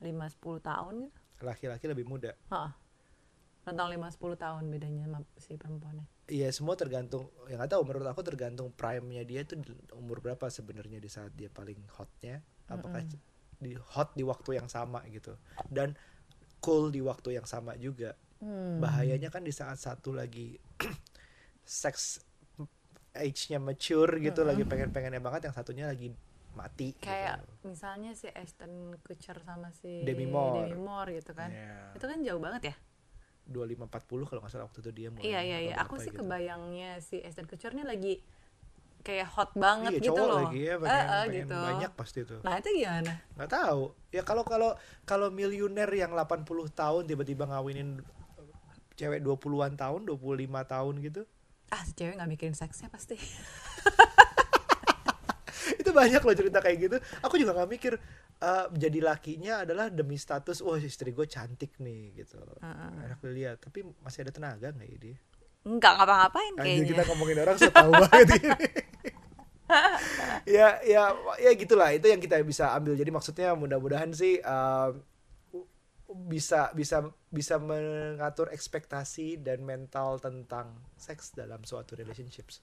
5-10 0.06 0.62
tahun 0.62 0.94
gitu? 1.10 1.18
Laki-laki 1.42 1.86
lebih 1.90 2.06
muda. 2.06 2.38
Heeh. 2.54 2.85
Rentang 3.66 3.90
5-10 3.90 4.38
tahun 4.38 4.64
bedanya 4.70 5.04
sama 5.10 5.20
si 5.42 5.58
perempuannya. 5.58 6.06
Iya 6.30 6.50
semua 6.54 6.78
tergantung, 6.78 7.30
yang 7.50 7.62
nggak 7.62 7.74
tahu 7.74 7.82
menurut 7.86 8.08
aku 8.10 8.22
tergantung 8.26 8.70
prime-nya 8.74 9.26
dia 9.26 9.42
itu 9.46 9.58
umur 9.94 10.22
berapa 10.22 10.46
sebenarnya 10.50 10.98
di 11.02 11.10
saat 11.10 11.34
dia 11.34 11.50
paling 11.50 11.78
hotnya, 11.98 12.42
apakah 12.70 13.02
di 13.58 13.74
hot 13.94 14.14
di 14.14 14.22
waktu 14.26 14.58
yang 14.62 14.70
sama 14.70 15.02
gitu, 15.10 15.38
dan 15.70 15.98
cool 16.62 16.90
di 16.90 17.02
waktu 17.02 17.38
yang 17.42 17.46
sama 17.50 17.74
juga. 17.78 18.14
Hmm. 18.36 18.84
bahayanya 18.84 19.32
kan 19.32 19.48
di 19.48 19.56
saat 19.56 19.80
satu 19.80 20.12
lagi 20.12 20.60
seks 21.64 22.20
age-nya 23.16 23.64
mature 23.64 24.20
gitu 24.20 24.44
lagi 24.44 24.68
pengen-pengennya 24.68 25.24
banget 25.24 25.48
yang 25.50 25.56
satunya 25.56 25.88
lagi 25.88 26.12
mati 26.56 26.96
Kayak 27.00 27.40
gitu. 27.40 27.72
misalnya 27.72 28.12
si 28.12 28.28
Ashton 28.28 28.96
Kutcher 29.04 29.40
sama 29.44 29.72
si 29.72 30.04
Demi 30.04 30.28
Moore. 30.28 30.68
Demi 30.68 30.84
Moore 30.84 31.10
gitu 31.20 31.32
kan. 31.32 31.48
Iya. 31.52 31.96
Itu 31.96 32.06
kan 32.08 32.20
jauh 32.24 32.42
banget 32.44 32.62
ya? 32.72 32.76
25 33.46 33.86
40 33.86 34.26
kalau 34.26 34.40
nggak 34.42 34.52
salah 34.52 34.66
waktu 34.66 34.80
itu 34.82 34.92
dia 34.92 35.08
mulai 35.10 35.26
Iya 35.26 35.40
iya 35.42 35.58
iya. 35.62 35.74
Aku 35.82 35.96
sih 35.96 36.10
gitu. 36.10 36.22
kebayangnya 36.22 37.00
si 37.00 37.22
Ashton 37.22 37.46
Kutcher 37.46 37.72
nih 37.72 37.84
lagi 37.84 38.14
kayak 39.02 39.28
hot 39.30 39.54
banget 39.54 39.94
iya, 39.94 40.02
gitu 40.02 40.18
cowok 40.18 40.28
loh. 40.28 40.38
lagi 40.50 40.60
ya 40.60 40.74
eh, 40.74 40.78
pengen 40.82 41.46
gitu. 41.46 41.58
banyak 41.62 41.92
pasti 41.94 42.20
itu 42.22 42.36
Nah 42.42 42.54
itu 42.58 42.70
gimana? 42.74 43.14
nggak 43.38 43.50
tahu 43.52 43.84
ya 44.10 44.22
kalau 44.22 44.42
kalau 44.42 44.70
kalau 45.06 45.28
miliuner 45.30 45.90
yang 45.90 46.12
80 46.12 46.42
tahun 46.74 47.02
tiba-tiba 47.06 47.46
ngawinin 47.46 48.02
cewek 48.96 49.22
20-an 49.22 49.76
tahun 49.76 50.08
25 50.10 50.66
tahun 50.66 50.94
gitu 51.04 51.22
Ah 51.68 51.82
si 51.82 51.94
cewek 51.94 52.16
gak 52.16 52.26
mikirin 52.26 52.54
seksnya 52.54 52.90
pasti. 52.90 53.18
itu 55.82 55.90
banyak 55.92 56.22
loh 56.22 56.34
cerita 56.34 56.60
kayak 56.62 56.78
gitu 56.80 56.98
aku 57.22 57.36
juga 57.38 57.54
nggak 57.54 57.70
mikir 57.72 57.94
eh, 58.42 58.66
jadi 58.76 59.00
lakinya 59.00 59.64
adalah 59.64 59.88
demi 59.88 60.20
status 60.20 60.60
wah 60.64 60.80
istri 60.80 61.12
gue 61.16 61.28
cantik 61.30 61.78
nih 61.80 62.16
gitu. 62.20 62.40
Enak 62.62 63.20
dilihat. 63.22 63.58
Tapi 63.62 63.86
masih 64.04 64.28
ada 64.28 64.32
tenaga 64.34 64.72
nggak 64.72 64.90
ya 64.90 64.98
dia 65.00 65.18
Enggak 65.66 65.98
ngapa-ngapain 65.98 66.54
kayaknya. 66.62 66.88
kita 66.94 67.04
ngomongin 67.10 67.38
orang 67.42 67.58
so 67.58 67.70
tahu 67.74 67.90
banget 67.90 68.38
gini. 68.38 68.70
ya 70.46 70.78
ya 70.86 71.04
ya 71.42 71.52
gitulah. 71.58 71.90
Itu 71.90 72.06
yang 72.06 72.22
kita 72.22 72.38
bisa 72.46 72.70
ambil. 72.78 72.94
Jadi 72.94 73.10
maksudnya 73.10 73.58
mudah-mudahan 73.58 74.14
sih 74.14 74.38
um, 74.46 75.02
bisa 76.30 76.70
bisa 76.78 77.02
bisa 77.34 77.58
mengatur 77.58 78.54
ekspektasi 78.54 79.42
dan 79.42 79.66
mental 79.66 80.22
tentang 80.22 80.78
seks 80.96 81.34
dalam 81.34 81.66
suatu 81.66 81.98
relationships 81.98 82.62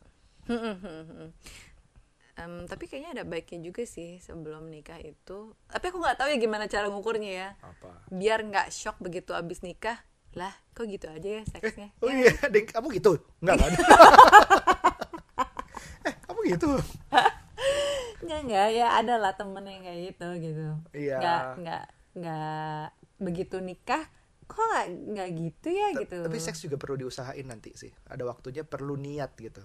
Em, 2.33 2.65
tapi 2.65 2.89
kayaknya 2.89 3.21
ada 3.21 3.25
baiknya 3.25 3.61
juga 3.61 3.85
sih 3.85 4.17
sebelum 4.19 4.73
nikah 4.73 4.97
itu. 4.99 5.53
Tapi 5.69 5.85
aku 5.87 6.01
nggak 6.01 6.17
tahu 6.17 6.29
ya 6.33 6.39
gimana 6.41 6.65
cara 6.65 6.89
ngukurnya 6.89 7.29
ya. 7.31 7.49
apa 7.61 8.09
Biar 8.09 8.41
nggak 8.41 8.73
shock 8.73 8.97
begitu 8.99 9.33
abis 9.33 9.61
nikah. 9.61 10.01
Lah, 10.33 10.49
kok 10.73 10.89
gitu 10.89 11.13
aja 11.13 11.29
ya 11.29 11.43
seksnya? 11.45 11.93
oh 12.01 12.09
iya 12.09 12.33
deng 12.49 12.65
kamu 12.65 12.89
gitu 12.97 13.21
nggak 13.45 13.57
kan 13.61 13.69
eh 16.09 16.15
kamu 16.25 16.41
gitu 16.57 16.73
Enggak 18.23 18.41
enggak 18.47 18.69
ya 18.73 18.87
ada 18.97 19.15
lah 19.19 19.37
temen 19.37 19.61
yang 19.67 19.83
kayak 19.83 20.01
gitu 20.09 20.29
gitu. 20.41 20.67
Iya. 20.95 21.17
Nggak 21.21 21.43
nggak 21.61 21.85
nggak 22.17 22.85
begitu 23.21 23.57
nikah 23.61 24.03
kok 24.47 24.61
nggak 24.63 24.87
nggak 25.13 25.29
gitu 25.37 25.69
ya 25.69 25.87
Ta- 25.91 26.01
gitu. 26.01 26.19
Tapi 26.25 26.39
seks 26.41 26.65
juga 26.65 26.77
perlu 26.81 26.97
diusahain 26.97 27.45
nanti 27.45 27.77
sih. 27.77 27.93
Ada 28.09 28.25
waktunya 28.25 28.65
perlu 28.65 28.97
niat 28.97 29.37
gitu. 29.37 29.61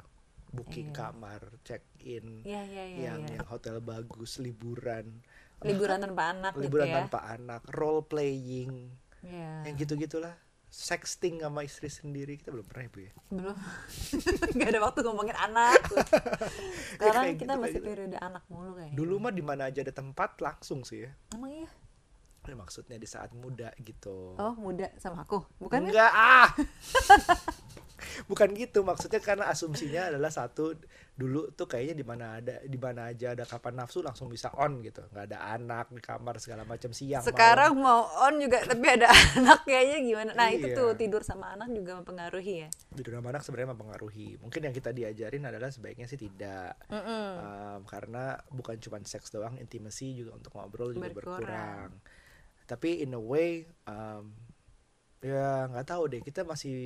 Booking 0.50 0.90
Iya. 0.90 0.98
kamar, 0.98 1.42
check 1.62 1.84
in, 2.00 2.42
Iya 2.42 2.62
iya 2.64 2.84
iya. 2.86 2.98
yang 3.06 3.20
iya. 3.22 3.36
yang 3.36 3.46
hotel 3.46 3.78
bagus, 3.78 4.38
liburan, 4.38 5.20
Liburan 5.60 6.00
tanpa 6.00 6.32
anak 6.32 6.54
liburan 6.54 6.86
gitu 6.86 6.94
ya. 6.94 6.98
tanpa 7.02 7.20
anak, 7.28 7.62
role 7.70 8.02
playing, 8.02 8.88
Iya. 9.22 9.66
yang 9.66 9.76
gitu-gitulah. 9.76 10.36
Sexting 10.68 11.40
sama 11.40 11.64
istri 11.64 11.88
sendiri 11.88 12.36
kita 12.36 12.52
belum 12.52 12.64
pernah 12.64 12.84
ya, 12.84 12.92
Bu 12.92 13.00
ya. 13.00 13.12
belum 13.30 13.58
nggak 14.56 14.68
ada 14.68 14.80
waktu 14.82 15.00
ngomongin 15.02 15.38
anak 15.38 15.80
sekarang 16.92 17.24
kayak 17.24 17.38
kita 17.38 17.48
gitu, 17.50 17.62
masih 17.64 17.80
gitu. 17.80 17.88
periode 17.88 18.18
anak 18.18 18.44
mulu 18.48 18.72
kayak 18.76 18.92
Dulu 18.92 19.14
mah 19.18 19.32
di 19.32 19.42
mana 19.42 19.64
aja 19.66 19.80
ada 19.80 19.92
tempat 19.92 20.36
langsung 20.38 20.84
sih 20.84 21.08
ya. 21.08 21.12
emang 21.32 21.56
iya 21.56 21.70
Ini 22.44 22.54
maksudnya 22.54 22.96
di 22.96 23.04
saat 23.06 23.32
muda 23.32 23.72
gitu. 23.78 24.36
oh 24.36 24.54
muda 24.56 24.92
sama 24.98 25.24
aku 25.24 25.40
bukan 25.58 25.72
kan 25.78 25.88
Enggak 25.88 26.12
ah. 26.14 26.48
Bukan 28.26 28.58
gitu 28.58 28.82
maksudnya 28.82 29.22
karena 29.22 29.46
asumsinya 29.48 30.10
adalah 30.10 30.34
satu 30.34 30.74
dulu 31.14 31.50
tuh 31.54 31.66
kayaknya 31.66 31.96
di 31.98 32.06
mana 32.06 32.26
ada 32.38 32.62
di 32.62 32.78
mana 32.78 33.10
aja 33.10 33.34
ada 33.34 33.42
kapan 33.42 33.74
nafsu 33.78 34.02
langsung 34.02 34.26
bisa 34.28 34.50
on 34.58 34.82
gitu. 34.82 35.06
Nggak 35.10 35.26
ada 35.30 35.40
anak 35.54 35.86
di 35.90 36.02
kamar 36.02 36.38
segala 36.38 36.62
macam 36.64 36.90
siang 36.90 37.22
sekarang 37.22 37.78
mau 37.78 38.06
on 38.26 38.38
juga 38.38 38.62
tapi 38.62 38.86
ada 38.86 39.10
anak 39.38 39.66
kayaknya 39.66 39.98
gimana? 40.02 40.32
Nah 40.34 40.50
itu 40.50 40.68
Iya. 40.68 40.78
tuh 40.78 40.90
tidur 40.94 41.22
sama 41.22 41.54
anak 41.54 41.70
juga 41.70 41.98
mempengaruhi 41.98 42.66
ya? 42.66 42.70
Malam. 42.70 42.96
tidur 42.98 43.12
sama 43.14 43.28
anak 43.30 43.42
sebenarnya 43.42 43.70
mempengaruhi. 43.74 44.28
Mungkin 44.40 44.62
yang 44.64 44.74
kita 44.74 44.90
diajarin 44.90 45.44
adalah 45.44 45.70
sebaiknya 45.70 46.06
sih 46.06 46.18
tidak. 46.18 46.74
Um, 46.88 47.82
karena 47.84 48.38
bukan 48.50 48.78
cuma 48.78 48.98
seks 49.02 49.30
doang 49.30 49.58
intimacy 49.58 50.14
juga 50.16 50.34
untuk 50.34 50.54
ngobrol 50.54 50.92
juga 50.92 51.10
Berkurang. 51.10 51.42
berkurang, 51.42 51.90
tapi 52.64 53.02
in 53.02 53.12
a 53.12 53.20
way 53.20 53.66
um, 53.86 54.32
ya 55.18 55.66
nggak 55.66 55.88
tahu 55.88 56.08
deh 56.08 56.22
kita 56.22 56.42
masih 56.42 56.78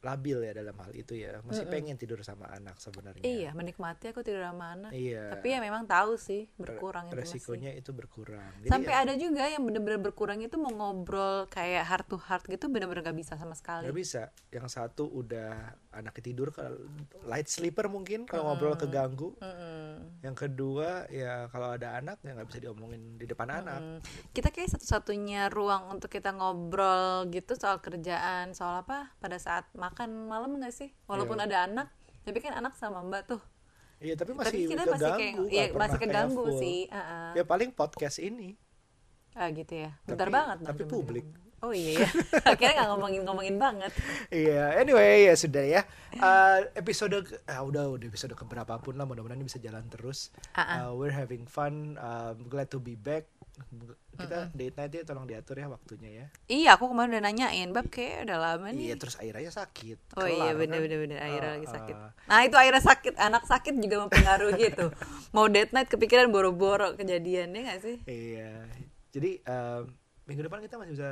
labil 0.00 0.38
ya 0.40 0.52
dalam 0.56 0.72
hal 0.80 0.92
itu 0.96 1.12
ya. 1.12 1.44
Masih 1.44 1.68
pengen 1.68 2.00
tidur 2.00 2.20
sama 2.24 2.48
anak 2.48 2.80
sebenarnya. 2.80 3.20
Iya 3.20 3.50
menikmati 3.52 4.08
aku 4.08 4.24
tidur 4.24 4.40
sama 4.40 4.72
anak. 4.72 4.90
Iya. 4.96 5.32
tapi 5.36 5.52
ya 5.52 5.58
memang 5.60 5.84
tahu 5.84 6.16
sih 6.16 6.48
berkurang 6.56 7.12
itu 7.12 7.16
masih. 7.16 7.36
Resikonya 7.36 7.70
itu 7.76 7.90
berkurang. 7.92 8.52
Jadi 8.64 8.72
sampai 8.72 8.92
ya, 8.92 9.02
ada 9.04 9.14
juga 9.20 9.44
yang 9.46 9.62
bener-bener 9.64 10.00
berkurang 10.00 10.40
itu 10.40 10.56
mau 10.56 10.72
ngobrol 10.72 11.44
kayak 11.52 11.84
heart 11.84 12.06
to 12.08 12.16
heart 12.16 12.44
gitu 12.48 12.72
bener-bener 12.72 13.04
gak 13.04 13.16
bisa 13.16 13.36
sama 13.36 13.52
sekali. 13.52 13.84
Nggak 13.88 13.98
bisa. 14.00 14.22
Yang 14.48 14.66
satu 14.72 15.04
udah 15.08 15.76
anaknya 15.90 16.22
tidur 16.24 16.48
kalau 16.48 16.78
light 17.24 17.44
sleeper 17.44 17.86
mungkin 17.86 18.22
kalau 18.22 18.46
ngobrol 18.46 18.74
keganggu 18.74 19.34
Mm-mm. 19.36 20.22
yang 20.22 20.32
kedua 20.32 21.04
ya 21.08 21.46
kalau 21.46 21.74
ada 21.74 21.94
anak 21.94 22.18
ya 22.20 22.30
nggak 22.32 22.46
bisa 22.46 22.60
diomongin 22.60 23.16
di 23.16 23.26
depan 23.26 23.50
anak 23.52 23.80
Hmm. 23.80 23.98
kita 24.30 24.48
kayak 24.48 24.70
satu-satunya 24.70 25.48
ruang 25.48 25.90
untuk 25.90 26.06
kita 26.08 26.30
ngobrol 26.30 27.26
gitu 27.28 27.54
soal 27.54 27.78
kerjaan 27.78 28.52
soal 28.52 28.80
apa 28.80 29.10
pada 29.18 29.34
saat 29.36 29.66
makan 29.72 30.26
malam 30.26 30.54
nggak 30.56 30.70
sih 30.70 30.94
walaupun 31.04 31.36
Iya. 31.36 31.46
ada 31.46 31.56
anak 31.66 31.88
tapi 32.22 32.38
kan 32.38 32.54
anak 32.54 32.74
sama 32.74 33.02
mbak 33.02 33.26
tuh 33.26 33.42
iya 33.98 34.14
tapi 34.14 34.30
masih 34.30 34.46
tapi 34.46 34.70
kita 34.70 34.82
keganggu 34.84 34.94
masih 34.94 35.10
kayak 35.50 35.68
pernah 35.68 35.80
masih 35.82 35.98
keganggu 35.98 36.44
sih 36.54 36.78
uh-uh. 36.86 37.30
ya 37.34 37.42
paling 37.42 37.70
podcast 37.70 38.16
ini 38.16 38.54
ah 39.32 39.48
gitu 39.48 39.74
ya 39.76 39.90
bentar 40.04 40.26
Tapi- 40.26 40.34
banget 40.34 40.56
tapi 40.64 40.82
publik. 40.84 41.26
Oh 41.60 41.70
iya 41.70 42.02
ya 42.02 42.08
akhirnya 42.50 42.72
nggak 42.76 42.88
ngomongin 42.90 43.22
ngomongin 43.22 43.56
banget 43.56 43.92
Iya, 44.28 44.78
anyway 44.78 45.26
ya 45.26 45.34
sudah 45.34 45.60
ya. 45.62 45.82
Uh, 46.14 46.64
episode 46.72 47.12
ah, 47.44 47.60
udah 47.60 47.90
udah 47.90 48.06
episode 48.06 48.32
keberapa 48.32 48.78
pun 48.78 48.94
lah 48.94 49.04
mudah-mudahan 49.04 49.36
ini 49.36 49.44
bisa 49.44 49.58
jalan 49.58 49.82
terus. 49.86 50.30
Uh, 50.52 50.90
we're 50.92 51.10
having 51.10 51.44
fun. 51.44 51.94
Um, 51.96 52.46
glad 52.46 52.66
to 52.66 52.78
be 52.78 52.94
back. 52.94 53.26
kita 54.10 54.48
date 54.52 54.72
night 54.74 54.88
ya 54.90 55.02
tolong 55.02 55.24
diatur 55.24 55.52
ya 55.54 55.66
waktunya 55.66 56.10
ya 56.14 56.26
Iya, 56.46 56.68
aku 56.74 56.88
kemarin 56.88 57.12
udah 57.14 57.24
nanyain, 57.26 57.68
bab 57.70 57.88
kayak 57.88 58.24
udah 58.24 58.38
lama 58.38 58.68
nih. 58.70 58.82
iya 58.82 58.94
terus 58.94 59.16
akhirnya 59.16 59.48
sakit 59.50 59.96
Oh 60.14 60.24
iya 60.24 60.52
Kelar, 60.52 60.56
bener 60.58 60.76
kan? 60.76 60.84
bener 60.86 60.98
bener 60.98 61.18
akhirnya 61.18 61.44
Ah, 61.46 61.54
lagi 61.54 61.68
sakit. 61.68 61.96
ah. 61.98 62.10
Nah 62.26 62.38
itu 62.42 62.56
akhirnya 62.56 62.82
sakit, 62.82 63.14
anak 63.16 63.42
sakit 63.44 63.74
juga 63.76 63.96
mempengaruhi 64.00 64.60
gitu. 64.66 64.86
Mau 65.30 65.44
date 65.46 65.72
night 65.72 65.88
kepikiran 65.88 66.28
boro-boro 66.28 66.94
kejadiannya 66.94 67.60
gak 67.66 67.80
sih? 67.80 67.96
Iya. 68.04 68.64
Jadi 69.10 69.30
em, 69.42 69.82
minggu 70.24 70.42
depan 70.42 70.60
kita 70.62 70.76
masih 70.76 70.92
bisa 70.94 71.08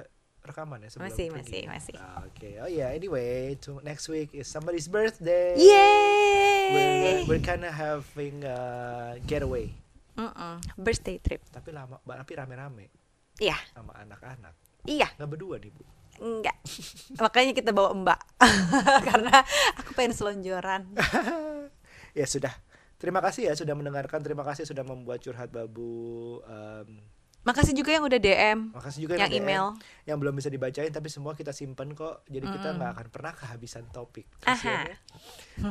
rekaman 0.49 0.81
ya 0.81 0.89
sebelum 0.89 1.09
Masih, 1.09 1.27
pergi? 1.29 1.45
masih, 1.45 1.63
masih. 1.69 1.95
Ah, 1.97 2.25
Oke. 2.25 2.49
Oh 2.59 2.67
ya, 2.67 2.91
anyway, 2.91 3.53
to 3.57 3.79
next 3.81 4.09
week 4.09 4.33
is 4.33 4.45
somebody's 4.45 4.87
birthday. 4.87 5.53
Yeay! 5.55 6.69
We're, 6.69 6.97
we're 7.27 7.45
kinda 7.45 7.69
having 7.69 8.45
a 8.45 8.59
getaway, 9.23 9.73
Mm-mm, 10.15 10.61
Birthday 10.75 11.17
trip. 11.17 11.41
tapi 11.49 11.71
lama 11.71 11.97
tapi 11.99 12.33
rame-rame 12.35 12.93
Iya, 13.39 13.57
sama 13.71 13.95
anak-anak. 13.97 14.53
iya, 14.85 15.09
Nggak 15.15 15.31
berdua 15.31 15.57
nih, 15.57 15.71
Bu. 15.71 15.83
enggak. 16.19 16.59
Makanya 17.23 17.53
kita 17.55 17.71
bawa 17.71 17.95
mbak. 17.95 18.21
Karena 19.09 19.41
aku 19.79 19.95
pengen 19.95 20.13
selonjoran. 20.13 20.91
ya 22.19 22.27
sudah. 22.27 22.51
Terima 22.99 23.23
kasih 23.23 23.47
ya 23.47 23.55
sudah 23.55 23.79
mendengarkan. 23.79 24.19
Terima 24.19 24.43
kasih 24.43 24.67
sudah 24.67 24.83
membuat 24.83 25.23
curhat 25.23 25.49
babu. 25.49 26.43
Em, 26.43 26.99
Makasih 27.49 27.73
juga 27.73 27.91
yang 27.91 28.05
udah 28.05 28.19
DM. 28.19 28.59
makasih 28.71 29.01
juga 29.01 29.15
Yang 29.17 29.31
DM, 29.31 29.41
email. 29.41 29.65
yang 30.05 30.17
belum 30.17 30.35
bisa 30.35 30.47
dibacain 30.47 30.91
tapi 30.91 31.09
semua 31.09 31.33
kita 31.33 31.51
simpen 31.51 31.93
kok. 31.93 32.21
Jadi 32.27 32.45
kita 32.47 32.69
nggak 32.71 32.91
akan 32.93 33.07
pernah 33.09 33.33
kehabisan 33.33 33.89
topik. 33.89 34.29
Aha. 34.45 34.85
ya. 34.85 34.97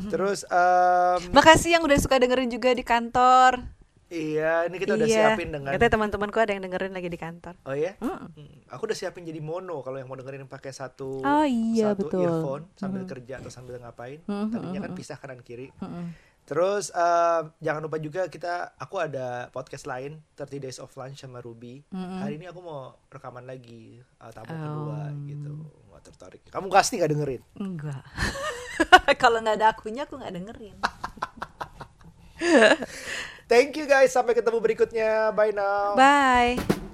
Terus 0.08 0.42
em, 0.44 1.20
Makasih 1.30 1.70
yang 1.72 1.84
udah 1.84 1.96
suka 1.96 2.18
dengerin 2.18 2.50
juga 2.50 2.72
di 2.72 2.82
kantor. 2.82 3.62
iya 4.08 4.64
ini 4.64 4.80
kita 4.80 4.96
udah 4.96 5.04
Iya. 5.06 5.36
siapin 5.36 5.52
dengan 5.52 5.68
Katanya 5.70 5.94
teman-temanku 5.94 6.38
ada 6.38 6.50
yang 6.50 6.64
dengerin 6.64 6.92
lagi 6.92 7.08
di 7.08 7.20
kantor. 7.20 7.60
Oh 7.62 7.76
ya? 7.76 7.92
Mm. 8.00 8.08
Hmm, 8.10 8.56
Aku 8.70 8.84
udah 8.84 8.96
siapin 8.96 9.22
jadi 9.22 9.38
mono 9.38 9.80
kalau 9.82 9.96
yang 9.96 10.08
mau 10.08 10.16
dengerin 10.16 10.44
pakai 10.46 10.72
satu 10.72 11.20
Oh 11.20 11.44
iya, 11.44 11.92
satu 11.92 12.08
betul. 12.08 12.24
earphone 12.24 12.64
sambil 12.74 13.04
kerja 13.04 13.38
atau 13.38 13.48
sambil 13.48 13.76
ngapain. 13.78 14.24
Mhm, 14.24 14.48
Tadinya 14.50 14.80
kan 14.82 14.92
pisah 14.94 15.16
kanan 15.16 15.40
kiri. 15.42 15.76
Mm-mm. 15.76 16.16
Terus 16.48 16.88
em, 16.90 17.44
jangan 17.60 17.84
lupa 17.84 18.00
juga 18.00 18.22
kita 18.26 18.72
aku 18.74 18.96
ada 18.98 19.52
podcast 19.52 19.84
lain 19.84 20.24
30 20.34 20.64
Days 20.64 20.80
of 20.80 20.96
Lunch 20.96 21.20
sama 21.20 21.38
Ruby. 21.38 21.84
Mhm. 21.92 22.18
Hari 22.24 22.34
ini 22.36 22.48
aku 22.48 22.60
mau 22.60 22.96
rekaman 23.08 23.44
lagi 23.44 24.00
uh, 24.18 24.32
tamu 24.32 24.48
Oh. 24.48 24.56
kedua 24.58 25.00
gitu. 25.28 25.54
Nggak 25.92 26.04
tertarik. 26.08 26.42
Kamu 26.48 26.72
pasti 26.72 26.96
nggak 26.96 27.12
dengerin. 27.12 27.42
Enggak. 27.58 28.00
Kalau 29.22 29.44
nggak 29.44 29.60
ada 29.60 29.68
akunya 29.70 30.08
aku 30.08 30.16
nggak 30.16 30.34
dengerin. 30.34 30.76
Thank 33.48 33.76
you 33.76 33.84
guys. 33.84 34.12
Sampai 34.12 34.32
ketemu 34.32 34.64
berikutnya. 34.64 35.36
Bye 35.36 35.52
now. 35.52 36.00
Bye. 36.00 36.87